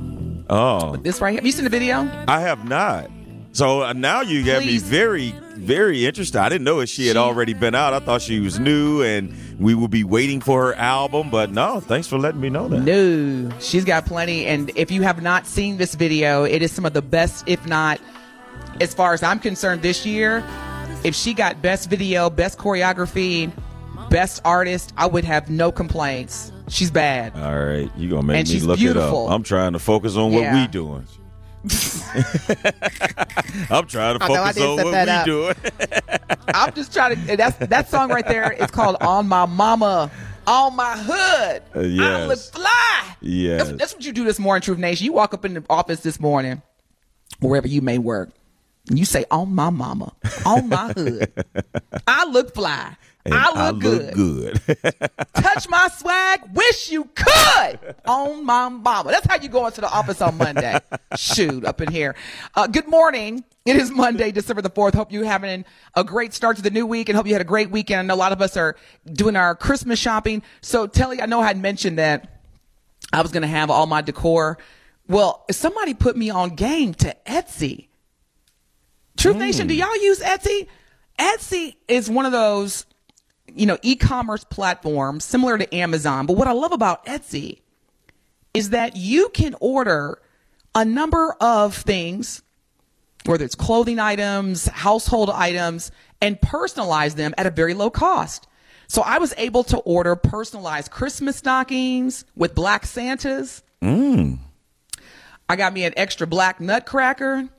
oh, 0.49 0.95
This 0.97 1.19
right 1.21 1.31
here. 1.31 1.39
Have 1.39 1.45
you 1.45 1.51
seen 1.51 1.63
the 1.63 1.69
video? 1.69 1.99
I 2.27 2.41
have 2.41 2.67
not. 2.67 3.09
So 3.53 3.83
uh, 3.83 3.93
now 3.93 4.21
you 4.21 4.43
got 4.43 4.65
me 4.65 4.77
very, 4.79 5.31
very 5.55 6.05
interested. 6.07 6.39
I 6.39 6.49
didn't 6.49 6.63
know 6.65 6.79
if 6.79 6.89
she 6.89 7.07
had 7.07 7.13
She- 7.13 7.19
already 7.19 7.53
been 7.53 7.75
out. 7.75 7.93
I 7.93 7.99
thought 7.99 8.21
she 8.21 8.39
was 8.39 8.59
new 8.59 9.01
and 9.03 9.33
we 9.59 9.75
would 9.75 9.91
be 9.91 10.03
waiting 10.03 10.41
for 10.41 10.65
her 10.67 10.73
album. 10.75 11.29
But 11.29 11.51
no, 11.51 11.79
thanks 11.79 12.07
for 12.07 12.17
letting 12.17 12.41
me 12.41 12.49
know 12.49 12.67
that. 12.67 12.79
No, 12.81 13.51
she's 13.59 13.85
got 13.85 14.05
plenty. 14.05 14.45
And 14.47 14.71
if 14.75 14.91
you 14.91 15.03
have 15.03 15.21
not 15.21 15.45
seen 15.47 15.77
this 15.77 15.93
video, 15.95 16.43
it 16.43 16.61
is 16.61 16.71
some 16.71 16.85
of 16.85 16.93
the 16.93 17.01
best, 17.03 17.43
if 17.47 17.63
not, 17.67 17.99
as 18.81 18.93
far 18.93 19.13
as 19.13 19.23
I'm 19.23 19.39
concerned, 19.39 19.81
this 19.81 20.05
year. 20.05 20.43
If 21.03 21.15
she 21.15 21.33
got 21.33 21.61
best 21.61 21.89
video, 21.89 22.29
best 22.29 22.57
choreography, 22.57 23.51
best 24.09 24.41
artist, 24.45 24.93
I 24.97 25.05
would 25.05 25.25
have 25.25 25.49
no 25.49 25.71
complaints. 25.71 26.51
She's 26.69 26.89
bad. 26.91 27.35
All 27.35 27.65
right, 27.65 27.91
you 27.97 28.09
gonna 28.09 28.23
make 28.23 28.37
And 28.39 28.49
me 28.49 28.59
look 28.61 28.79
beautiful. 28.79 29.25
it 29.25 29.27
up. 29.27 29.31
I'm 29.33 29.43
trying 29.43 29.73
to 29.73 29.79
focus 29.79 30.15
on 30.15 30.31
what 30.31 30.41
Yeah. 30.43 30.61
we 30.61 30.67
doing. 30.67 31.05
I'm 33.69 33.87
trying 33.87 34.17
to 34.19 34.23
I 34.23 34.27
focus 34.27 34.55
didn't 34.55 34.69
on 34.79 34.85
what 34.85 34.91
that 34.91 35.07
we 35.07 35.11
up. 35.11 35.25
doing. 35.25 35.55
I'm 36.53 36.73
just 36.73 36.93
trying 36.93 37.15
to. 37.25 37.37
That's 37.37 37.57
that 37.57 37.89
song 37.89 38.09
right 38.09 38.27
there. 38.27 38.51
It's 38.51 38.71
called 38.71 38.97
"On 39.01 39.27
My 39.27 39.45
Mama." 39.45 40.11
On 40.45 40.75
my 40.75 40.97
hood, 40.97 41.63
Uh, 41.73 41.79
I 41.79 41.83
yes. 41.83 42.27
look 42.27 42.37
fly. 42.61 43.15
Yes. 43.21 43.63
that's, 43.67 43.77
that's 43.77 43.93
what 43.93 44.03
you 44.03 44.11
do 44.11 44.25
this 44.25 44.39
morning, 44.39 44.61
Truth 44.61 44.77
Nation. 44.77 45.05
You 45.05 45.13
walk 45.13 45.33
up 45.33 45.45
in 45.45 45.53
the 45.53 45.63
office 45.69 46.01
this 46.01 46.19
morning, 46.19 46.61
wherever 47.39 47.65
you 47.65 47.81
may 47.81 47.97
work, 47.97 48.27
and 48.27 48.33
you 48.91 49.05
say, 49.05 49.25
"On 49.31 49.53
my 49.53 49.69
mama, 49.69 50.13
on 50.45 50.69
my 50.69 50.91
hood, 50.97 51.31
I 52.07 52.25
look 52.25 52.53
fly. 52.53 52.95
And 53.25 53.33
I 53.33 53.69
look 53.69 53.79
good. 53.79 54.13
good. 54.13 54.61
Touch 55.35 55.69
my 55.69 55.87
swag. 55.87 56.41
Wish 56.53 56.91
you 56.91 57.05
could 57.15 57.95
on 58.05 58.45
my 58.45 58.67
mama. 58.67 59.11
That's 59.11 59.25
how 59.25 59.37
you 59.37 59.47
go 59.47 59.65
into 59.65 59.79
the 59.79 59.89
office 59.89 60.19
on 60.21 60.37
Monday. 60.37 60.77
Shoot, 61.15 61.63
up 61.63 61.79
in 61.79 61.89
here. 61.89 62.15
Uh, 62.53 62.67
good 62.67 62.89
morning. 62.89 63.45
It 63.65 63.77
is 63.77 63.91
Monday, 63.91 64.31
December 64.31 64.61
the 64.61 64.69
4th. 64.69 64.93
Hope 64.95 65.09
you're 65.13 65.23
having 65.23 65.63
a 65.95 66.03
great 66.03 66.33
start 66.33 66.57
to 66.57 66.61
the 66.61 66.69
new 66.69 66.85
week 66.85 67.07
and 67.07 67.15
hope 67.15 67.25
you 67.25 67.31
had 67.31 67.41
a 67.41 67.45
great 67.45 67.71
weekend. 67.71 67.99
I 67.99 68.01
know 68.03 68.15
a 68.15 68.19
lot 68.19 68.33
of 68.33 68.41
us 68.41 68.57
are 68.57 68.75
doing 69.05 69.37
our 69.37 69.55
Christmas 69.55 69.99
shopping. 69.99 70.43
So, 70.59 70.85
Telly, 70.85 71.21
I 71.21 71.25
know 71.25 71.39
I 71.39 71.47
had 71.47 71.57
mentioned 71.57 71.99
that 71.99 72.41
I 73.13 73.21
was 73.21 73.31
going 73.31 73.43
to 73.43 73.47
have 73.47 73.69
all 73.71 73.85
my 73.85 74.01
decor. 74.01 74.57
Well, 75.07 75.45
somebody 75.49 75.93
put 75.93 76.17
me 76.17 76.29
on 76.29 76.55
game 76.55 76.93
to 76.95 77.15
Etsy. 77.25 77.87
Truth 79.17 79.37
Nation, 79.37 79.63
hmm. 79.63 79.69
do 79.69 79.75
y'all 79.75 80.01
use 80.01 80.19
Etsy? 80.19 80.67
Etsy 81.19 81.75
is 81.87 82.09
one 82.09 82.25
of 82.25 82.31
those, 82.31 82.85
you 83.47 83.65
know, 83.65 83.77
e-commerce 83.81 84.43
platforms 84.43 85.23
similar 85.23 85.57
to 85.57 85.75
Amazon. 85.75 86.25
But 86.25 86.37
what 86.37 86.47
I 86.47 86.51
love 86.51 86.71
about 86.71 87.05
Etsy 87.05 87.59
is 88.53 88.71
that 88.71 88.95
you 88.95 89.29
can 89.29 89.55
order 89.59 90.19
a 90.75 90.85
number 90.85 91.35
of 91.39 91.75
things, 91.75 92.41
whether 93.25 93.45
it's 93.45 93.55
clothing 93.55 93.99
items, 93.99 94.67
household 94.67 95.29
items, 95.29 95.91
and 96.21 96.39
personalize 96.39 97.15
them 97.15 97.33
at 97.37 97.45
a 97.45 97.51
very 97.51 97.73
low 97.73 97.89
cost. 97.89 98.47
So 98.87 99.01
I 99.01 99.17
was 99.17 99.33
able 99.37 99.63
to 99.65 99.77
order 99.77 100.15
personalized 100.15 100.91
Christmas 100.91 101.37
stockings 101.37 102.25
with 102.35 102.53
black 102.53 102.85
Santas. 102.85 103.63
Hmm. 103.81 104.35
I 105.49 105.55
got 105.55 105.73
me 105.73 105.83
an 105.83 105.93
extra 105.97 106.27
black 106.27 106.59
nutcracker. 106.59 107.49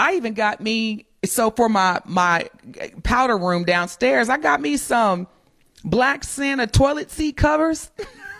I 0.00 0.14
even 0.14 0.32
got 0.32 0.62
me 0.62 1.04
so 1.26 1.50
for 1.50 1.68
my 1.68 2.00
my 2.06 2.48
powder 3.02 3.36
room 3.36 3.64
downstairs, 3.64 4.30
I 4.30 4.38
got 4.38 4.60
me 4.60 4.78
some 4.78 5.28
black 5.84 6.24
Santa 6.24 6.66
toilet 6.66 7.10
seat 7.10 7.36
covers, 7.36 7.90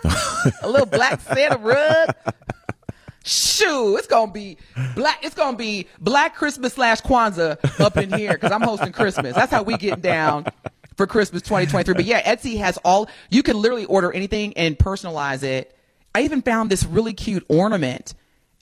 a 0.63 0.69
little 0.69 0.87
black 0.87 1.21
Santa 1.21 1.59
rug. 1.59 2.15
Shoo, 3.23 3.97
it's 3.99 4.07
gonna 4.07 4.33
be 4.33 4.57
black. 4.95 5.23
It's 5.23 5.35
gonna 5.35 5.57
be 5.57 5.87
Black 6.01 6.35
Christmas 6.35 6.73
slash 6.73 7.03
Kwanzaa 7.03 7.79
up 7.79 7.99
in 7.99 8.11
here 8.11 8.33
because 8.33 8.51
I'm 8.51 8.63
hosting 8.63 8.93
Christmas. 8.93 9.35
That's 9.35 9.53
how 9.53 9.63
we 9.63 9.77
get 9.77 10.01
down 10.01 10.47
for 10.97 11.07
Christmas 11.07 11.43
2023. 11.43 11.93
But 11.93 12.07
yeah, 12.07 12.23
Etsy 12.23 12.57
has 12.57 12.79
all. 12.79 13.11
You 13.29 13.43
can 13.43 13.61
literally 13.61 13.85
order 13.85 14.11
anything 14.11 14.57
and 14.57 14.79
personalize 14.79 15.43
it. 15.43 15.77
I 16.15 16.23
even 16.23 16.41
found 16.41 16.71
this 16.71 16.85
really 16.87 17.13
cute 17.13 17.45
ornament, 17.51 18.15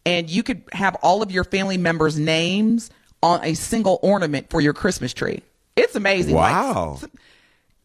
and 0.09 0.31
you 0.31 0.43
could 0.43 0.63
have 0.73 0.95
all 1.03 1.23
of 1.23 1.31
your 1.31 1.45
family 1.45 1.77
members' 1.77 2.19
names 2.19 2.91
on 3.23 3.45
a 3.45 3.53
single 3.53 3.99
ornament 4.03 4.49
for 4.49 4.61
your 4.61 4.73
Christmas 4.73 5.13
tree. 5.13 5.43
It's 5.77 5.95
amazing. 5.95 6.35
Like, 6.35 6.53
Wow. 6.53 7.01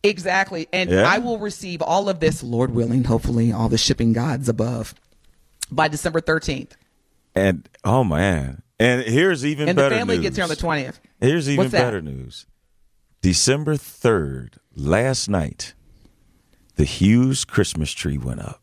Exactly. 0.03 0.67
And 0.73 0.89
Yeah. 0.89 1.03
I 1.03 1.17
will 1.17 1.37
receive 1.37 1.81
all 1.81 2.07
of 2.09 2.19
this, 2.19 2.41
Lord 2.43 2.73
willing, 2.73 3.03
hopefully, 3.03 3.51
all 3.51 3.69
the 3.69 3.77
shipping 3.77 4.13
gods 4.13 4.47
above 4.49 4.95
by 5.71 5.87
December 5.87 6.21
13th. 6.21 6.71
And 7.35 7.67
oh 7.83 8.03
man. 8.03 8.61
And 8.79 9.01
here's 9.01 9.45
even 9.45 9.67
better. 9.67 9.81
And 9.83 9.91
the 9.91 9.97
family 9.97 10.15
news. 10.17 10.23
gets 10.23 10.35
here 10.37 10.43
on 10.43 10.49
the 10.49 10.55
20th. 10.55 10.99
Here's 11.19 11.49
even 11.49 11.69
better 11.69 12.01
news. 12.01 12.45
December 13.21 13.75
3rd, 13.75 14.57
last 14.75 15.29
night, 15.29 15.73
the 16.75 16.83
Hughes 16.85 17.45
Christmas 17.45 17.91
tree 17.91 18.17
went 18.17 18.41
up. 18.41 18.61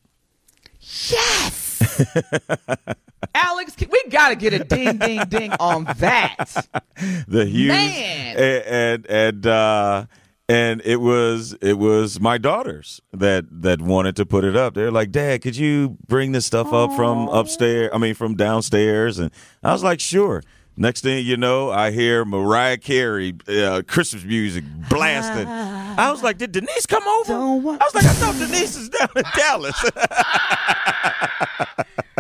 Yes. 1.08 1.69
Alex, 3.34 3.76
we 3.90 4.02
got 4.08 4.30
to 4.30 4.34
get 4.36 4.52
a 4.52 4.64
ding, 4.64 4.96
ding, 4.98 5.22
ding 5.28 5.52
on 5.60 5.84
that. 5.98 6.66
The 7.28 7.46
Hughes 7.46 7.68
Man. 7.68 8.36
and 8.36 8.64
and 8.66 9.06
and, 9.06 9.46
uh, 9.46 10.04
and 10.50 10.82
it 10.84 11.00
was 11.00 11.56
it 11.62 11.78
was 11.78 12.20
my 12.20 12.36
daughters 12.36 13.00
that 13.12 13.46
that 13.62 13.80
wanted 13.80 14.16
to 14.16 14.26
put 14.26 14.44
it 14.44 14.54
up. 14.54 14.74
They're 14.74 14.90
like, 14.90 15.10
"Dad, 15.10 15.40
could 15.40 15.56
you 15.56 15.96
bring 16.06 16.32
this 16.32 16.44
stuff 16.44 16.72
up 16.74 16.92
from 16.94 17.28
upstairs? 17.28 17.90
I 17.94 17.98
mean, 17.98 18.14
from 18.14 18.34
downstairs?" 18.34 19.18
And 19.18 19.30
I 19.62 19.72
was 19.72 19.82
like, 19.82 20.00
"Sure." 20.00 20.42
Next 20.76 21.02
thing 21.02 21.26
you 21.26 21.36
know, 21.36 21.70
I 21.70 21.90
hear 21.90 22.24
Mariah 22.24 22.78
Carey 22.78 23.34
uh, 23.48 23.82
Christmas 23.86 24.24
music 24.24 24.64
blasting. 24.88 25.46
I 25.46 26.10
was 26.10 26.22
like, 26.22 26.36
"Did 26.38 26.52
Denise 26.52 26.86
come 26.86 27.02
over?" 27.06 27.32
I 27.34 27.84
was 27.84 27.94
like, 27.94 28.04
"I 28.04 28.12
thought 28.14 28.34
Denise 28.38 28.76
is 28.76 28.88
down 28.88 29.08
in 29.16 29.24
Dallas." 29.36 29.84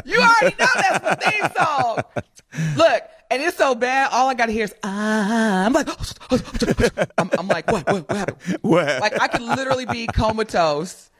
You 0.04 0.18
already 0.20 0.56
know 0.58 0.66
that's 0.74 0.98
the 1.00 1.30
theme 1.30 1.50
song. 1.56 1.98
Look, 2.76 3.02
and 3.30 3.42
it's 3.42 3.56
so 3.56 3.74
bad. 3.74 4.10
All 4.12 4.28
I 4.28 4.34
got 4.34 4.46
to 4.46 4.52
hear 4.52 4.64
is, 4.64 4.74
ah. 4.82 5.64
I'm 5.66 5.72
like, 5.72 5.88
I'm, 7.18 7.30
I'm 7.38 7.48
like, 7.48 7.70
what, 7.70 7.86
what, 7.86 8.08
what 8.08 8.16
happened? 8.16 8.58
What? 8.62 9.00
Like, 9.00 9.20
I 9.20 9.28
could 9.28 9.42
literally 9.42 9.86
be 9.86 10.06
comatose. 10.06 11.10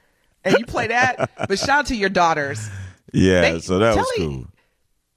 And 0.43 0.57
you 0.57 0.65
play 0.65 0.87
that, 0.87 1.29
but 1.47 1.59
shout 1.59 1.69
out 1.69 1.85
to 1.87 1.95
your 1.95 2.09
daughters. 2.09 2.67
yeah, 3.13 3.41
They- 3.41 3.59
so 3.59 3.77
that 3.79 3.95
was 3.95 4.11
cool. 4.17 4.45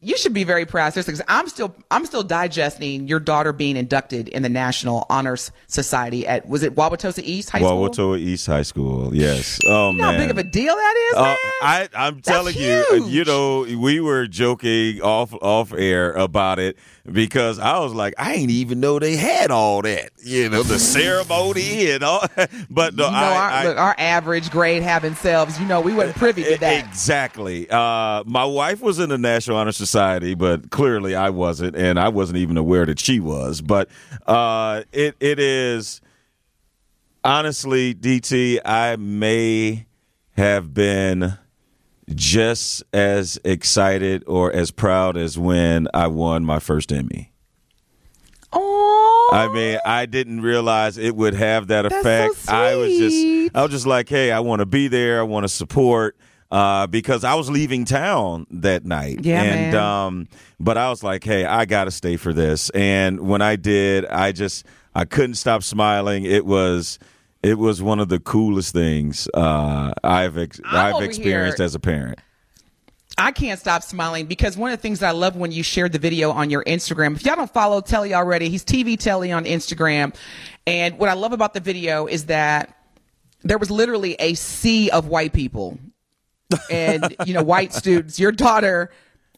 You 0.04 0.16
should 0.16 0.32
be 0.34 0.44
very 0.44 0.66
proud 0.66 0.92
seriously 0.92 1.12
because 1.14 1.24
i'm 1.28 1.48
still 1.48 1.74
i'm 1.90 2.04
still 2.06 2.22
digesting 2.22 3.08
your 3.08 3.20
daughter 3.20 3.52
being 3.52 3.76
inducted 3.76 4.28
in 4.28 4.42
the 4.42 4.48
national 4.48 5.06
honors 5.08 5.50
society 5.66 6.26
at 6.26 6.46
was 6.48 6.62
it 6.62 6.74
wauwatosa 6.74 7.22
east 7.24 7.50
high 7.50 7.58
school 7.60 7.88
Wauwatosa 7.88 8.18
East 8.20 8.46
High 8.46 8.62
School. 8.62 9.14
Yes. 9.14 9.58
Oh 9.66 9.90
you 9.90 9.96
know 9.98 10.04
man. 10.04 10.14
how 10.14 10.20
big 10.20 10.30
of 10.30 10.38
a 10.38 10.42
deal 10.44 10.74
that 10.74 11.08
is 11.10 11.16
Uh, 11.16 11.22
man? 11.22 11.36
I, 11.62 11.88
I'm 11.94 12.20
telling 12.20 12.54
you, 12.54 12.84
huge. 12.90 13.04
you 13.12 13.24
know, 13.24 13.60
we 13.60 14.00
were 14.00 14.26
joking 14.26 15.00
off 15.00 15.32
off 15.40 15.72
air 15.72 16.12
about 16.12 16.58
it 16.58 16.76
because 17.10 17.58
I 17.58 17.78
was 17.78 17.92
like, 17.94 18.14
I 18.18 18.34
ain't 18.34 18.50
even 18.50 18.80
know 18.80 18.98
they 18.98 19.16
had 19.16 19.50
all 19.50 19.82
that, 19.82 20.10
you 20.22 20.48
know, 20.50 20.62
the 20.62 20.78
ceremony 20.78 21.90
and 21.90 22.02
all. 22.02 22.20
But 22.70 22.94
no, 22.94 23.06
you 23.06 23.10
know 23.12 23.16
I, 23.16 23.36
our, 23.36 23.50
I- 23.50 23.64
look, 23.64 23.78
our 23.78 23.94
average 23.98 24.50
grade 24.50 24.82
having 24.82 25.14
selves 25.14 25.58
you 25.60 25.66
know 25.66 25.80
we 25.80 25.92
weren't 25.94 26.14
privy 26.16 26.42
to 26.44 26.56
that 26.58 26.84
Exactly. 26.86 27.68
Uh, 27.70 28.24
my 28.26 28.44
wife 28.44 28.80
was 28.80 28.98
in 28.98 29.08
the 29.08 29.18
National 29.18 29.56
Honor 29.56 29.72
Society, 29.72 29.93
but 29.94 30.70
clearly 30.70 31.14
I 31.14 31.30
wasn't, 31.30 31.76
and 31.76 31.98
I 31.98 32.08
wasn't 32.08 32.38
even 32.38 32.56
aware 32.56 32.86
that 32.86 32.98
she 32.98 33.20
was. 33.20 33.60
But 33.60 33.88
uh, 34.26 34.82
it 34.92 35.16
it 35.20 35.38
is 35.38 36.00
honestly, 37.22 37.94
DT. 37.94 38.60
I 38.64 38.96
may 38.96 39.86
have 40.36 40.74
been 40.74 41.38
just 42.14 42.82
as 42.92 43.38
excited 43.44 44.24
or 44.26 44.52
as 44.52 44.70
proud 44.70 45.16
as 45.16 45.38
when 45.38 45.88
I 45.94 46.06
won 46.08 46.44
my 46.44 46.58
first 46.58 46.92
Emmy. 46.92 47.32
oh 48.52 49.30
I 49.32 49.52
mean, 49.52 49.78
I 49.86 50.06
didn't 50.06 50.42
realize 50.42 50.98
it 50.98 51.16
would 51.16 51.34
have 51.34 51.68
that 51.68 51.86
effect. 51.86 52.36
so 52.36 52.52
I 52.52 52.76
was 52.76 52.96
just 52.96 53.56
I 53.56 53.62
was 53.62 53.70
just 53.70 53.86
like, 53.86 54.08
hey, 54.08 54.30
I 54.30 54.40
want 54.40 54.60
to 54.60 54.66
be 54.66 54.88
there. 54.88 55.20
I 55.20 55.22
want 55.22 55.44
to 55.44 55.48
support. 55.48 56.16
Uh, 56.54 56.86
because 56.86 57.24
I 57.24 57.34
was 57.34 57.50
leaving 57.50 57.84
town 57.84 58.46
that 58.48 58.84
night, 58.84 59.24
Yeah, 59.24 59.42
and 59.42 59.72
man. 59.72 59.74
um, 59.74 60.28
but 60.60 60.78
I 60.78 60.88
was 60.88 61.02
like, 61.02 61.24
hey, 61.24 61.44
I 61.44 61.64
got 61.64 61.86
to 61.86 61.90
stay 61.90 62.16
for 62.16 62.32
this. 62.32 62.70
And 62.70 63.22
when 63.22 63.42
I 63.42 63.56
did, 63.56 64.06
I 64.06 64.30
just, 64.30 64.64
I 64.94 65.04
couldn't 65.04 65.34
stop 65.34 65.64
smiling. 65.64 66.22
It 66.24 66.46
was, 66.46 67.00
it 67.42 67.58
was 67.58 67.82
one 67.82 67.98
of 67.98 68.08
the 68.08 68.20
coolest 68.20 68.72
things 68.72 69.28
uh, 69.34 69.94
I've 70.04 70.38
ex- 70.38 70.60
I've 70.64 71.02
experienced 71.02 71.58
here- 71.58 71.64
as 71.64 71.74
a 71.74 71.80
parent. 71.80 72.20
I 73.18 73.32
can't 73.32 73.58
stop 73.58 73.82
smiling 73.82 74.26
because 74.26 74.56
one 74.56 74.70
of 74.70 74.78
the 74.78 74.82
things 74.82 75.00
that 75.00 75.08
I 75.08 75.12
love 75.12 75.34
when 75.34 75.50
you 75.50 75.64
shared 75.64 75.90
the 75.90 75.98
video 75.98 76.30
on 76.30 76.50
your 76.50 76.62
Instagram. 76.64 77.16
If 77.16 77.24
y'all 77.26 77.34
don't 77.34 77.52
follow 77.52 77.80
Telly 77.80 78.14
already, 78.14 78.48
he's 78.48 78.64
TV 78.64 78.96
Telly 78.96 79.32
on 79.32 79.44
Instagram. 79.44 80.14
And 80.68 80.98
what 80.98 81.08
I 81.08 81.14
love 81.14 81.32
about 81.32 81.52
the 81.52 81.60
video 81.60 82.06
is 82.06 82.26
that 82.26 82.76
there 83.42 83.58
was 83.58 83.72
literally 83.72 84.14
a 84.20 84.34
sea 84.34 84.88
of 84.90 85.08
white 85.08 85.32
people 85.32 85.78
and, 86.70 87.16
you 87.26 87.34
know, 87.34 87.42
white 87.42 87.72
students. 87.72 88.18
Your 88.18 88.32
daughter 88.32 88.90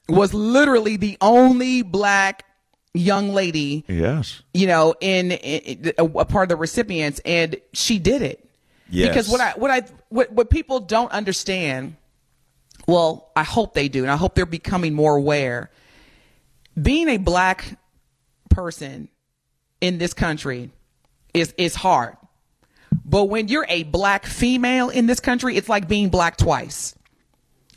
was 0.08 0.32
literally 0.34 0.96
the 0.96 1.16
only 1.20 1.82
black 1.82 2.44
young 2.94 3.30
lady 3.30 3.84
Yes. 3.88 4.42
you 4.54 4.66
know, 4.66 4.94
in, 5.00 5.32
in 5.32 5.92
a, 5.98 6.04
a 6.04 6.24
part 6.24 6.44
of 6.44 6.48
the 6.48 6.56
recipients, 6.56 7.20
and 7.24 7.56
she 7.72 7.98
did 7.98 8.22
it. 8.22 8.48
Yes. 8.88 9.08
Because 9.08 9.28
what 9.28 9.40
I 9.40 9.52
what 9.56 9.70
I 9.70 9.82
what 10.08 10.32
what 10.32 10.48
people 10.48 10.80
don't 10.80 11.10
understand, 11.10 11.96
well, 12.86 13.32
I 13.34 13.42
hope 13.42 13.74
they 13.74 13.88
do, 13.88 14.02
and 14.02 14.10
I 14.10 14.16
hope 14.16 14.34
they're 14.34 14.46
becoming 14.46 14.94
more 14.94 15.16
aware. 15.16 15.70
Being 16.80 17.08
a 17.08 17.16
black 17.16 17.78
person 18.48 19.08
in 19.80 19.98
this 19.98 20.14
country 20.14 20.70
is 21.34 21.52
is 21.58 21.74
hard. 21.74 22.16
But 23.08 23.26
when 23.26 23.46
you're 23.46 23.66
a 23.68 23.84
black 23.84 24.26
female 24.26 24.90
in 24.90 25.06
this 25.06 25.20
country, 25.20 25.56
it's 25.56 25.68
like 25.68 25.86
being 25.86 26.08
black 26.08 26.36
twice. 26.36 26.94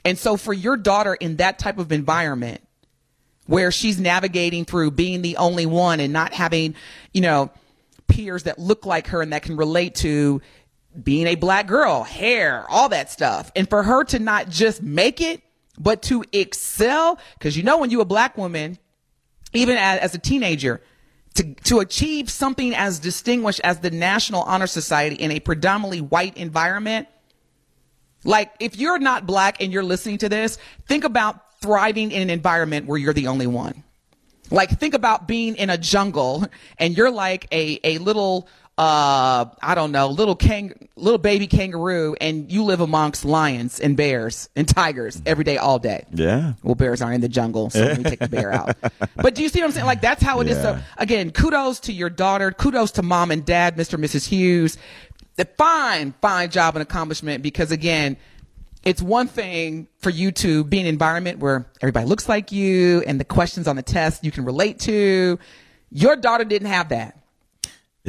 And 0.04 0.18
so 0.18 0.38
for 0.38 0.54
your 0.54 0.76
daughter 0.76 1.14
in 1.14 1.36
that 1.36 1.60
type 1.60 1.78
of 1.78 1.92
environment, 1.92 2.62
where 3.46 3.72
she's 3.72 4.00
navigating 4.00 4.66
through 4.66 4.92
being 4.92 5.22
the 5.22 5.38
only 5.38 5.66
one 5.66 6.00
and 6.00 6.12
not 6.12 6.34
having, 6.34 6.76
you 7.14 7.22
know, 7.22 7.52
peers 8.08 8.44
that 8.44 8.58
look 8.58 8.86
like 8.86 9.08
her 9.08 9.22
and 9.22 9.32
that 9.34 9.44
can 9.44 9.56
relate 9.56 9.96
to 9.96 10.42
being 11.02 11.28
a 11.28 11.36
black 11.36 11.68
girl, 11.68 12.04
hair, 12.04 12.66
all 12.68 12.90
that 12.90 13.12
stuff. 13.12 13.52
And 13.56 13.70
for 13.70 13.84
her 13.84 14.04
to 14.06 14.20
not 14.20 14.50
just 14.50 14.82
make 14.82 15.22
it, 15.22 15.42
but 15.78 16.02
to 16.04 16.24
excel, 16.32 17.20
because 17.38 17.56
you 17.56 17.64
know, 17.64 17.78
when 17.78 17.92
you're 17.92 18.02
a 18.02 18.06
black 18.06 18.38
woman, 18.38 18.78
even 19.54 19.78
as, 19.78 20.00
as 20.00 20.16
a 20.16 20.20
teenager, 20.20 20.82
to, 21.36 21.54
to 21.54 21.80
achieve 21.80 22.30
something 22.30 22.76
as 22.76 23.00
distinguished 23.00 23.62
as 23.64 23.80
the 23.80 23.92
National 23.92 24.42
Honor 24.44 24.68
Society 24.68 25.16
in 25.16 25.32
a 25.32 25.40
predominantly 25.40 26.02
white 26.02 26.38
environment, 26.38 27.08
like 28.24 28.52
if 28.60 28.78
you're 28.78 29.00
not 29.00 29.26
black 29.26 29.62
and 29.62 29.72
you're 29.72 29.84
listening 29.84 30.18
to 30.20 30.30
this, 30.30 30.58
think 30.88 31.04
about 31.04 31.60
thriving 31.62 32.12
in 32.12 32.22
an 32.22 32.30
environment 32.30 32.88
where 32.88 32.98
you're 32.98 33.14
the 33.14 33.28
only 33.28 33.48
one. 33.48 33.84
Like 34.52 34.80
think 34.80 34.94
about 34.94 35.28
being 35.28 35.56
in 35.56 35.70
a 35.70 35.78
jungle 35.78 36.46
and 36.78 36.98
you're 36.98 37.12
like 37.12 37.48
a, 37.52 37.80
a 37.84 37.98
little 38.00 38.48
uh, 38.80 39.44
I 39.62 39.76
don't 39.76 39.92
know, 39.92 40.08
little 40.08 40.38
kang, 40.38 40.88
little 40.96 41.18
baby 41.18 41.48
kangaroo, 41.48 42.16
and 42.22 42.50
you 42.50 42.64
live 42.64 42.80
amongst 42.80 43.26
lions 43.26 43.82
and 43.82 43.98
bears 43.98 44.48
and 44.56 44.66
tigers 44.66 45.22
every 45.26 45.44
day, 45.44 45.58
all 45.58 45.80
day. 45.80 46.06
Yeah. 46.14 46.54
Well, 46.64 46.76
bears 46.76 47.02
aren't 47.02 47.16
in 47.16 47.22
the 47.22 47.28
jungle, 47.28 47.70
so 47.72 47.96
we 47.98 48.04
take 48.06 48.20
the 48.20 48.30
bear 48.30 48.54
out. 48.54 48.78
But 49.18 49.36
do 49.36 49.44
you 49.44 49.50
see 49.50 49.60
what 49.60 49.66
I'm 49.66 49.72
saying? 49.74 49.86
Like 49.86 50.00
that's 50.00 50.24
how 50.24 50.40
it 50.40 50.48
is. 50.48 50.56
Yeah. 50.56 50.78
So 50.78 50.84
again, 50.98 51.32
kudos 51.32 51.82
to 51.82 51.94
your 51.94 52.10
daughter. 52.10 52.54
Kudos 52.54 52.92
to 52.92 53.04
mom 53.04 53.32
and 53.32 53.46
dad, 53.46 53.76
Mr. 53.76 53.96
and 53.96 54.04
Mrs. 54.04 54.26
Hughes. 54.26 54.78
The 55.36 55.44
fine, 55.58 56.14
fine 56.22 56.50
job 56.50 56.78
and 56.78 56.82
accomplishment 56.82 57.44
because 57.44 57.74
again, 57.74 58.16
it's 58.86 59.02
one 59.02 59.28
thing 59.28 59.90
for 59.98 60.10
you 60.10 60.32
to 60.32 60.64
be 60.64 60.80
in 60.80 60.86
an 60.86 60.94
environment 60.94 61.40
where 61.40 61.68
everybody 61.82 62.06
looks 62.06 62.30
like 62.30 62.54
you 62.54 63.04
and 63.06 63.20
the 63.20 63.26
questions 63.26 63.68
on 63.68 63.76
the 63.76 63.84
test 63.84 64.24
you 64.24 64.32
can 64.32 64.46
relate 64.46 64.80
to. 64.82 65.38
Your 65.92 66.16
daughter 66.16 66.46
didn't 66.46 66.70
have 66.70 66.90
that 66.90 67.19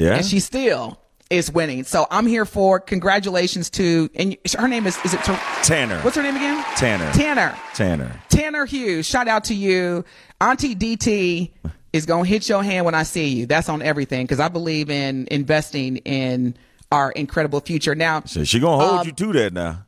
Yeah. 0.00 0.16
and 0.16 0.24
she 0.24 0.40
still 0.40 0.98
is 1.28 1.52
winning. 1.52 1.84
So 1.84 2.06
I'm 2.10 2.26
here 2.26 2.44
for 2.44 2.80
congratulations 2.80 3.70
to 3.70 4.08
and 4.16 4.36
her 4.58 4.66
name 4.66 4.86
is 4.86 4.96
is 5.04 5.14
it 5.14 5.20
Ter- 5.22 5.38
Tanner. 5.62 6.00
What's 6.00 6.16
her 6.16 6.22
name 6.22 6.36
again? 6.36 6.64
Tanner. 6.76 7.10
Tanner. 7.12 7.56
Tanner. 7.74 8.20
Tanner 8.28 8.64
Hughes. 8.64 9.06
Shout 9.06 9.28
out 9.28 9.44
to 9.44 9.54
you, 9.54 10.04
Auntie 10.40 10.74
DT 10.74 11.50
is 11.92 12.06
gonna 12.06 12.24
hit 12.24 12.48
your 12.48 12.62
hand 12.62 12.84
when 12.86 12.94
I 12.94 13.02
see 13.04 13.28
you. 13.28 13.46
That's 13.46 13.68
on 13.68 13.82
everything 13.82 14.24
because 14.24 14.40
I 14.40 14.48
believe 14.48 14.90
in 14.90 15.28
investing 15.30 15.98
in 15.98 16.56
our 16.92 17.12
incredible 17.12 17.60
future. 17.60 17.94
Now 17.94 18.22
So 18.26 18.42
she 18.44 18.58
gonna 18.58 18.84
hold 18.84 19.00
Um, 19.00 19.06
you 19.06 19.12
to 19.12 19.32
that 19.34 19.52
now. 19.52 19.84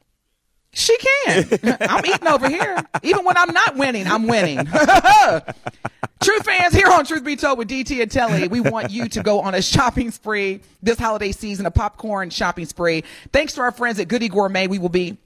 She 0.72 0.96
can. 0.98 1.44
I'm 1.80 2.04
eating 2.06 2.28
over 2.28 2.48
here. 2.48 2.76
Even 3.02 3.24
when 3.24 3.36
I'm 3.36 3.52
not 3.52 3.76
winning, 3.76 4.06
I'm 4.06 4.26
winning. 4.26 4.66
Truth 6.22 6.44
fans, 6.44 6.72
here 6.72 6.86
on 6.88 7.04
Truth 7.04 7.24
Be 7.24 7.34
Told 7.34 7.58
with 7.58 7.68
DT 7.68 8.00
and 8.00 8.10
Telly, 8.10 8.46
we 8.46 8.60
want 8.60 8.90
you 8.92 9.08
to 9.08 9.22
go 9.24 9.40
on 9.40 9.54
a 9.56 9.62
shopping 9.62 10.12
spree 10.12 10.60
this 10.80 10.96
holiday 10.98 11.32
season, 11.32 11.66
a 11.66 11.70
popcorn 11.70 12.30
shopping 12.30 12.64
spree. 12.66 13.02
Thanks 13.32 13.54
to 13.54 13.60
our 13.60 13.72
friends 13.72 13.98
at 13.98 14.06
Goody 14.06 14.28
Gourmet, 14.28 14.68
we 14.68 14.78
will 14.78 14.88
be. 14.88 15.16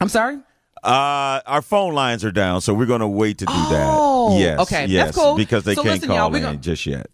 I'm 0.00 0.08
sorry? 0.08 0.38
Uh, 0.82 1.40
our 1.46 1.62
phone 1.62 1.94
lines 1.94 2.24
are 2.24 2.30
down, 2.32 2.60
so 2.60 2.74
we're 2.74 2.86
gonna 2.86 3.08
wait 3.08 3.38
to 3.38 3.44
do 3.46 3.52
Oh, 3.54 4.30
that. 4.30 4.40
Yes. 4.40 4.58
okay, 4.60 4.86
Yes. 4.86 5.06
that's 5.06 5.16
cool. 5.18 5.36
Because 5.36 5.62
they 5.64 5.74
So 5.74 5.82
can't 5.82 5.94
listen, 5.94 6.08
y'all, 6.10 6.18
call 6.18 6.30
we 6.30 6.38
in 6.38 6.44
gonna- 6.44 6.56
just 6.58 6.84
yet. 6.86 7.10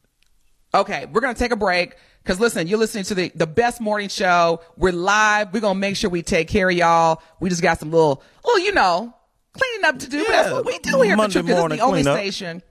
Okay, 0.75 1.07
we're 1.13 1.21
gonna 1.21 1.35
take 1.35 1.53
a 1.53 1.57
break 1.57 1.95
because 2.23 2.41
listen, 2.41 2.67
you're 2.67 2.79
listening 2.79 3.05
to 3.05 3.15
the 3.15 3.31
the 3.37 3.47
best 3.47 3.81
morning 3.81 4.09
show. 4.09 4.61
We're 4.77 4.93
live. 4.93 5.53
We're 5.53 5.61
gonna 5.61 5.79
make 5.79 5.97
sure 5.97 6.11
we 6.11 6.23
take 6.23 6.49
care 6.49 6.69
of 6.69 6.77
y'all. 6.77 7.23
We 7.39 7.49
just 7.49 7.63
got 7.63 7.79
some 7.79 7.93
little, 7.93 8.23
little, 8.45 8.59
you 8.59 8.73
know, 8.73 9.15
cleaning 9.53 9.85
up 9.85 10.01
to 10.01 10.09
do. 10.09 10.25
but 10.25 10.33
that's 10.33 10.51
what 10.51 10.67
we 10.67 10.79
do 10.81 11.01
here. 11.03 11.17
Monday 11.17 11.41
for 11.41 11.47
Truth, 11.47 11.47
'cause 11.47 11.47
this 11.47 11.55
is 11.55 11.61
morning 11.61 11.79
the 11.79 11.85
only 11.85 12.03
station. 12.03 12.63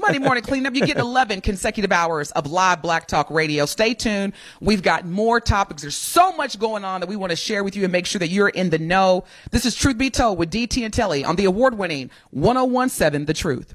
Monday 0.00 0.18
morning 0.18 0.42
cleanup. 0.42 0.74
You 0.74 0.86
get 0.86 0.96
11 0.96 1.42
consecutive 1.42 1.92
hours 1.92 2.30
of 2.30 2.50
live 2.50 2.80
Black 2.80 3.06
Talk 3.06 3.30
Radio. 3.30 3.66
Stay 3.66 3.92
tuned. 3.92 4.32
We've 4.62 4.82
got 4.82 5.04
more 5.04 5.38
topics. 5.38 5.82
There's 5.82 5.94
so 5.94 6.32
much 6.34 6.58
going 6.58 6.84
on 6.86 7.00
that 7.00 7.06
we 7.06 7.16
want 7.16 7.30
to 7.30 7.36
share 7.36 7.62
with 7.62 7.76
you 7.76 7.82
and 7.82 7.92
make 7.92 8.06
sure 8.06 8.18
that 8.20 8.28
you're 8.28 8.48
in 8.48 8.70
the 8.70 8.78
know. 8.78 9.24
This 9.50 9.66
is 9.66 9.74
Truth 9.74 9.98
Be 9.98 10.08
Told 10.08 10.38
with 10.38 10.48
DT 10.48 10.84
and 10.86 10.94
Telly 10.94 11.22
on 11.22 11.36
the 11.36 11.44
award-winning 11.44 12.08
1017 12.30 13.26
The 13.26 13.34
Truth. 13.34 13.74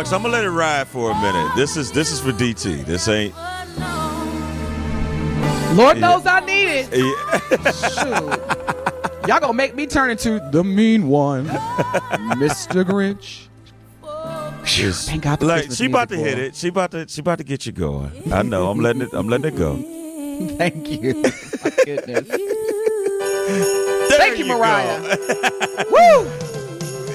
Alex, 0.00 0.14
I'm 0.14 0.22
gonna 0.22 0.32
let 0.32 0.44
it 0.46 0.50
ride 0.50 0.88
for 0.88 1.10
a 1.10 1.14
minute. 1.20 1.54
This 1.56 1.76
is 1.76 1.92
this 1.92 2.10
is 2.10 2.20
for 2.20 2.32
DT. 2.32 2.86
This 2.86 3.06
ain't. 3.06 3.34
Lord 5.76 6.00
knows 6.00 6.24
I 6.24 6.40
need 6.40 6.68
it. 6.68 6.88
Yeah. 6.90 7.70
Shoot. 7.70 9.28
Y'all 9.28 9.40
gonna 9.40 9.52
make 9.52 9.74
me 9.74 9.86
turn 9.86 10.08
into 10.08 10.40
the 10.52 10.64
mean 10.64 11.08
one, 11.08 11.48
Mr. 11.48 12.82
Grinch. 12.82 13.48
Phew, 14.66 14.90
Thank 14.90 15.22
God 15.24 15.38
for 15.38 15.44
Like 15.44 15.56
Christmas 15.66 15.76
she 15.76 15.84
about 15.84 16.08
to 16.08 16.16
music, 16.16 16.34
hit 16.34 16.46
it. 16.46 16.56
She 16.56 16.68
about 16.68 16.90
to 16.92 17.06
she 17.06 17.20
about 17.20 17.36
to 17.36 17.44
get 17.44 17.66
you 17.66 17.72
going. 17.72 18.32
I 18.32 18.40
know. 18.40 18.70
I'm 18.70 18.80
letting 18.80 19.02
it. 19.02 19.10
I'm 19.12 19.28
letting 19.28 19.52
it 19.52 19.58
go. 19.58 19.76
Thank 20.56 20.88
you. 20.88 21.12
My 21.62 21.72
goodness. 21.84 22.26
There 22.26 24.18
Thank 24.18 24.38
you, 24.38 24.46
go. 24.46 24.56
Mariah. 24.56 25.16
Woo! 25.90 26.49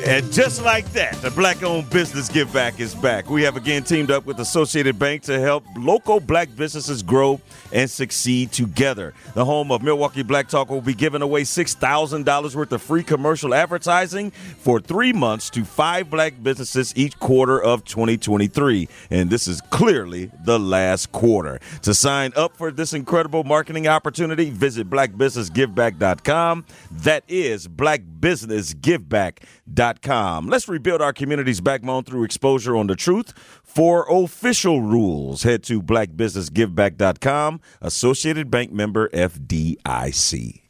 And 0.08 0.32
just 0.32 0.64
like 0.64 0.86
that, 0.94 1.20
the 1.24 1.32
Black 1.32 1.64
owned 1.64 1.90
business 1.90 2.30
give 2.30 2.54
back 2.54 2.80
is 2.80 2.94
back. 2.94 3.28
We 3.28 3.42
have 3.42 3.58
again 3.58 3.84
teamed 3.84 4.12
up 4.12 4.28
with 4.28 4.40
Associated 4.40 5.00
Bank 5.00 5.24
to 5.24 5.40
help 5.40 5.64
local 5.76 6.20
black 6.20 6.56
businesses 6.56 7.02
grow 7.02 7.42
and 7.74 7.90
succeed 7.90 8.52
together. 8.52 9.16
The 9.34 9.44
home 9.44 9.72
of 9.72 9.82
Milwaukee 9.82 10.22
Black 10.22 10.48
Talk 10.48 10.70
will 10.70 10.82
be 10.82 10.94
giving 10.94 11.24
away 11.24 11.42
$6,000 11.42 12.56
worth 12.56 12.72
of 12.72 12.84
free 12.84 13.02
commercial 13.02 13.56
advertising 13.56 14.30
for 14.30 14.80
three 14.80 15.12
months 15.12 15.50
to 15.50 15.66
five 15.66 16.12
black 16.12 16.36
businesses 16.44 16.94
each 16.96 17.18
quarter 17.18 17.60
of 17.60 17.84
2023. 17.84 18.88
And 19.10 19.32
this 19.32 19.48
is 19.48 19.60
clearly 19.72 20.30
the 20.44 20.60
last 20.60 21.14
quarter. 21.14 21.60
To 21.82 21.96
sign 21.96 22.32
up 22.36 22.56
for 22.56 22.70
this 22.70 22.94
incredible 22.94 23.44
marketing 23.44 23.88
opportunity, 23.88 24.52
visit 24.52 24.88
blackbusinessgiveback.com. 24.88 26.66
That 26.92 27.24
is 27.28 27.68
blackbusinessgiveback.com. 27.68 29.95
Let's 30.04 30.68
rebuild 30.68 31.02
our 31.02 31.14
community's 31.14 31.62
backbone 31.62 32.04
through 32.04 32.24
exposure 32.24 32.76
on 32.76 32.88
the 32.88 32.96
truth. 32.96 33.34
For 33.64 34.06
official 34.10 34.82
rules, 34.82 35.44
head 35.44 35.64
to 35.64 35.82
blackbusinessgiveback.com. 35.82 37.62
Associated 37.82 38.52
Bank 38.52 38.72
member 38.72 39.10
FDIC. 39.10 40.62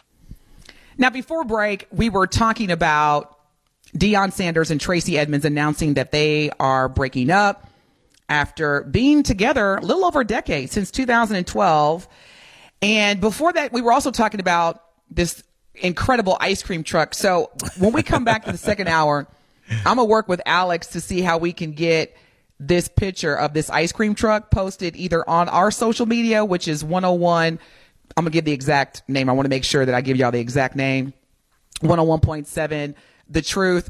Now, 0.98 1.10
before 1.10 1.44
break, 1.44 1.88
we 1.92 2.10
were 2.10 2.28
talking 2.28 2.72
about 2.72 3.38
Deion 3.98 4.32
Sanders 4.32 4.72
and 4.72 4.80
Tracey 4.80 5.18
Edmonds 5.18 5.46
announcing 5.46 5.96
that 5.96 6.12
they 6.12 6.52
are 6.60 6.88
breaking 6.88 7.32
up 7.32 7.70
after 8.30 8.84
being 8.84 9.24
together 9.24 9.76
a 9.76 9.82
little 9.82 10.06
over 10.06 10.22
a 10.22 10.26
decade 10.26 10.72
since 10.72 10.92
2012. 10.92 12.08
And 12.82 13.22
before 13.22 13.54
that, 13.54 13.72
we 13.72 13.82
were 13.82 13.92
also 13.92 14.12
talking 14.12 14.40
about 14.40 14.82
this 15.10 15.44
incredible 15.78 16.38
ice 16.40 16.64
cream 16.64 16.84
truck. 16.84 17.14
So 17.14 17.52
when 17.78 17.94
we 17.94 18.04
come 18.04 18.24
back 18.24 18.46
to 18.46 18.52
the 18.52 18.58
second 18.58 18.88
hour, 18.88 19.28
I'm 19.86 19.98
to 19.98 20.04
work 20.04 20.28
with 20.28 20.42
Alex 20.46 20.88
to 20.88 21.02
see 21.02 21.22
how 21.22 21.38
we 21.38 21.54
can 21.54 21.72
get 21.72 22.16
this 22.60 22.88
picture 22.88 23.36
of 23.36 23.54
this 23.54 23.70
ice 23.70 23.92
cream 23.92 24.16
truck 24.16 24.50
posted 24.52 24.96
either 24.96 25.28
on 25.30 25.50
our 25.50 25.72
social 25.72 26.06
media, 26.06 26.46
which 26.46 26.68
is 26.68 26.84
101. 26.84 27.60
I'm 28.16 28.26
to 28.26 28.30
give 28.32 28.46
the 28.46 28.54
exact 28.54 29.04
name. 29.08 29.30
I 29.30 29.34
want 29.34 29.46
to 29.46 29.50
make 29.50 29.66
sure 29.66 29.86
that 29.86 29.94
I 29.94 30.02
give 30.02 30.18
y'all 30.18 30.32
the 30.32 30.40
exact 30.40 30.76
name. 30.76 31.14
101.7 31.82 32.96
The 33.30 33.42
Truth. 33.42 33.90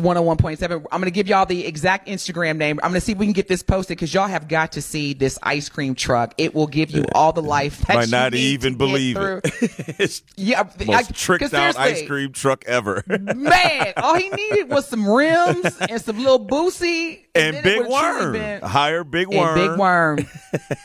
101.7. 0.00 0.70
I'm 0.92 1.00
going 1.00 1.04
to 1.04 1.10
give 1.10 1.28
y'all 1.28 1.46
the 1.46 1.66
exact 1.66 2.08
Instagram 2.08 2.56
name. 2.56 2.78
I'm 2.82 2.90
going 2.90 3.00
to 3.00 3.04
see 3.04 3.12
if 3.12 3.18
we 3.18 3.26
can 3.26 3.32
get 3.32 3.48
this 3.48 3.62
posted 3.62 3.96
because 3.96 4.12
y'all 4.14 4.26
have 4.28 4.48
got 4.48 4.72
to 4.72 4.82
see 4.82 5.12
this 5.14 5.38
ice 5.42 5.68
cream 5.68 5.94
truck. 5.94 6.34
It 6.38 6.54
will 6.54 6.66
give 6.66 6.90
you 6.90 7.04
all 7.14 7.32
the 7.32 7.42
life 7.42 7.80
that 7.86 7.94
Might 7.96 8.08
not 8.10 8.34
even 8.34 8.76
believe 8.76 9.16
it. 9.16 9.40
it's 9.98 10.22
Yeah, 10.36 10.64
most 10.86 11.10
I- 11.10 11.14
tricked 11.14 11.52
out 11.54 11.76
ice 11.76 12.06
cream 12.06 12.32
truck 12.32 12.64
ever. 12.66 13.02
Man, 13.08 13.92
all 13.96 14.16
he 14.16 14.28
needed 14.30 14.70
was 14.70 14.86
some 14.86 15.08
rims 15.08 15.76
and 15.88 16.00
some 16.00 16.18
little 16.18 16.44
boosie 16.44 17.20
and 17.34 17.56
it 17.56 17.64
big 17.64 17.86
worm. 17.86 18.32
been- 18.32 18.62
Hire 18.62 19.04
big 19.04 19.28
and 19.28 19.36
worm. 19.38 19.54
big 19.58 19.78
worm 19.78 20.16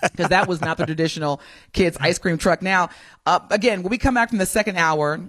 because 0.03 0.30
that 0.30 0.47
was 0.47 0.61
not 0.61 0.78
the 0.78 0.86
traditional 0.86 1.41
kids 1.74 1.97
ice 1.99 2.20
cream 2.20 2.38
truck. 2.38 2.61
Now, 2.61 2.89
uh, 3.26 3.39
again, 3.51 3.84
when 3.84 3.89
we 3.89 3.97
come 3.97 4.14
back 4.14 4.30
from 4.30 4.38
the 4.38 4.45
second 4.45 4.78
hour, 4.78 5.20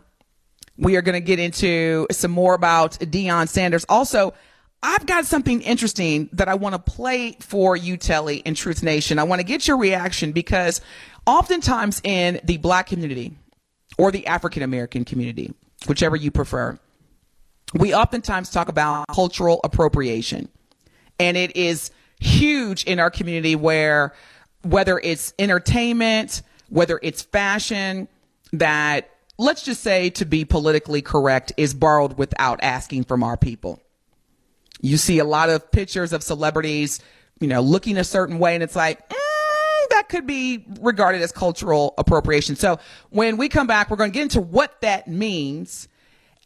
we 0.76 0.96
are 0.96 1.02
going 1.02 1.14
to 1.14 1.20
get 1.20 1.38
into 1.38 2.06
some 2.10 2.30
more 2.30 2.54
about 2.54 2.92
Deion 2.92 3.48
Sanders. 3.48 3.84
Also, 3.88 4.34
I've 4.82 5.06
got 5.06 5.24
something 5.24 5.62
interesting 5.62 6.28
that 6.32 6.48
I 6.48 6.54
want 6.54 6.74
to 6.74 6.78
play 6.78 7.36
for 7.40 7.76
you, 7.76 7.96
Telly, 7.96 8.38
in 8.38 8.54
Truth 8.54 8.82
Nation. 8.82 9.18
I 9.18 9.22
want 9.22 9.40
to 9.40 9.44
get 9.44 9.66
your 9.66 9.78
reaction 9.78 10.32
because 10.32 10.80
oftentimes 11.26 12.00
in 12.04 12.40
the 12.44 12.58
black 12.58 12.88
community 12.88 13.34
or 13.96 14.10
the 14.10 14.26
African 14.26 14.62
American 14.62 15.04
community, 15.04 15.54
whichever 15.86 16.16
you 16.16 16.30
prefer, 16.30 16.78
we 17.72 17.94
oftentimes 17.94 18.50
talk 18.50 18.68
about 18.68 19.06
cultural 19.08 19.60
appropriation. 19.64 20.48
And 21.18 21.36
it 21.36 21.56
is 21.56 21.90
huge 22.20 22.84
in 22.84 23.00
our 23.00 23.10
community 23.10 23.56
where 23.56 24.12
whether 24.62 24.98
it's 24.98 25.32
entertainment, 25.38 26.42
whether 26.68 26.98
it's 27.02 27.22
fashion, 27.22 28.08
that 28.52 29.10
let's 29.38 29.62
just 29.62 29.82
say 29.82 30.10
to 30.10 30.24
be 30.24 30.44
politically 30.44 31.02
correct 31.02 31.52
is 31.56 31.74
borrowed 31.74 32.18
without 32.18 32.62
asking 32.62 33.04
from 33.04 33.22
our 33.22 33.36
people. 33.36 33.80
You 34.80 34.96
see 34.96 35.18
a 35.18 35.24
lot 35.24 35.50
of 35.50 35.70
pictures 35.70 36.12
of 36.12 36.22
celebrities, 36.22 37.00
you 37.40 37.48
know, 37.48 37.60
looking 37.60 37.96
a 37.96 38.04
certain 38.04 38.38
way, 38.38 38.54
and 38.54 38.62
it's 38.62 38.76
like, 38.76 39.08
mm, 39.08 39.88
that 39.90 40.08
could 40.08 40.26
be 40.26 40.64
regarded 40.80 41.22
as 41.22 41.32
cultural 41.32 41.94
appropriation. 41.96 42.56
So 42.56 42.78
when 43.10 43.36
we 43.36 43.48
come 43.48 43.66
back, 43.66 43.90
we're 43.90 43.96
going 43.96 44.10
to 44.10 44.14
get 44.14 44.22
into 44.22 44.40
what 44.40 44.80
that 44.82 45.08
means. 45.08 45.88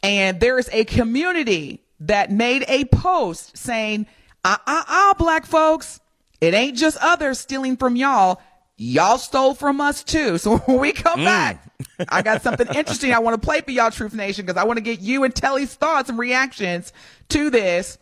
And 0.01 0.39
there 0.39 0.57
is 0.57 0.69
a 0.71 0.85
community 0.85 1.83
that 2.01 2.31
made 2.31 2.63
a 2.67 2.85
post 2.85 3.57
saying, 3.57 4.07
uh 4.45 4.57
uh 4.65 4.83
uh, 4.87 5.13
black 5.15 5.45
folks, 5.45 5.99
it 6.39 6.53
ain't 6.53 6.77
just 6.77 6.97
others 7.01 7.39
stealing 7.39 7.75
from 7.75 7.95
y'all. 7.97 8.41
Y'all 8.81 9.17
stole 9.17 9.53
from 9.55 9.81
us 9.81 10.05
too. 10.05 10.37
So 10.37 10.57
when 10.59 10.79
we 10.79 10.93
come 10.93 11.25
back, 11.25 11.61
I 12.07 12.21
got 12.21 12.41
something 12.43 12.65
interesting 12.67 13.13
I 13.13 13.19
want 13.19 13.39
to 13.39 13.45
play 13.45 13.59
for 13.59 13.71
y'all, 13.71 13.91
Truth 13.91 14.13
Nation, 14.13 14.45
because 14.45 14.59
I 14.59 14.63
want 14.63 14.77
to 14.77 14.81
get 14.81 15.01
you 15.01 15.25
and 15.25 15.35
Telly's 15.35 15.75
thoughts 15.75 16.09
and 16.09 16.17
reactions 16.17 16.93
to 17.27 17.49
this. 17.49 17.97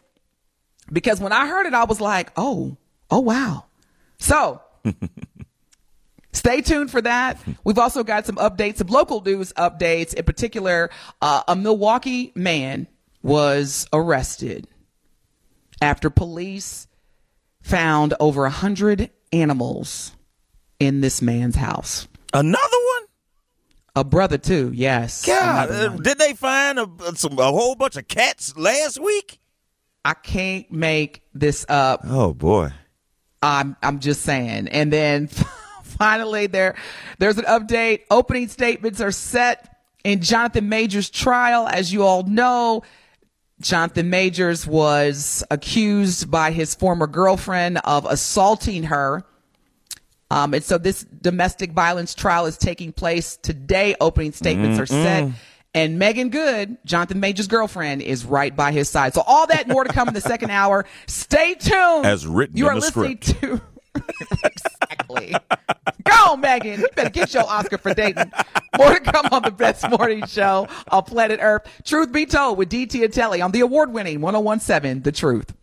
Because 0.93 1.19
when 1.19 1.33
I 1.33 1.47
heard 1.47 1.65
it, 1.65 1.73
I 1.73 1.85
was 1.85 1.99
like, 1.99 2.31
oh, 2.37 2.77
oh, 3.09 3.21
wow. 3.21 3.65
So 4.19 4.61
stay 6.31 6.61
tuned 6.61 6.91
for 6.91 7.01
that. 7.01 7.39
We've 7.63 7.79
also 7.79 8.03
got 8.03 8.27
some 8.27 8.35
updates, 8.35 8.77
some 8.77 8.87
local 8.87 9.19
news 9.21 9.51
updates. 9.53 10.13
In 10.13 10.25
particular, 10.25 10.91
uh, 11.23 11.41
a 11.47 11.55
Milwaukee 11.55 12.31
man 12.35 12.87
was 13.23 13.87
arrested 13.91 14.67
after 15.81 16.11
police 16.11 16.87
found 17.63 18.13
over 18.19 18.45
a 18.45 18.51
hundred 18.51 19.09
animals 19.33 20.11
in 20.79 21.01
this 21.01 21.21
man's 21.21 21.55
house. 21.55 22.07
Another 22.33 22.61
one? 22.61 23.03
A 23.95 24.03
brother 24.03 24.37
too, 24.37 24.71
yes. 24.73 25.25
God, 25.25 25.71
uh, 25.71 25.89
did 25.89 26.19
they 26.19 26.33
find 26.33 26.77
a, 26.77 26.87
some, 27.15 27.37
a 27.39 27.45
whole 27.45 27.75
bunch 27.75 27.95
of 27.95 28.07
cats 28.07 28.55
last 28.55 28.99
week? 28.99 29.39
I 30.05 30.13
can't 30.13 30.71
make 30.71 31.23
this 31.33 31.65
up. 31.67 32.01
Oh 32.05 32.33
boy. 32.33 32.71
I'm 33.41 33.75
I'm 33.83 33.99
just 33.99 34.21
saying. 34.21 34.67
And 34.69 34.93
then 34.93 35.27
finally 35.83 36.47
there 36.47 36.75
there's 37.17 37.37
an 37.37 37.45
update. 37.45 38.01
Opening 38.09 38.47
statements 38.47 39.01
are 39.01 39.11
set 39.11 39.77
in 40.03 40.21
Jonathan 40.21 40.69
Majors 40.69 41.09
trial. 41.09 41.67
As 41.67 41.91
you 41.91 42.03
all 42.03 42.23
know, 42.23 42.83
Jonathan 43.59 44.09
Majors 44.09 44.65
was 44.65 45.43
accused 45.49 46.29
by 46.29 46.51
his 46.51 46.75
former 46.75 47.07
girlfriend 47.07 47.79
of 47.83 48.05
assaulting 48.05 48.83
her. 48.83 49.23
Um, 50.29 50.53
and 50.53 50.63
so 50.63 50.77
this 50.77 51.03
domestic 51.03 51.71
violence 51.71 52.13
trial 52.13 52.45
is 52.45 52.57
taking 52.57 52.91
place 52.91 53.37
today. 53.37 53.95
Opening 54.01 54.33
statements 54.33 54.79
are 54.79 54.85
set. 54.85 55.29
And 55.73 55.99
Meagan 55.99 56.29
Good, 56.29 56.77
Jonathan 56.85 57.19
Major's 57.19 57.47
girlfriend, 57.47 58.01
is 58.01 58.25
right 58.25 58.55
by 58.55 58.71
his 58.71 58.89
side. 58.89 59.13
So 59.13 59.21
all 59.25 59.47
that 59.47 59.67
more 59.67 59.83
to 59.83 59.93
come 59.93 60.07
in 60.07 60.13
the 60.13 60.21
second 60.21 60.49
hour. 60.49 60.85
Stay 61.05 61.53
tuned. 61.53 62.05
As 62.05 62.25
written 62.25 62.57
you 62.57 62.65
in 62.65 62.71
are 62.71 62.75
the 62.75 62.81
listening 62.81 63.19
script. 63.21 63.41
to 63.41 63.61
exactly. 64.43 65.35
Go, 66.03 66.35
Megan. 66.37 66.81
You 66.81 66.87
better 66.95 67.09
get 67.09 67.33
your 67.33 67.43
Oscar 67.43 67.77
for 67.77 67.93
dating. 67.93 68.31
More 68.77 68.93
to 68.93 68.99
come 68.99 69.27
on 69.31 69.43
the 69.43 69.51
best 69.51 69.89
morning 69.89 70.25
show 70.25 70.67
on 70.89 71.03
planet 71.03 71.39
Earth. 71.41 71.67
Truth 71.83 72.11
be 72.11 72.25
told 72.25 72.57
with 72.57 72.69
DT 72.69 73.03
and 73.03 73.13
Telly 73.13 73.41
on 73.41 73.51
the 73.51 73.61
award 73.61 73.91
winning 73.93 74.21
1017 74.21 75.03
The 75.03 75.11
Truth. 75.11 75.53